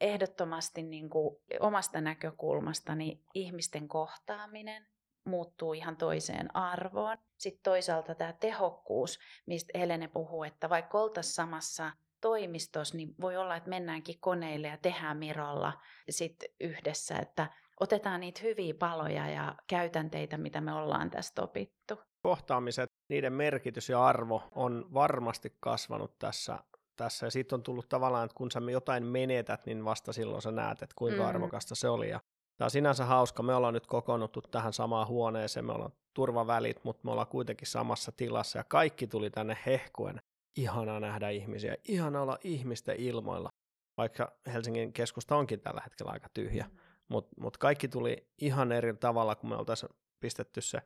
ehdottomasti 0.00 0.82
niin 0.82 1.10
kuin 1.10 1.36
omasta 1.60 2.00
näkökulmastani 2.00 3.20
ihmisten 3.34 3.88
kohtaaminen 3.88 4.86
muuttuu 5.24 5.72
ihan 5.72 5.96
toiseen 5.96 6.56
arvoon. 6.56 7.18
Sitten 7.36 7.62
toisaalta 7.62 8.14
tämä 8.14 8.32
tehokkuus, 8.32 9.18
mistä 9.46 9.78
Helene 9.78 10.08
puhuu, 10.08 10.44
että 10.44 10.68
vaikka 10.68 10.98
oltaisiin 10.98 11.34
samassa 11.34 11.92
toimistossa, 12.24 12.96
niin 12.96 13.14
voi 13.20 13.36
olla, 13.36 13.56
että 13.56 13.70
mennäänkin 13.70 14.20
koneille 14.20 14.68
ja 14.68 14.76
tehdään 14.76 15.16
Mirolla 15.16 15.72
sit 16.10 16.36
yhdessä, 16.60 17.16
että 17.16 17.46
otetaan 17.80 18.20
niitä 18.20 18.40
hyviä 18.42 18.74
paloja 18.78 19.28
ja 19.28 19.54
käytänteitä, 19.66 20.38
mitä 20.38 20.60
me 20.60 20.72
ollaan 20.72 21.10
tästä 21.10 21.42
opittu. 21.42 22.00
Kohtaamiset, 22.22 22.90
niiden 23.08 23.32
merkitys 23.32 23.88
ja 23.88 24.06
arvo 24.06 24.42
on 24.52 24.86
varmasti 24.94 25.56
kasvanut 25.60 26.18
tässä, 26.18 26.58
tässä 26.96 27.26
ja 27.26 27.30
siitä 27.30 27.54
on 27.54 27.62
tullut 27.62 27.88
tavallaan, 27.88 28.24
että 28.24 28.36
kun 28.36 28.50
sä 28.50 28.60
jotain 28.72 29.04
menetät, 29.06 29.66
niin 29.66 29.84
vasta 29.84 30.12
silloin 30.12 30.42
sä 30.42 30.52
näet, 30.52 30.82
että 30.82 30.94
kuinka 30.98 31.22
mm. 31.22 31.28
arvokasta 31.28 31.74
se 31.74 31.88
oli. 31.88 32.08
Ja 32.08 32.20
Tämä 32.56 32.66
on 32.66 32.70
sinänsä 32.70 33.04
hauska. 33.04 33.42
Me 33.42 33.54
ollaan 33.54 33.74
nyt 33.74 33.86
kokoonnuttu 33.86 34.42
tähän 34.42 34.72
samaan 34.72 35.08
huoneeseen, 35.08 35.66
me 35.66 35.72
ollaan 35.72 35.92
turvavälit, 36.14 36.84
mutta 36.84 37.00
me 37.04 37.10
ollaan 37.10 37.28
kuitenkin 37.28 37.66
samassa 37.66 38.12
tilassa 38.12 38.58
ja 38.58 38.64
kaikki 38.64 39.06
tuli 39.06 39.30
tänne 39.30 39.58
hehkuen 39.66 40.20
ihanaa 40.56 41.00
nähdä 41.00 41.28
ihmisiä, 41.28 41.76
ihana 41.84 42.22
olla 42.22 42.38
ihmisten 42.44 42.96
ilmoilla, 42.96 43.50
vaikka 43.96 44.32
Helsingin 44.46 44.92
keskusta 44.92 45.36
onkin 45.36 45.60
tällä 45.60 45.80
hetkellä 45.84 46.12
aika 46.12 46.28
tyhjä. 46.34 46.64
Mm. 46.64 46.78
Mutta 47.08 47.40
mut 47.40 47.56
kaikki 47.56 47.88
tuli 47.88 48.26
ihan 48.38 48.72
eri 48.72 48.94
tavalla, 48.94 49.34
kun 49.34 49.50
me 49.50 49.56
oltaisiin 49.56 49.90
pistetty 50.20 50.60
se 50.60 50.78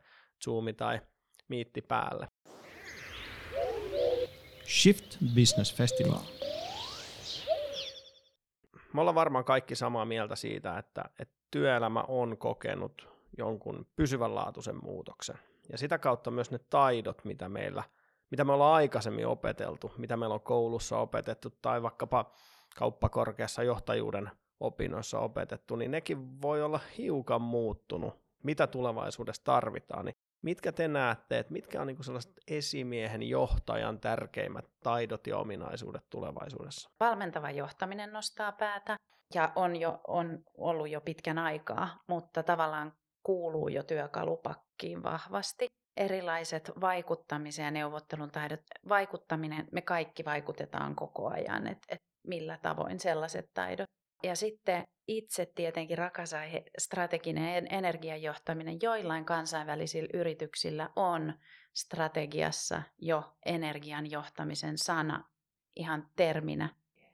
Zoomi 0.43 0.73
tai 0.73 0.99
Miitti 1.47 1.81
päälle. 1.81 2.27
Shift 4.67 5.17
Business 5.35 5.75
Festival. 5.75 6.19
Me 8.93 9.01
ollaan 9.01 9.15
varmaan 9.15 9.45
kaikki 9.45 9.75
samaa 9.75 10.05
mieltä 10.05 10.35
siitä, 10.35 10.77
että, 10.77 11.09
että 11.19 11.35
työelämä 11.51 12.03
on 12.07 12.37
kokenut 12.37 13.09
jonkun 13.37 13.87
pysyvänlaatuisen 13.95 14.83
muutoksen. 14.83 15.35
Ja 15.71 15.77
sitä 15.77 15.97
kautta 15.97 16.31
myös 16.31 16.51
ne 16.51 16.59
taidot, 16.69 17.25
mitä 17.25 17.49
meillä– 17.49 17.83
mitä 18.31 18.43
me 18.43 18.53
ollaan 18.53 18.75
aikaisemmin 18.75 19.27
opeteltu, 19.27 19.91
mitä 19.97 20.17
meillä 20.17 20.35
on 20.35 20.41
koulussa 20.41 20.97
opetettu 20.97 21.49
tai 21.61 21.81
vaikkapa 21.81 22.31
kauppakorkeassa 22.75 23.63
johtajuuden 23.63 24.31
opinnoissa 24.59 25.19
opetettu, 25.19 25.75
niin 25.75 25.91
nekin 25.91 26.41
voi 26.41 26.63
olla 26.63 26.79
hiukan 26.97 27.41
muuttunut, 27.41 28.19
mitä 28.43 28.67
tulevaisuudessa 28.67 29.43
tarvitaan. 29.43 30.05
Niin 30.05 30.15
mitkä 30.41 30.71
te 30.71 30.87
näette, 30.87 31.39
että 31.39 31.53
mitkä 31.53 31.81
on 31.81 31.87
niin 31.87 32.03
sellaiset 32.03 32.33
esimiehen 32.47 33.23
johtajan 33.23 33.99
tärkeimmät 33.99 34.65
taidot 34.83 35.27
ja 35.27 35.37
ominaisuudet 35.37 36.03
tulevaisuudessa? 36.09 36.89
Valmentava 36.99 37.51
johtaminen 37.51 38.13
nostaa 38.13 38.51
päätä 38.51 38.97
ja 39.33 39.51
on, 39.55 39.75
jo, 39.75 39.99
on 40.07 40.39
ollut 40.57 40.89
jo 40.89 41.01
pitkän 41.01 41.37
aikaa, 41.37 41.99
mutta 42.07 42.43
tavallaan 42.43 42.93
kuuluu 43.23 43.67
jo 43.67 43.83
työkalupakkiin 43.83 45.03
vahvasti 45.03 45.67
erilaiset 45.99 46.71
vaikuttamisen 46.81 47.65
ja 47.65 47.71
neuvottelun 47.71 48.31
taidot, 48.31 48.61
vaikuttaminen, 48.89 49.67
me 49.71 49.81
kaikki 49.81 50.25
vaikutetaan 50.25 50.95
koko 50.95 51.29
ajan, 51.29 51.67
että 51.67 51.95
et 51.95 52.01
millä 52.27 52.57
tavoin 52.61 52.99
sellaiset 52.99 53.49
taidot. 53.53 53.89
Ja 54.23 54.35
sitten 54.35 54.83
itse 55.07 55.45
tietenkin 55.55 55.97
rakas 55.97 56.33
aihe, 56.33 56.63
strateginen 56.77 57.67
energiajohtaminen, 57.69 58.77
joillain 58.81 59.25
kansainvälisillä 59.25 60.09
yrityksillä 60.13 60.89
on 60.95 61.33
strategiassa 61.73 62.81
jo 62.97 63.33
energian 63.45 64.11
johtamisen 64.11 64.77
sana 64.77 65.29
ihan 65.75 66.09
terminä. 66.15 66.69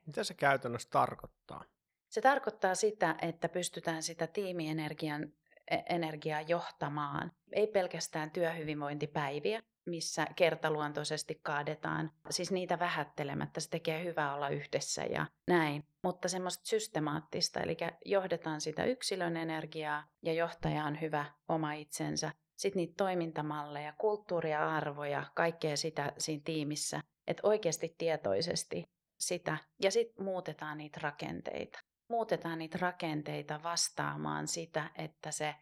Mitä 0.06 0.24
se 0.24 0.34
käytännössä 0.34 0.88
tarkoittaa? 0.90 1.64
Se 2.08 2.20
tarkoittaa 2.20 2.74
sitä, 2.74 3.16
että 3.22 3.48
pystytään 3.48 4.02
sitä 4.02 4.26
tiimienergian 4.26 5.32
energiaa 5.70 6.40
johtamaan. 6.40 7.32
Ei 7.52 7.66
pelkästään 7.66 8.30
työhyvinvointipäiviä, 8.30 9.62
missä 9.86 10.26
kertaluontoisesti 10.36 11.40
kaadetaan, 11.42 12.10
siis 12.30 12.52
niitä 12.52 12.78
vähättelemättä, 12.78 13.60
se 13.60 13.70
tekee 13.70 14.04
hyvää 14.04 14.34
olla 14.34 14.48
yhdessä 14.48 15.04
ja 15.04 15.26
näin, 15.46 15.84
mutta 16.02 16.28
semmoista 16.28 16.66
systemaattista, 16.66 17.60
eli 17.60 17.76
johdetaan 18.04 18.60
sitä 18.60 18.84
yksilön 18.84 19.36
energiaa 19.36 20.04
ja 20.22 20.32
johtaja 20.32 20.84
on 20.84 21.00
hyvä 21.00 21.24
oma 21.48 21.72
itsensä. 21.72 22.32
Sitten 22.56 22.80
niitä 22.80 22.94
toimintamalleja, 22.96 23.92
kulttuuria, 23.98 24.68
arvoja, 24.76 25.24
kaikkea 25.34 25.76
sitä 25.76 26.12
siinä 26.18 26.42
tiimissä, 26.44 27.00
että 27.26 27.40
oikeasti 27.46 27.94
tietoisesti 27.98 28.88
sitä 29.18 29.58
ja 29.82 29.90
sitten 29.90 30.24
muutetaan 30.24 30.78
niitä 30.78 31.00
rakenteita 31.02 31.78
muutetaan 32.08 32.58
niitä 32.58 32.78
rakenteita 32.80 33.62
vastaamaan 33.62 34.48
sitä, 34.48 34.90
että 34.94 35.30
se 35.30 35.54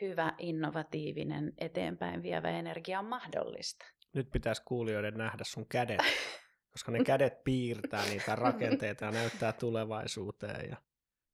hyvä, 0.00 0.32
innovatiivinen, 0.38 1.52
eteenpäin 1.58 2.22
vievä 2.22 2.50
energia 2.50 2.98
on 2.98 3.04
mahdollista. 3.04 3.84
Nyt 4.12 4.30
pitäisi 4.30 4.62
kuulijoiden 4.64 5.14
nähdä 5.14 5.44
sun 5.44 5.66
kädet, 5.68 6.00
koska 6.72 6.92
ne 6.92 7.04
kädet 7.04 7.44
piirtää 7.44 8.04
niitä 8.04 8.36
rakenteita 8.36 9.04
ja 9.04 9.10
näyttää 9.10 9.52
tulevaisuuteen 9.52 10.70
ja, 10.70 10.76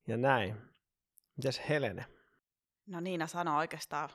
ja 0.07 0.17
näin. 0.17 0.57
Mitäs 1.37 1.61
Helene? 1.69 2.07
No 2.87 3.01
Niina 3.01 3.27
sanoi 3.27 3.57
oikeastaan 3.57 4.09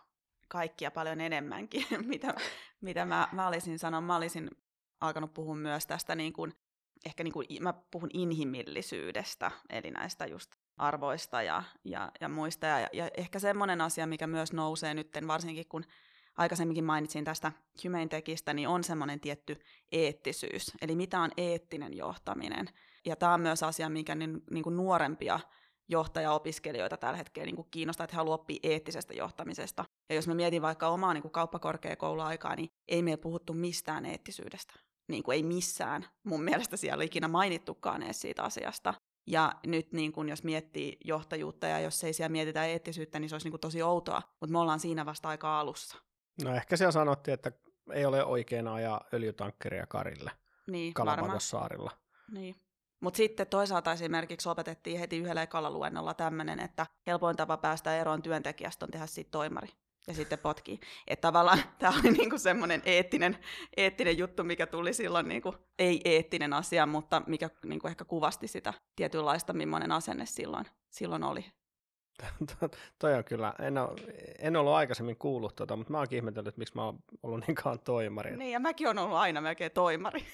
kaikkia 0.47 0.91
paljon 0.91 1.21
enemmänkin, 1.21 1.85
mitä, 2.07 2.33
mitä 2.81 3.05
mä, 3.05 3.27
mä 3.31 3.47
olisin 3.47 3.79
sanonut. 3.79 4.07
Mä 4.07 4.15
olisin 4.15 4.49
alkanut 5.01 5.33
puhua 5.33 5.55
myös 5.55 5.85
tästä 5.85 6.15
niin 6.15 6.33
kuin 6.33 6.53
ehkä 7.05 7.23
niin 7.23 7.33
kuin, 7.33 7.47
mä 7.59 7.73
puhun 7.91 8.09
inhimillisyydestä, 8.13 9.51
eli 9.69 9.91
näistä 9.91 10.25
just 10.25 10.51
arvoista 10.77 11.41
ja, 11.41 11.63
ja, 11.83 12.11
ja 12.21 12.29
muista. 12.29 12.65
Ja, 12.65 12.89
ja 12.93 13.09
ehkä 13.17 13.39
semmoinen 13.39 13.81
asia, 13.81 14.07
mikä 14.07 14.27
myös 14.27 14.53
nousee 14.53 14.93
nyt, 14.93 15.11
varsinkin 15.27 15.67
kun 15.69 15.85
aikaisemminkin 16.37 16.83
mainitsin 16.83 17.23
tästä 17.23 17.51
Humane 17.83 18.07
Techistä, 18.07 18.53
niin 18.53 18.67
on 18.67 18.83
semmoinen 18.83 19.19
tietty 19.19 19.59
eettisyys. 19.91 20.71
Eli 20.81 20.95
mitä 20.95 21.19
on 21.19 21.31
eettinen 21.37 21.97
johtaminen. 21.97 22.69
Ja 23.05 23.15
tämä 23.15 23.33
on 23.33 23.41
myös 23.41 23.63
asia, 23.63 23.89
mikä 23.89 24.15
niin, 24.15 24.41
niin 24.51 24.63
kuin 24.63 24.77
nuorempia 24.77 25.39
johtajaopiskelijoita 25.89 26.97
tällä 26.97 27.17
hetkellä 27.17 27.45
niin 27.45 27.55
kuin 27.55 27.67
kiinnostaa, 27.71 28.03
että 28.03 28.13
he 28.13 28.17
haluavat 28.17 28.41
oppia 28.41 28.59
eettisestä 28.63 29.13
johtamisesta. 29.13 29.85
Ja 30.09 30.15
jos 30.15 30.27
mä 30.27 30.33
mietin 30.33 30.61
vaikka 30.61 30.87
omaa 30.87 31.13
niin 31.13 31.21
kuin 31.21 31.31
kauppakorkeakouluaikaa, 31.31 32.55
niin 32.55 32.69
ei 32.87 33.01
meillä 33.01 33.21
puhuttu 33.21 33.53
mistään 33.53 34.05
eettisyydestä 34.05 34.73
niin 35.07 35.23
kuin 35.23 35.35
ei 35.35 35.43
missään 35.43 36.05
mun 36.23 36.43
mielestä 36.43 36.77
siellä 36.77 37.03
ikinä 37.03 37.27
mainittukaan 37.27 38.03
edes 38.03 38.21
siitä 38.21 38.43
asiasta. 38.43 38.93
Ja 39.27 39.53
nyt 39.67 39.91
niin 39.91 40.11
kun, 40.11 40.29
jos 40.29 40.43
miettii 40.43 40.97
johtajuutta 41.05 41.67
ja 41.67 41.79
jos 41.79 42.03
ei 42.03 42.13
siellä 42.13 42.31
mietitä 42.31 42.65
eettisyyttä, 42.65 43.19
niin 43.19 43.29
se 43.29 43.35
olisi 43.35 43.45
niin 43.45 43.51
kuin 43.51 43.61
tosi 43.61 43.83
outoa, 43.83 44.21
mutta 44.41 44.51
me 44.51 44.59
ollaan 44.59 44.79
siinä 44.79 45.05
vasta 45.05 45.29
aika 45.29 45.59
alussa. 45.59 45.97
No 46.43 46.55
ehkä 46.55 46.77
siellä 46.77 46.91
sanottiin, 46.91 47.33
että 47.33 47.51
ei 47.93 48.05
ole 48.05 48.25
oikein 48.25 48.67
ajaa 48.67 49.05
öljytankkeria 49.13 49.85
karille 49.87 50.31
niin, 50.67 50.93
Kalapagossaarilla. 50.93 51.91
Niin. 52.31 52.55
Mutta 52.99 53.17
sitten 53.17 53.47
toisaalta 53.47 53.91
esimerkiksi 53.91 54.49
opetettiin 54.49 54.99
heti 54.99 55.17
yhdellä 55.17 55.43
ekalla 55.43 55.71
luennolla 55.71 56.13
tämmöinen, 56.13 56.59
että 56.59 56.85
helpoin 57.07 57.37
tapa 57.37 57.57
päästä 57.57 57.97
eroon 57.97 58.21
työntekijästä 58.21 58.85
on 58.85 58.91
tehdä 58.91 59.07
siitä 59.07 59.31
toimari 59.31 59.69
ja 60.07 60.13
sitten 60.13 60.39
potkii. 60.39 60.79
Että 61.07 61.27
tavallaan 61.27 61.59
tämä 61.79 61.93
oli 61.99 62.11
niinku 62.11 62.37
semmoinen 62.37 62.81
eettinen, 62.85 63.37
eettinen 63.77 64.17
juttu, 64.17 64.43
mikä 64.43 64.67
tuli 64.67 64.93
silloin, 64.93 65.27
niinku, 65.27 65.55
ei 65.79 66.01
eettinen 66.05 66.53
asia, 66.53 66.85
mutta 66.85 67.21
mikä 67.27 67.49
niinku 67.65 67.87
ehkä 67.87 68.05
kuvasti 68.05 68.47
sitä 68.47 68.73
tietynlaista, 68.95 69.53
millainen 69.53 69.91
asenne 69.91 70.25
silloin, 70.25 70.65
silloin 70.89 71.23
oli. 71.23 71.45
Toi 72.99 73.13
on 73.13 73.23
kyllä, 73.23 73.53
en, 73.59 73.77
ole, 73.77 73.89
en 74.39 74.55
ollut 74.55 74.73
aikaisemmin 74.73 75.17
kuullut 75.17 75.55
tota, 75.55 75.75
mutta 75.75 75.91
mä 75.91 75.97
oonkin 75.97 76.17
ihmetellyt, 76.17 76.47
että 76.47 76.59
miksi 76.59 76.75
mä 76.75 76.85
oon 76.85 76.99
ollut 77.23 77.43
niin 77.47 77.55
kauan 77.55 77.79
toimari. 77.79 78.37
Niin, 78.37 78.51
ja 78.51 78.59
mäkin 78.59 78.87
on 78.87 78.97
ollut 78.97 79.17
aina 79.17 79.41
melkein 79.41 79.71
toimari. 79.71 80.27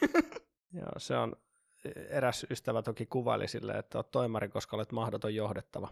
Joo, 0.73 0.91
se 0.97 1.17
on, 1.17 1.35
eräs 2.09 2.45
ystävä 2.49 2.81
toki 2.81 3.05
kuvaili 3.05 3.47
sille, 3.47 3.73
että 3.73 3.97
olet 3.97 4.11
toimari, 4.11 4.49
koska 4.49 4.75
olet 4.75 4.91
mahdoton 4.91 5.35
johdettava. 5.35 5.89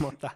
mutta 0.00 0.30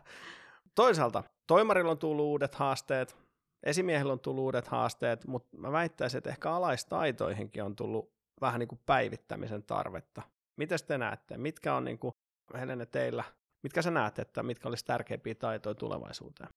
toisaalta 0.74 1.24
toimarilla 1.48 1.90
on 1.90 1.98
tullut 1.98 2.26
uudet 2.26 2.54
haasteet, 2.54 3.16
esimiehellä 3.62 4.12
on 4.12 4.20
tullut 4.20 4.42
uudet 4.42 4.68
haasteet, 4.68 5.26
mutta 5.26 5.56
mä 5.56 5.72
väittäisin, 5.72 6.18
että 6.18 6.30
ehkä 6.30 6.52
alaistaitoihinkin 6.52 7.62
on 7.62 7.76
tullut 7.76 8.12
vähän 8.40 8.58
niin 8.58 8.68
kuin 8.68 8.80
päivittämisen 8.86 9.62
tarvetta. 9.62 10.22
Miten 10.56 10.78
te 10.86 10.98
näette? 10.98 11.38
Mitkä 11.38 11.74
on 11.74 11.84
niin 11.84 11.98
kuin, 11.98 12.12
teillä, 12.90 13.24
mitkä 13.62 13.82
sä 13.82 13.90
näet, 13.90 14.18
että 14.18 14.42
mitkä 14.42 14.68
olisi 14.68 14.84
tärkeimpiä 14.84 15.34
taitoja 15.34 15.74
tulevaisuuteen? 15.74 16.48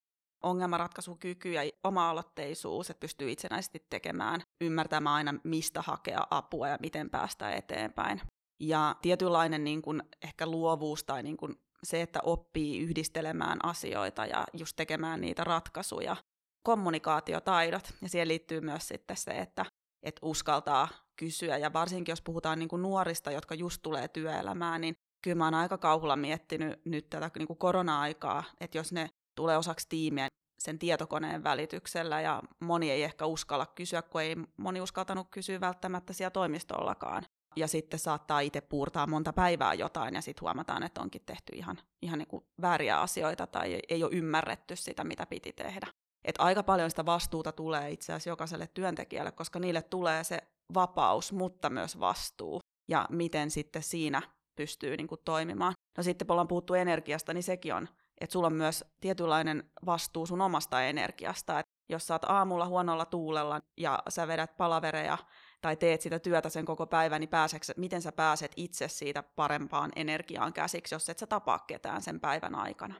ongelmanratkaisukyky 0.44 1.52
ja 1.52 1.62
oma-aloitteisuus, 1.84 2.90
että 2.90 3.00
pystyy 3.00 3.32
itsenäisesti 3.32 3.86
tekemään, 3.90 4.42
ymmärtämään 4.62 5.16
aina, 5.16 5.34
mistä 5.44 5.82
hakea 5.82 6.28
apua 6.30 6.68
ja 6.68 6.78
miten 6.82 7.10
päästä 7.10 7.52
eteenpäin. 7.52 8.22
Ja 8.60 8.96
tietynlainen 9.02 9.64
niin 9.64 9.82
kuin, 9.82 10.04
ehkä 10.24 10.48
luovuus 10.48 11.04
tai 11.04 11.24
niin 11.24 11.38
kuin, 11.38 11.56
se, 11.84 12.02
että 12.02 12.20
oppii 12.24 12.80
yhdistelemään 12.80 13.66
asioita 13.66 14.26
ja 14.26 14.44
just 14.54 14.76
tekemään 14.76 15.22
niitä 15.22 15.44
ratkaisuja. 15.44 16.16
Kommunikaatiotaidot, 16.64 17.94
ja 18.02 18.10
siihen 18.10 18.28
liittyy 18.28 18.62
myös 18.62 18.88
sitten 18.88 19.18
se, 19.18 19.32
että, 19.32 19.66
että 20.04 20.20
uskaltaa 20.22 20.88
kysyä, 21.16 21.58
ja 21.58 21.74
varsinkin 21.74 22.12
jos 22.12 22.22
puhutaan 22.22 22.60
niin 22.60 22.70
kuin 22.70 22.82
nuorista, 22.82 23.32
jotka 23.32 23.56
just 23.56 23.82
tulee 23.82 24.08
työelämään, 24.08 24.82
niin 24.82 24.94
kyllä 25.24 25.36
mä 25.36 25.44
oon 25.46 25.54
aika 25.54 25.78
kauhulla 25.78 26.16
miettinyt 26.16 26.86
nyt 26.86 27.10
tätä 27.10 27.32
niin 27.38 27.48
kuin 27.48 27.60
korona-aikaa, 27.60 28.44
että 28.60 28.78
jos 28.78 28.92
ne 28.92 29.10
tulee 29.36 29.58
osaksi 29.58 29.90
tiimiä 29.90 30.28
sen 30.60 30.80
tietokoneen 30.80 31.44
välityksellä 31.44 32.22
ja 32.22 32.42
moni 32.60 32.92
ei 32.92 33.04
ehkä 33.04 33.26
uskalla 33.26 33.66
kysyä, 33.66 34.02
kun 34.02 34.22
ei 34.22 34.36
moni 34.58 34.82
uskaltanut 34.82 35.28
kysyä 35.32 35.60
välttämättä 35.60 36.14
siellä 36.14 36.32
toimistollakaan. 36.32 37.24
Ja 37.56 37.68
sitten 37.68 38.00
saattaa 38.00 38.40
itse 38.40 38.62
puurtaa 38.62 39.08
monta 39.08 39.34
päivää 39.34 39.74
jotain 39.74 40.16
ja 40.16 40.22
sitten 40.22 40.42
huomataan, 40.42 40.84
että 40.84 41.02
onkin 41.02 41.22
tehty 41.26 41.56
ihan, 41.56 41.78
ihan 42.02 42.20
niin 42.20 42.28
kuin 42.28 42.46
vääriä 42.62 43.02
asioita 43.02 43.48
tai 43.48 43.80
ei 43.90 44.04
ole 44.04 44.12
ymmärretty 44.14 44.76
sitä, 44.76 45.04
mitä 45.04 45.26
piti 45.26 45.54
tehdä. 45.54 45.88
Et 46.24 46.36
aika 46.40 46.64
paljon 46.64 46.90
sitä 46.90 47.06
vastuuta 47.06 47.52
tulee 47.52 47.92
itse 47.92 48.14
asiassa 48.14 48.30
jokaiselle 48.30 48.68
työntekijälle, 48.68 49.32
koska 49.32 49.60
niille 49.60 49.82
tulee 49.82 50.24
se 50.24 50.42
vapaus, 50.74 51.34
mutta 51.34 51.70
myös 51.70 52.00
vastuu. 52.00 52.60
Ja 52.88 53.08
miten 53.10 53.52
sitten 53.52 53.84
siinä 53.84 54.22
pystyy 54.56 54.98
niin 54.98 55.08
kuin 55.08 55.22
toimimaan. 55.26 55.74
No 55.98 56.04
sitten 56.04 56.28
kun 56.28 56.34
ollaan 56.34 56.48
puhuttu 56.48 56.74
energiasta, 56.74 57.34
niin 57.34 57.44
sekin 57.44 57.74
on 57.74 57.88
että 58.22 58.34
sulla 58.34 58.48
on 58.48 58.54
myös 58.54 58.86
tietynlainen 59.00 59.72
vastuu 59.86 60.26
sun 60.26 60.42
omasta 60.42 60.84
energiasta. 60.84 61.60
Et 61.60 61.66
jos 61.90 62.08
sä 62.08 62.14
oot 62.14 62.24
aamulla 62.24 62.68
huonolla 62.68 63.06
tuulella 63.06 63.60
ja 63.78 64.04
sä 64.10 64.28
vedät 64.28 64.58
palavereja 64.58 65.18
tai 65.62 65.76
teet 65.76 66.02
sitä 66.02 66.20
työtä 66.20 66.50
sen 66.50 66.66
koko 66.66 66.88
päivän, 66.88 67.20
niin 67.20 67.30
pääseks, 67.30 67.72
miten 67.78 68.02
sä 68.02 68.12
pääset 68.12 68.52
itse 68.56 68.88
siitä 68.88 69.24
parempaan 69.24 69.92
energiaan 69.96 70.54
käsiksi, 70.54 70.96
jos 70.96 71.10
et 71.10 71.20
sä 71.20 71.28
tapaa 71.28 71.60
ketään 71.60 72.02
sen 72.02 72.20
päivän 72.20 72.56
aikana? 72.56 72.96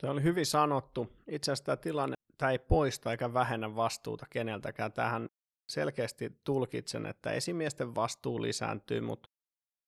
Tuo 0.00 0.10
oli 0.10 0.22
hyvin 0.22 0.46
sanottu. 0.46 1.12
Itse 1.28 1.52
asiassa 1.52 1.64
tämä 1.64 1.76
tilanne 1.76 2.14
tämä 2.40 2.52
ei 2.52 2.58
poista 2.58 3.10
eikä 3.10 3.34
vähennä 3.34 3.76
vastuuta 3.76 4.26
keneltäkään. 4.30 4.92
Tähän 4.92 5.28
selkeästi 5.68 6.40
tulkitsen, 6.44 7.06
että 7.06 7.30
esimiesten 7.30 7.94
vastuu 7.94 8.42
lisääntyy, 8.42 9.00
mutta 9.00 9.28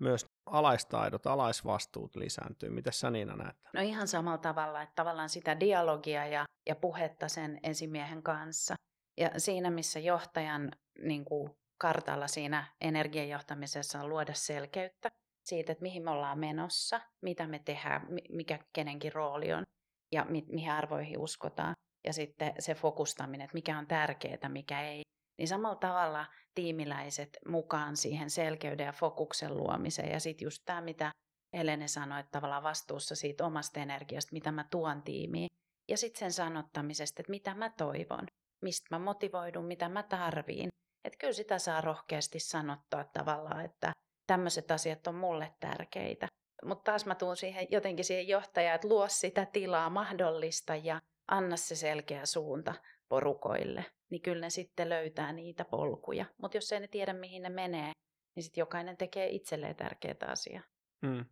myös 0.00 0.26
alaistaidot, 0.46 1.26
alaisvastuut 1.26 2.16
lisääntyy. 2.16 2.70
Miten 2.70 2.92
sä 2.92 3.10
Niina 3.10 3.36
näet? 3.36 3.56
No 3.74 3.80
ihan 3.80 4.08
samalla 4.08 4.38
tavalla, 4.38 4.82
että 4.82 4.94
tavallaan 4.94 5.28
sitä 5.28 5.60
dialogia 5.60 6.26
ja, 6.26 6.44
ja 6.68 6.76
puhetta 6.76 7.28
sen 7.28 7.60
esimiehen 7.62 8.22
kanssa. 8.22 8.74
Ja 9.20 9.30
siinä, 9.36 9.70
missä 9.70 9.98
johtajan 9.98 10.70
niin 10.98 11.24
kuin 11.24 11.50
kartalla 11.78 12.28
siinä 12.28 12.66
energiajohtamisessa 12.80 14.00
on 14.00 14.08
luoda 14.08 14.34
selkeyttä 14.34 15.08
siitä, 15.44 15.72
että 15.72 15.82
mihin 15.82 16.02
me 16.02 16.10
ollaan 16.10 16.38
menossa, 16.38 17.00
mitä 17.22 17.46
me 17.46 17.58
tehdään, 17.58 18.06
mikä 18.28 18.58
kenenkin 18.72 19.12
rooli 19.12 19.52
on 19.52 19.64
ja 20.12 20.24
mi- 20.24 20.46
mihin 20.48 20.72
arvoihin 20.72 21.18
uskotaan. 21.18 21.74
Ja 22.06 22.12
sitten 22.12 22.54
se 22.58 22.74
fokustaminen, 22.74 23.44
että 23.44 23.54
mikä 23.54 23.78
on 23.78 23.86
tärkeää, 23.86 24.48
mikä 24.48 24.82
ei 24.82 25.02
niin 25.38 25.48
samalla 25.48 25.76
tavalla 25.76 26.26
tiimiläiset 26.54 27.38
mukaan 27.48 27.96
siihen 27.96 28.30
selkeyden 28.30 28.86
ja 28.86 28.92
fokuksen 28.92 29.56
luomiseen. 29.56 30.12
Ja 30.12 30.20
sitten 30.20 30.46
just 30.46 30.62
tämä, 30.64 30.80
mitä 30.80 31.10
Helene 31.56 31.88
sanoi, 31.88 32.20
että 32.20 32.30
tavallaan 32.30 32.62
vastuussa 32.62 33.14
siitä 33.14 33.46
omasta 33.46 33.80
energiasta, 33.80 34.32
mitä 34.32 34.52
mä 34.52 34.64
tuon 34.70 35.02
tiimiin. 35.02 35.48
Ja 35.88 35.96
sitten 35.96 36.18
sen 36.18 36.32
sanottamisesta, 36.32 37.22
että 37.22 37.30
mitä 37.30 37.54
mä 37.54 37.70
toivon, 37.70 38.26
mistä 38.62 38.86
mä 38.90 38.98
motivoidun, 38.98 39.64
mitä 39.64 39.88
mä 39.88 40.02
tarviin. 40.02 40.68
Että 41.04 41.18
kyllä 41.18 41.32
sitä 41.32 41.58
saa 41.58 41.80
rohkeasti 41.80 42.40
sanottaa 42.40 43.04
tavallaan, 43.04 43.64
että 43.64 43.92
tämmöiset 44.26 44.70
asiat 44.70 45.06
on 45.06 45.14
mulle 45.14 45.54
tärkeitä. 45.60 46.26
Mutta 46.64 46.90
taas 46.90 47.06
mä 47.06 47.14
tuun 47.14 47.36
siihen 47.36 47.66
jotenkin 47.70 48.04
siihen 48.04 48.28
johtajaan, 48.28 48.74
että 48.74 48.88
luo 48.88 49.08
sitä 49.08 49.46
tilaa, 49.46 49.90
mahdollista 49.90 50.76
ja 50.76 51.00
anna 51.28 51.56
se 51.56 51.76
selkeä 51.76 52.26
suunta 52.26 52.74
porukoille, 53.08 53.84
niin 54.10 54.22
kyllä 54.22 54.40
ne 54.40 54.50
sitten 54.50 54.88
löytää 54.88 55.32
niitä 55.32 55.64
polkuja. 55.64 56.24
Mutta 56.42 56.56
jos 56.56 56.72
ei 56.72 56.80
ne 56.80 56.88
tiedä, 56.88 57.12
mihin 57.12 57.42
ne 57.42 57.48
menee, 57.48 57.92
niin 58.36 58.44
sitten 58.44 58.62
jokainen 58.62 58.96
tekee 58.96 59.28
itselleen 59.28 59.76
tärkeää 59.76 60.16
asiaa. 60.26 60.62
Hmm. 61.06 61.24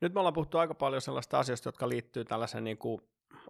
Nyt 0.00 0.14
me 0.14 0.20
ollaan 0.20 0.34
puhuttu 0.34 0.58
aika 0.58 0.74
paljon 0.74 1.02
sellaista 1.02 1.38
asioista, 1.38 1.68
jotka 1.68 1.88
liittyy 1.88 2.24
tällaisen 2.24 2.64
niin 2.64 2.78
kuin 2.78 3.00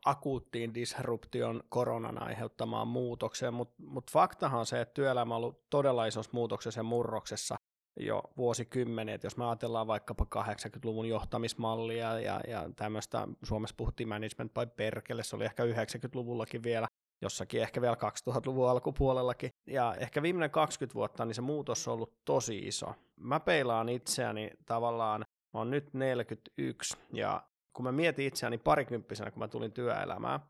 akuuttiin 0.05 0.75
disruption 0.75 1.63
koronan 1.69 2.23
aiheuttamaan 2.23 2.89
muutokseen, 2.89 3.55
mutta 3.55 3.75
mut 3.87 4.11
faktahan 4.11 4.61
on 4.61 4.67
se, 4.67 4.81
että 4.81 4.95
työelämä 4.95 5.35
on 5.35 5.37
ollut 5.37 5.71
todella 5.71 6.07
isossa 6.07 6.31
muutoksessa 6.35 6.81
ja 6.81 6.85
murroksessa 6.85 7.57
jo 8.01 8.23
vuosikymmeniä, 8.37 9.19
jos 9.23 9.37
me 9.37 9.47
ajatellaan 9.47 9.87
vaikkapa 9.87 10.27
80-luvun 10.35 11.09
johtamismallia 11.09 12.21
ja, 12.21 12.41
ja 12.49 12.71
tämmöistä, 12.77 13.29
Suomessa 13.43 13.77
puhuttiin 13.77 14.09
management 14.09 14.55
by 14.55 14.67
perkele, 14.77 15.23
se 15.23 15.37
oli 15.37 15.45
ehkä 15.45 15.65
90-luvullakin 15.65 16.63
vielä, 16.63 16.87
jossakin 17.23 17.63
ehkä 17.63 17.81
vielä 17.81 17.97
2000-luvun 18.31 18.71
alkupuolellakin. 18.71 19.51
Ja 19.67 19.95
ehkä 19.99 20.23
viimeinen 20.23 20.51
20 20.51 20.95
vuotta, 20.95 21.25
niin 21.25 21.35
se 21.35 21.41
muutos 21.41 21.89
on 21.89 21.95
ollut 21.95 22.15
tosi 22.25 22.59
iso. 22.59 22.95
Mä 23.17 23.41
peilaan 23.41 23.89
itseäni 23.89 24.51
tavallaan, 24.67 25.25
oon 25.53 25.71
nyt 25.71 25.95
41, 25.95 26.97
ja 27.13 27.43
kun 27.73 27.85
mä 27.85 27.93
mietin 27.93 28.27
itseäni 28.27 28.59
parikymppisenä, 28.59 29.31
kun 29.31 29.39
mä 29.39 29.49
tulin 29.49 29.73
työelämään, 29.73 30.41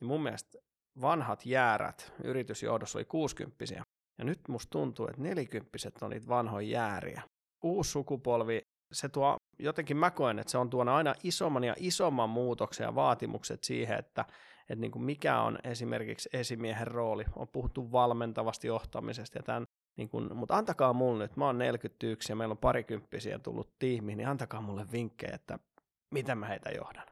niin 0.00 0.08
mun 0.08 0.22
mielestä 0.22 0.58
vanhat 1.00 1.46
jäärät 1.46 2.12
yritysjohdossa 2.24 2.98
oli 2.98 3.04
60 3.04 3.64
ja 4.18 4.24
nyt 4.24 4.40
musta 4.48 4.70
tuntuu, 4.70 5.06
että 5.08 5.22
nelikymppiset 5.22 6.02
on 6.02 6.10
niitä 6.10 6.28
vanhoja 6.28 6.68
jääriä. 6.68 7.22
Uusi 7.62 7.90
sukupolvi, 7.90 8.60
se 8.92 9.08
tuo, 9.08 9.36
jotenkin 9.58 9.96
mä 9.96 10.10
koen, 10.10 10.38
että 10.38 10.50
se 10.50 10.58
on 10.58 10.70
tuonut 10.70 10.94
aina 10.94 11.14
isomman 11.22 11.64
ja 11.64 11.74
isomman 11.78 12.30
muutoksen 12.30 12.84
ja 12.84 12.94
vaatimukset 12.94 13.64
siihen, 13.64 13.98
että 13.98 14.24
että 14.68 14.80
niin 14.80 14.90
kuin 14.90 15.02
mikä 15.02 15.40
on 15.40 15.58
esimerkiksi 15.64 16.28
esimiehen 16.32 16.86
rooli. 16.86 17.24
On 17.36 17.48
puhuttu 17.48 17.92
valmentavasti 17.92 18.66
johtamisesta 18.66 19.38
ja 19.38 19.42
tämän, 19.42 19.64
niin 19.96 20.08
kuin, 20.08 20.36
mutta 20.36 20.56
antakaa 20.56 20.92
mulle 20.92 21.24
nyt, 21.24 21.36
mä 21.36 21.46
oon 21.46 21.58
41 21.58 22.32
ja 22.32 22.36
meillä 22.36 22.52
on 22.52 22.58
parikymppisiä 22.58 23.38
tullut 23.38 23.70
tiimiin, 23.78 24.18
niin 24.18 24.28
antakaa 24.28 24.60
mulle 24.60 24.86
vinkkejä, 24.92 25.34
että 25.34 25.58
miten 26.14 26.38
mä 26.38 26.46
heitä 26.46 26.70
johdan. 26.70 27.06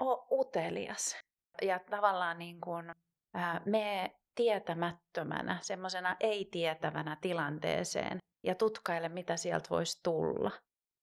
O 0.00 0.26
utelias 0.40 1.16
ja 1.62 1.78
tavallaan 1.78 2.38
niin 2.38 2.60
kuin, 2.60 2.94
ää, 3.34 3.60
me 3.64 4.14
tietämättömänä, 4.34 5.58
semmoisena 5.62 6.16
ei-tietävänä 6.20 7.16
tilanteeseen 7.20 8.18
ja 8.46 8.54
tutkaile, 8.54 9.08
mitä 9.08 9.36
sieltä 9.36 9.70
voisi 9.70 10.00
tulla. 10.02 10.50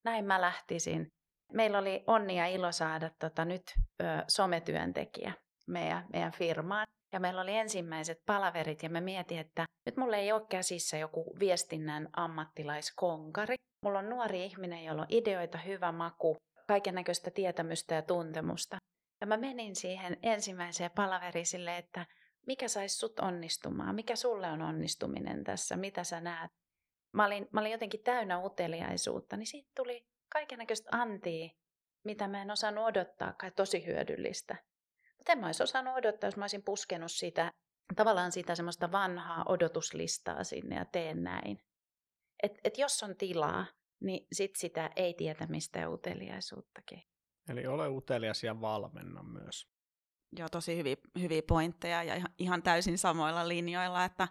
Näin 0.04 0.24
mä 0.24 0.40
lähtisin. 0.40 1.06
Meillä 1.52 1.78
oli 1.78 2.04
onni 2.06 2.38
ja 2.38 2.46
ilo 2.46 2.72
saada 2.72 3.10
tota, 3.18 3.44
nyt 3.44 3.62
ö, 4.02 4.04
sometyöntekijä 4.28 5.32
meidän, 5.66 6.06
meidän 6.12 6.32
firmaan. 6.32 6.86
Ja 7.12 7.20
meillä 7.20 7.40
oli 7.40 7.56
ensimmäiset 7.56 8.18
palaverit 8.26 8.82
ja 8.82 8.90
mä 8.90 9.00
mietin, 9.00 9.38
että 9.38 9.64
nyt 9.86 9.96
mulla 9.96 10.16
ei 10.16 10.32
ole 10.32 10.46
käsissä 10.48 10.96
joku 10.98 11.36
viestinnän 11.40 12.08
ammattilaiskonkari. 12.16 13.54
Mulla 13.84 13.98
on 13.98 14.08
nuori 14.08 14.44
ihminen, 14.44 14.84
jolla 14.84 15.02
on 15.02 15.08
ideoita, 15.10 15.58
hyvä 15.58 15.92
maku, 15.92 16.36
kaiken 16.68 16.94
näköistä 16.94 17.30
tietämystä 17.30 17.94
ja 17.94 18.02
tuntemusta. 18.02 18.78
Ja 19.20 19.26
mä 19.26 19.36
menin 19.36 19.76
siihen 19.76 20.16
ensimmäiseen 20.22 20.90
palaveriin 20.90 21.46
sille, 21.46 21.76
että 21.76 22.06
mikä 22.46 22.68
saisi 22.68 22.96
sut 22.96 23.20
onnistumaan, 23.20 23.94
mikä 23.94 24.16
sulle 24.16 24.50
on 24.50 24.62
onnistuminen 24.62 25.44
tässä, 25.44 25.76
mitä 25.76 26.04
sä 26.04 26.20
näet. 26.20 26.50
mä 27.12 27.26
olin, 27.26 27.48
mä 27.52 27.60
olin 27.60 27.72
jotenkin 27.72 28.02
täynnä 28.02 28.44
uteliaisuutta, 28.44 29.36
niin 29.36 29.46
siitä 29.46 29.70
tuli 29.76 30.06
kaikenlaista 30.32 30.88
antia, 30.92 31.48
mitä 32.04 32.28
mä 32.28 32.42
en 32.42 32.50
osannut 32.50 32.84
odottaa, 32.84 33.32
kai 33.32 33.50
tosi 33.50 33.86
hyödyllistä. 33.86 34.56
Mutta 35.18 35.32
en 35.32 35.38
mä 35.38 35.46
olisi 35.46 35.62
osannut 35.62 35.96
odottaa, 35.96 36.28
jos 36.28 36.36
mä 36.36 36.44
olisin 36.44 36.64
puskenut 36.64 37.12
sitä, 37.12 37.52
tavallaan 37.96 38.32
sitä 38.32 38.54
semmoista 38.54 38.92
vanhaa 38.92 39.44
odotuslistaa 39.48 40.44
sinne 40.44 40.76
ja 40.76 40.84
teen 40.84 41.22
näin. 41.22 41.58
Et, 42.42 42.52
et 42.64 42.78
jos 42.78 43.02
on 43.02 43.16
tilaa, 43.16 43.66
niin 44.00 44.26
sit 44.32 44.56
sitä 44.56 44.90
ei 44.96 45.14
tietä 45.14 45.46
mistä 45.46 45.88
uteliaisuuttakin. 45.88 47.02
Eli 47.48 47.66
ole 47.66 47.88
utelias 47.88 48.44
ja 48.44 48.60
valmenna 48.60 49.22
myös. 49.22 49.68
Joo, 50.38 50.48
tosi 50.48 50.76
hyviä, 50.76 50.96
hyviä 51.20 51.42
pointteja 51.42 52.02
ja 52.02 52.14
ihan, 52.14 52.30
ihan 52.38 52.62
täysin 52.62 52.98
samoilla 52.98 53.48
linjoilla, 53.48 54.04
että, 54.04 54.28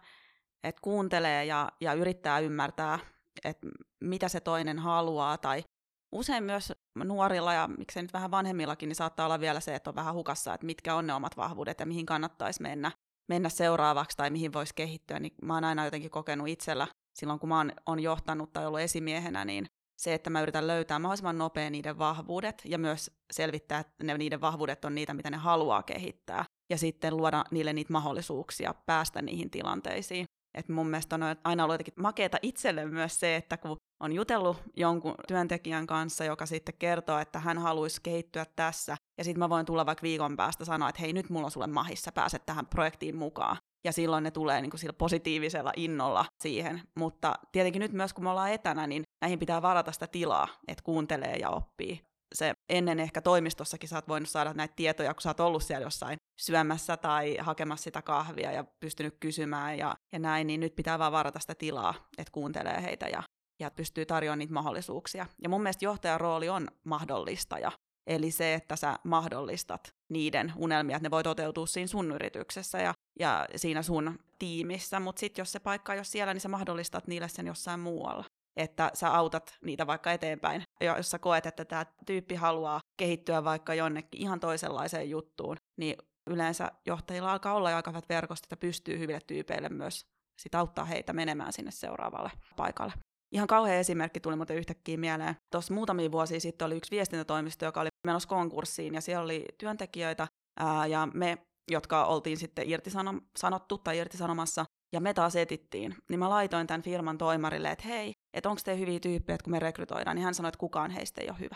että 0.64 0.82
kuuntelee 0.82 1.46
ja, 1.46 1.72
ja 1.82 1.94
yrittää 1.94 2.40
ymmärtää, 2.40 3.00
että 3.46 3.68
mitä 4.02 4.28
se 4.28 4.40
toinen 4.40 4.80
haluaa. 4.80 5.38
Tai 5.38 5.64
usein 6.12 6.44
myös 6.44 6.74
nuorilla 7.04 7.54
ja 7.54 7.68
miksei 7.68 8.04
nyt 8.04 8.14
vähän 8.14 8.32
vanhemmillakin, 8.32 8.90
niin 8.90 8.96
saattaa 8.96 9.26
olla 9.26 9.40
vielä 9.40 9.60
se, 9.60 9.76
että 9.76 9.90
on 9.90 9.96
vähän 9.96 10.14
hukassa, 10.14 10.54
että 10.54 10.66
mitkä 10.66 10.96
on 10.96 11.08
ne 11.08 11.14
omat 11.14 11.38
vahvuudet 11.38 11.80
ja 11.80 11.86
mihin 11.86 12.06
kannattaisi 12.06 12.62
mennä, 12.62 12.92
mennä 13.28 13.50
seuraavaksi 13.50 14.18
tai 14.18 14.30
mihin 14.30 14.54
voisi 14.54 14.76
kehittyä. 14.76 15.20
Niin 15.20 15.34
mä 15.42 15.54
oon 15.54 15.64
aina 15.64 15.86
jotenkin 15.86 16.12
kokenut 16.12 16.48
itsellä 16.48 16.88
silloin, 17.18 17.40
kun 17.40 17.50
mä 17.50 17.58
oon, 17.58 17.72
on 17.86 18.00
johtanut 18.00 18.54
tai 18.54 18.66
ollut 18.66 18.80
esimiehenä, 18.80 19.46
niin 19.46 19.66
se, 20.02 20.14
että 20.14 20.30
mä 20.30 20.42
yritän 20.42 20.68
löytää 20.68 21.00
mahdollisimman 21.00 21.38
nopea 21.38 21.70
niiden 21.70 21.98
vahvuudet 21.98 22.62
ja 22.66 22.78
myös 22.78 23.12
selvittää, 23.34 23.80
että 23.80 24.04
ne, 24.04 24.18
niiden 24.18 24.42
vahvuudet 24.42 24.86
on 24.86 24.96
niitä, 24.96 25.14
mitä 25.14 25.30
ne 25.30 25.38
haluaa 25.38 25.84
kehittää. 25.84 26.46
Ja 26.70 26.78
sitten 26.78 27.18
luoda 27.18 27.44
niille 27.52 27.74
niitä 27.74 27.94
mahdollisuuksia 27.94 28.74
päästä 28.86 29.22
niihin 29.22 29.50
tilanteisiin. 29.50 30.26
Et 30.58 30.70
mun 30.70 30.88
mielestä 30.88 31.16
on 31.16 31.22
aina 31.44 31.64
ollut 31.64 31.74
jotenkin 31.74 31.94
makeeta 31.98 32.38
itselle 32.42 32.86
myös 32.86 33.20
se, 33.20 33.36
että 33.36 33.58
kun 33.58 33.78
on 34.04 34.14
jutellut 34.14 34.58
jonkun 34.78 35.16
työntekijän 35.28 35.88
kanssa, 35.88 36.26
joka 36.26 36.46
sitten 36.46 36.76
kertoo, 36.80 37.20
että 37.20 37.40
hän 37.40 37.58
haluaisi 37.58 38.02
kehittyä 38.02 38.46
tässä, 38.56 38.98
ja 39.18 39.24
sitten 39.24 39.40
mä 39.40 39.50
voin 39.50 39.66
tulla 39.66 39.86
vaikka 39.86 40.04
viikon 40.04 40.38
päästä 40.38 40.66
sanoa, 40.66 40.90
että 40.90 41.02
hei, 41.02 41.14
nyt 41.14 41.30
mulla 41.30 41.46
on 41.46 41.52
sulle 41.52 41.68
mahissa, 41.68 42.12
pääset 42.12 42.46
tähän 42.46 42.66
projektiin 42.66 43.16
mukaan. 43.16 43.58
Ja 43.86 43.92
silloin 43.92 44.24
ne 44.24 44.32
tulee 44.32 44.62
niin 44.62 44.70
kuin 44.70 44.80
sillä 44.80 44.94
positiivisella 44.94 45.72
innolla 45.76 46.26
siihen. 46.42 46.82
Mutta 46.96 47.36
tietenkin 47.52 47.80
nyt 47.80 47.94
myös, 47.94 48.14
kun 48.14 48.24
me 48.24 48.30
ollaan 48.30 48.52
etänä, 48.52 48.88
niin 48.88 49.04
näihin 49.22 49.40
pitää 49.40 49.62
varata 49.62 49.92
sitä 49.92 50.08
tilaa, 50.08 50.48
että 50.68 50.84
kuuntelee 50.84 51.36
ja 51.36 51.50
oppii. 51.50 52.02
Se 52.36 52.54
ennen 52.70 53.00
ehkä 53.00 53.22
toimistossakin 53.22 53.90
sä 53.90 53.96
oot 53.96 54.08
voinut 54.08 54.30
saada 54.30 54.54
näitä 54.54 54.74
tietoja, 54.76 55.14
kun 55.14 55.22
sä 55.22 55.30
oot 55.30 55.40
ollut 55.40 55.64
siellä 55.64 55.86
jossain 55.86 56.18
syömässä 56.42 56.98
tai 56.98 57.38
hakemassa 57.40 57.84
sitä 57.84 58.02
kahvia 58.02 58.52
ja 58.52 58.64
pystynyt 58.80 59.18
kysymään 59.20 59.78
ja, 59.78 59.96
ja 60.14 60.20
näin, 60.20 60.48
niin 60.48 60.60
nyt 60.60 60.76
pitää 60.76 61.00
vaan 61.00 61.12
varata 61.12 61.40
sitä 61.40 61.56
tilaa, 61.56 61.94
että 62.18 62.32
kuuntelee 62.32 62.82
heitä 62.82 63.08
ja, 63.08 63.24
ja 63.60 63.72
pystyy 63.72 64.06
tarjoamaan 64.06 64.40
niitä 64.40 64.54
mahdollisuuksia. 64.54 65.26
Ja 65.44 65.50
mun 65.50 65.64
mielestä 65.64 65.86
johtajan 65.86 66.22
rooli 66.22 66.50
on 66.50 66.68
mahdollistaja. 66.84 67.72
Eli 68.08 68.32
se, 68.32 68.54
että 68.54 68.76
sä 68.76 69.00
mahdollistat 69.04 69.97
niiden 70.10 70.54
unelmia, 70.56 70.96
että 70.96 71.06
ne 71.06 71.12
voi 71.12 71.24
toteutua 71.24 71.66
siinä 71.66 71.88
sun 71.88 72.12
yrityksessä 72.12 72.78
ja, 72.78 72.94
ja 73.20 73.48
siinä 73.56 73.82
sun 73.82 74.20
tiimissä, 74.40 75.00
mutta 75.00 75.20
sitten 75.20 75.42
jos 75.42 75.52
se 75.52 75.60
paikka 75.60 75.94
ei 75.94 76.00
ole 76.00 76.04
siellä, 76.04 76.34
niin 76.34 76.42
sä 76.42 76.50
mahdollistat 76.50 77.08
niille 77.08 77.28
sen 77.28 77.48
jossain 77.48 77.80
muualla 77.80 78.26
että 78.58 78.92
sä 78.94 79.14
autat 79.14 79.58
niitä 79.66 79.88
vaikka 79.88 80.12
eteenpäin. 80.12 80.64
Ja 80.82 80.98
jos 80.98 81.12
sä 81.12 81.20
koet, 81.20 81.46
että 81.46 81.66
tämä 81.66 81.86
tyyppi 82.06 82.36
haluaa 82.36 82.80
kehittyä 82.98 83.44
vaikka 83.44 83.74
jonnekin 83.74 84.22
ihan 84.22 84.40
toisenlaiseen 84.40 85.10
juttuun, 85.10 85.58
niin 85.78 85.96
yleensä 86.28 86.72
johtajilla 86.86 87.32
alkaa 87.32 87.54
olla 87.54 87.70
jo 87.70 87.76
aika 87.76 87.92
hyvät 87.92 88.10
verkostot 88.10 88.52
ja 88.52 88.58
pystyy 88.58 89.00
hyville 89.00 89.20
tyypeille 89.28 89.70
myös 89.70 90.06
sit 90.40 90.56
auttaa 90.56 90.86
heitä 90.86 91.14
menemään 91.14 91.54
sinne 91.54 91.72
seuraavalle 91.72 92.32
paikalle. 92.56 92.94
Ihan 93.32 93.48
kauhean 93.48 93.78
esimerkki 93.78 94.20
tuli 94.20 94.36
muuten 94.36 94.58
yhtäkkiä 94.58 94.98
mieleen. 94.98 95.36
Tuossa 95.52 95.74
muutamia 95.74 96.12
vuosia 96.12 96.40
sitten 96.40 96.66
oli 96.66 96.78
yksi 96.78 96.92
viestintätoimisto, 96.92 97.66
joka 97.66 97.82
oli 97.82 97.90
menossa 98.08 98.30
konkurssiin 98.30 98.94
ja 98.94 99.02
siellä 99.02 99.24
oli 99.24 99.46
työntekijöitä 99.58 100.28
ää, 100.60 100.88
ja 100.88 101.08
me, 101.14 101.38
jotka 101.72 102.06
oltiin 102.06 102.38
sitten 102.38 102.70
irtisanottu 102.70 103.78
tai 103.78 103.98
irtisanomassa, 103.98 104.66
ja 104.96 105.02
me 105.02 105.14
taas 105.14 105.36
etittiin, 105.36 105.96
niin 106.10 106.20
mä 106.20 106.30
laitoin 106.30 106.68
tämän 106.68 106.82
firman 106.82 107.18
toimarille, 107.18 107.72
että 107.72 107.88
hei, 107.88 108.12
että 108.34 108.50
onko 108.50 108.62
te 108.66 108.78
hyviä 108.78 109.00
tyyppejä, 109.00 109.36
että 109.36 109.44
kun 109.44 109.52
me 109.52 109.60
rekrytoidaan, 109.60 110.16
niin 110.16 110.24
hän 110.24 110.34
sanoi, 110.34 110.48
että 110.48 110.60
kukaan 110.60 110.92
heistä 110.92 111.22
ei 111.22 111.30
ole 111.30 111.40
hyvä. 111.40 111.56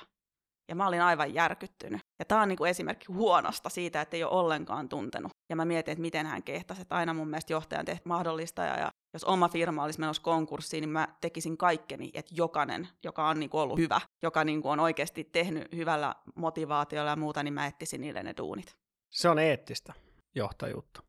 Ja 0.69 0.75
mä 0.75 0.87
olin 0.87 1.01
aivan 1.01 1.33
järkyttynyt. 1.33 2.01
Ja 2.19 2.25
tämä 2.25 2.41
on 2.41 2.47
niinku 2.47 2.65
esimerkki 2.65 3.05
huonosta 3.11 3.69
siitä, 3.69 4.01
että 4.01 4.17
ei 4.17 4.23
ole 4.23 4.31
ollenkaan 4.31 4.89
tuntenut. 4.89 5.31
Ja 5.49 5.55
mä 5.55 5.65
mietin, 5.65 5.91
että 5.91 6.01
miten 6.01 6.25
hän 6.25 6.43
kehtasi. 6.43 6.81
Että 6.81 6.95
aina 6.95 7.13
mun 7.13 7.27
mielestä 7.27 7.53
johtajan 7.53 7.85
tehty 7.85 8.09
mahdollista. 8.09 8.61
Ja, 8.61 8.79
ja 8.79 8.89
jos 9.13 9.23
oma 9.23 9.49
firma 9.49 9.83
olisi 9.83 9.99
menossa 9.99 10.21
konkurssiin, 10.21 10.81
niin 10.81 10.89
mä 10.89 11.15
tekisin 11.21 11.57
kaikkeni, 11.57 12.11
että 12.13 12.33
jokainen, 12.35 12.87
joka 13.03 13.27
on 13.27 13.39
niinku 13.39 13.57
ollut 13.57 13.79
hyvä, 13.79 14.01
joka 14.21 14.43
niinku 14.43 14.69
on 14.69 14.79
oikeasti 14.79 15.23
tehnyt 15.23 15.75
hyvällä 15.75 16.15
motivaatiolla 16.35 17.09
ja 17.09 17.15
muuta, 17.15 17.43
niin 17.43 17.53
mä 17.53 17.67
etsisin 17.67 18.01
niille 18.01 18.23
ne 18.23 18.33
duunit. 18.37 18.75
Se 19.09 19.29
on 19.29 19.39
eettistä 19.39 19.93
johtajuutta. 20.35 21.03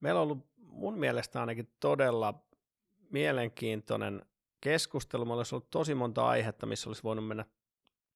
Meillä 0.00 0.20
on 0.20 0.22
ollut 0.22 0.46
mun 0.56 0.98
mielestä 0.98 1.40
ainakin 1.40 1.68
todella 1.80 2.34
mielenkiintoinen 3.10 4.22
keskustelu. 4.60 5.24
Mulla 5.24 5.40
olisi 5.40 5.54
ollut 5.54 5.70
tosi 5.70 5.94
monta 5.94 6.26
aihetta, 6.26 6.66
missä 6.66 6.90
olisi 6.90 7.02
voinut 7.02 7.28
mennä 7.28 7.44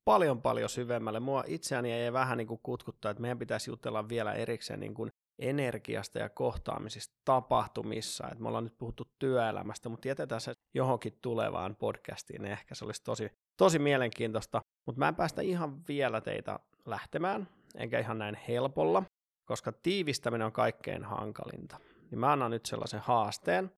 paljon 0.04 0.42
paljon 0.42 0.68
syvemmälle. 0.68 1.20
Mua 1.20 1.44
itseäni 1.46 1.92
ei 1.92 2.12
vähän 2.12 2.38
niin 2.38 2.48
kuin 2.48 2.60
kutkuttaa, 2.62 3.10
että 3.10 3.20
meidän 3.20 3.38
pitäisi 3.38 3.70
jutella 3.70 4.08
vielä 4.08 4.32
erikseen 4.32 4.80
niin 4.80 4.94
kuin 4.94 5.10
energiasta 5.38 6.18
ja 6.18 6.28
kohtaamisista 6.28 7.14
tapahtumissa. 7.24 8.28
Et 8.32 8.38
me 8.38 8.48
ollaan 8.48 8.64
nyt 8.64 8.78
puhuttu 8.78 9.04
työelämästä, 9.18 9.88
mutta 9.88 10.08
jätetään 10.08 10.40
se 10.40 10.54
johonkin 10.74 11.18
tulevaan 11.22 11.76
podcastiin. 11.76 12.42
Niin 12.42 12.52
ehkä 12.52 12.74
se 12.74 12.84
olisi 12.84 13.02
tosi, 13.02 13.30
tosi 13.56 13.78
mielenkiintoista. 13.78 14.60
Mutta 14.86 14.98
mä 14.98 15.08
en 15.08 15.14
päästä 15.14 15.42
ihan 15.42 15.86
vielä 15.88 16.20
teitä 16.20 16.58
lähtemään, 16.86 17.48
enkä 17.74 17.98
ihan 17.98 18.18
näin 18.18 18.38
helpolla, 18.48 19.02
koska 19.44 19.72
tiivistäminen 19.72 20.46
on 20.46 20.52
kaikkein 20.52 21.04
hankalinta. 21.04 21.78
Niin 22.10 22.18
mä 22.18 22.32
annan 22.32 22.50
nyt 22.50 22.66
sellaisen 22.66 23.00
haasteen. 23.00 23.70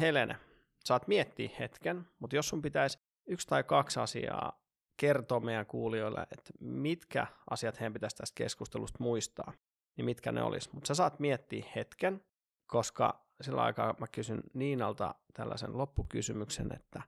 Helene, 0.00 0.36
saat 0.84 1.08
miettiä 1.08 1.50
hetken, 1.58 2.08
mutta 2.18 2.36
jos 2.36 2.48
sun 2.48 2.62
pitäisi 2.62 2.98
yksi 3.26 3.48
tai 3.48 3.64
kaksi 3.64 4.00
asiaa 4.00 4.62
kertoa 4.96 5.40
meidän 5.40 5.66
kuulijoille, 5.66 6.22
että 6.22 6.50
mitkä 6.60 7.26
asiat 7.50 7.80
heidän 7.80 7.92
pitäisi 7.92 8.16
tästä 8.16 8.34
keskustelusta 8.34 8.98
muistaa, 9.00 9.52
niin 9.96 10.04
mitkä 10.04 10.32
ne 10.32 10.42
olisi. 10.42 10.70
Mutta 10.72 10.88
sä 10.88 10.94
saat 10.94 11.20
miettiä 11.20 11.66
hetken, 11.76 12.24
koska 12.66 13.26
sillä 13.40 13.62
aikaa 13.62 13.94
mä 13.98 14.06
kysyn 14.06 14.42
Niinalta 14.54 15.14
tällaisen 15.34 15.78
loppukysymyksen, 15.78 16.74
että 16.74 17.02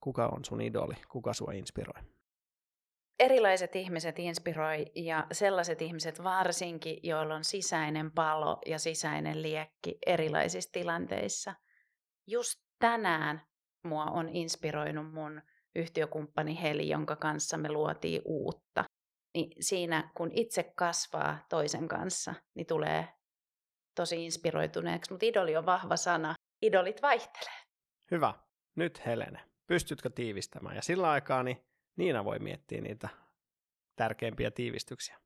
kuka 0.00 0.26
on 0.26 0.44
sun 0.44 0.60
idoli, 0.60 0.94
kuka 1.08 1.32
sua 1.32 1.52
inspiroi? 1.52 2.02
Erilaiset 3.18 3.76
ihmiset 3.76 4.18
inspiroi 4.18 4.86
ja 4.94 5.26
sellaiset 5.32 5.82
ihmiset 5.82 6.24
varsinkin, 6.24 6.98
joilla 7.02 7.34
on 7.34 7.44
sisäinen 7.44 8.12
palo 8.12 8.58
ja 8.66 8.78
sisäinen 8.78 9.42
liekki 9.42 9.98
erilaisissa 10.06 10.72
tilanteissa. 10.72 11.54
Just 12.26 12.60
tänään 12.78 13.42
mua 13.84 14.04
on 14.04 14.28
inspiroinut 14.28 15.12
mun 15.12 15.42
yhtiökumppani 15.74 16.62
Heli, 16.62 16.88
jonka 16.88 17.16
kanssa 17.16 17.56
me 17.56 17.72
luotiin 17.72 18.22
uutta. 18.24 18.84
Niin 19.34 19.52
siinä, 19.60 20.10
kun 20.16 20.30
itse 20.32 20.62
kasvaa 20.62 21.46
toisen 21.48 21.88
kanssa, 21.88 22.34
niin 22.54 22.66
tulee 22.66 23.08
tosi 23.94 24.24
inspiroituneeksi. 24.24 25.10
Mutta 25.12 25.26
idoli 25.26 25.56
on 25.56 25.66
vahva 25.66 25.96
sana. 25.96 26.34
Idolit 26.62 27.02
vaihtelee. 27.02 27.58
Hyvä. 28.10 28.34
Nyt 28.76 29.06
Helene, 29.06 29.40
pystytkö 29.66 30.10
tiivistämään? 30.10 30.76
Ja 30.76 30.82
sillä 30.82 31.10
aikaa 31.10 31.42
niin 31.42 31.64
Niina 31.96 32.24
voi 32.24 32.38
miettiä 32.38 32.80
niitä 32.80 33.08
tärkeimpiä 33.96 34.50
tiivistyksiä. 34.50 35.20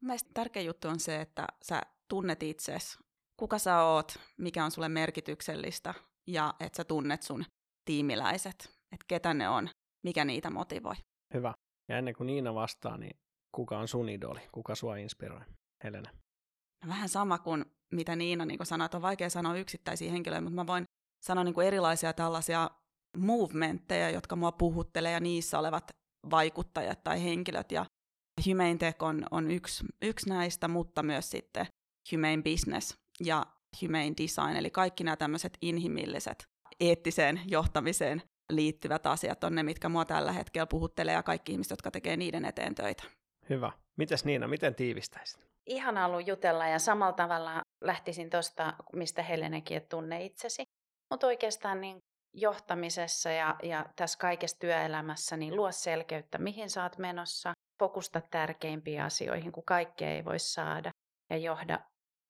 Mielestäni 0.00 0.34
tärkeä 0.34 0.62
juttu 0.62 0.88
on 0.88 1.00
se, 1.00 1.20
että 1.20 1.46
sä 1.62 1.82
tunnet 2.08 2.42
itsesi, 2.42 2.98
kuka 3.36 3.58
sä 3.58 3.82
oot, 3.82 4.18
mikä 4.38 4.64
on 4.64 4.70
sulle 4.70 4.88
merkityksellistä 4.88 5.94
ja 6.26 6.54
että 6.60 6.76
sä 6.76 6.84
tunnet 6.84 7.22
sun 7.22 7.44
tiimiläiset, 7.84 8.70
että 8.92 9.04
ketä 9.08 9.34
ne 9.34 9.48
on, 9.48 9.68
mikä 10.02 10.24
niitä 10.24 10.50
motivoi. 10.50 10.94
Hyvä. 11.34 11.54
Ja 11.88 11.98
ennen 11.98 12.14
kuin 12.14 12.26
Niina 12.26 12.54
vastaa, 12.54 12.96
niin 12.96 13.16
kuka 13.52 13.78
on 13.78 13.88
sun 13.88 14.08
idoli, 14.08 14.40
kuka 14.52 14.74
sua 14.74 14.96
inspiroi? 14.96 15.40
Helena. 15.84 16.10
Vähän 16.86 17.08
sama 17.08 17.38
kuin 17.38 17.64
mitä 17.92 18.16
Niina 18.16 18.46
niin 18.46 18.66
sanoi, 18.66 18.84
että 18.84 18.98
on 18.98 19.02
vaikea 19.02 19.30
sanoa 19.30 19.56
yksittäisiä 19.56 20.12
henkilöitä, 20.12 20.40
mutta 20.40 20.54
mä 20.54 20.66
voin 20.66 20.84
sanoa 21.24 21.44
niin 21.44 21.54
kuin 21.54 21.66
erilaisia 21.66 22.12
tällaisia 22.12 22.70
movementteja, 23.16 24.10
jotka 24.10 24.36
mua 24.36 24.52
puhuttelee 24.52 25.12
ja 25.12 25.20
niissä 25.20 25.58
olevat 25.58 25.90
vaikuttajat 26.30 27.04
tai 27.04 27.24
henkilöt. 27.24 27.72
Ja 27.72 27.86
Humane 28.46 28.76
Tech 28.76 29.02
on, 29.02 29.26
on 29.30 29.50
yksi, 29.50 29.84
yksi 30.02 30.28
näistä, 30.28 30.68
mutta 30.68 31.02
myös 31.02 31.30
sitten 31.30 31.66
Humane 32.12 32.42
Business 32.42 32.94
ja 33.24 33.46
Humane 33.82 34.12
Design, 34.22 34.56
eli 34.56 34.70
kaikki 34.70 35.04
nämä 35.04 35.16
tämmöiset 35.16 35.58
inhimilliset 35.62 36.44
eettiseen 36.80 37.40
johtamiseen 37.46 38.22
liittyvät 38.50 39.06
asiat 39.06 39.44
on 39.44 39.54
ne, 39.54 39.62
mitkä 39.62 39.88
mua 39.88 40.04
tällä 40.04 40.32
hetkellä 40.32 40.66
puhuttelee 40.66 41.14
ja 41.14 41.22
kaikki 41.22 41.52
ihmiset, 41.52 41.70
jotka 41.70 41.90
tekee 41.90 42.16
niiden 42.16 42.44
eteen 42.44 42.74
töitä. 42.74 43.02
Hyvä. 43.50 43.72
Mites 43.96 44.24
Niina, 44.24 44.48
miten 44.48 44.74
tiivistäisit? 44.74 45.46
Ihan 45.66 45.98
ollut 45.98 46.26
jutella 46.26 46.66
ja 46.66 46.78
samalla 46.78 47.12
tavalla 47.12 47.62
lähtisin 47.80 48.30
tuosta, 48.30 48.72
mistä 48.92 49.22
Helenekin, 49.22 49.76
että 49.76 49.88
tunne 49.88 50.24
itsesi. 50.24 50.62
Mutta 51.10 51.26
oikeastaan 51.26 51.80
niin 51.80 51.98
johtamisessa 52.34 53.30
ja, 53.30 53.56
ja 53.62 53.86
tässä 53.96 54.18
kaikessa 54.18 54.58
työelämässä, 54.58 55.36
niin 55.36 55.56
luo 55.56 55.72
selkeyttä, 55.72 56.38
mihin 56.38 56.70
sä 56.70 56.82
oot 56.82 56.98
menossa, 56.98 57.52
fokusta 57.78 58.20
tärkeimpiin 58.30 59.02
asioihin, 59.02 59.52
kun 59.52 59.64
kaikkea 59.64 60.10
ei 60.10 60.24
voi 60.24 60.38
saada 60.38 60.90
ja 61.30 61.36
johda 61.36 61.80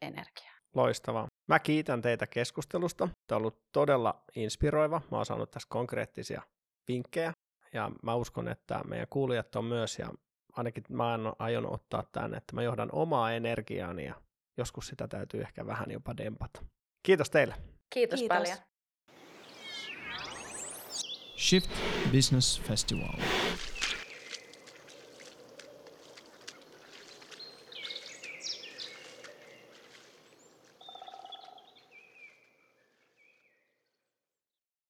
energiaa. 0.03 0.55
Loistavaa. 0.75 1.27
Mä 1.49 1.59
kiitän 1.59 2.03
teitä 2.03 2.27
keskustelusta. 2.27 3.09
Tämä 3.27 3.37
on 3.37 3.41
ollut 3.41 3.63
todella 3.73 4.23
inspiroiva. 4.37 5.01
Mä 5.11 5.17
oon 5.17 5.27
saanut 5.27 5.51
tässä 5.51 5.69
konkreettisia 5.71 6.43
vinkkejä 6.89 7.33
ja 7.73 7.91
mä 8.03 8.15
uskon, 8.15 8.49
että 8.49 8.81
meidän 8.85 9.07
kuulijat 9.11 9.57
on 9.57 9.65
myös 9.65 9.99
ja 9.99 10.11
ainakin 10.53 10.85
mä 10.89 11.19
aion 11.39 11.73
ottaa 11.73 12.05
tämän, 12.13 12.35
että 12.35 12.55
mä 12.55 12.63
johdan 12.63 12.89
omaa 12.93 13.33
energiaani 13.33 14.05
ja 14.05 14.15
joskus 14.57 14.87
sitä 14.87 15.09
täytyy 15.09 15.41
ehkä 15.41 15.67
vähän 15.67 15.91
jopa 15.91 16.17
dempata. 16.17 16.63
Kiitos 17.03 17.31
teille. 17.31 17.55
Kiitos, 17.95 18.21
Kiitos. 18.21 18.39
paljon. 18.39 18.59
Shift 21.37 21.71
Business 22.13 22.63
Festival. 22.63 23.15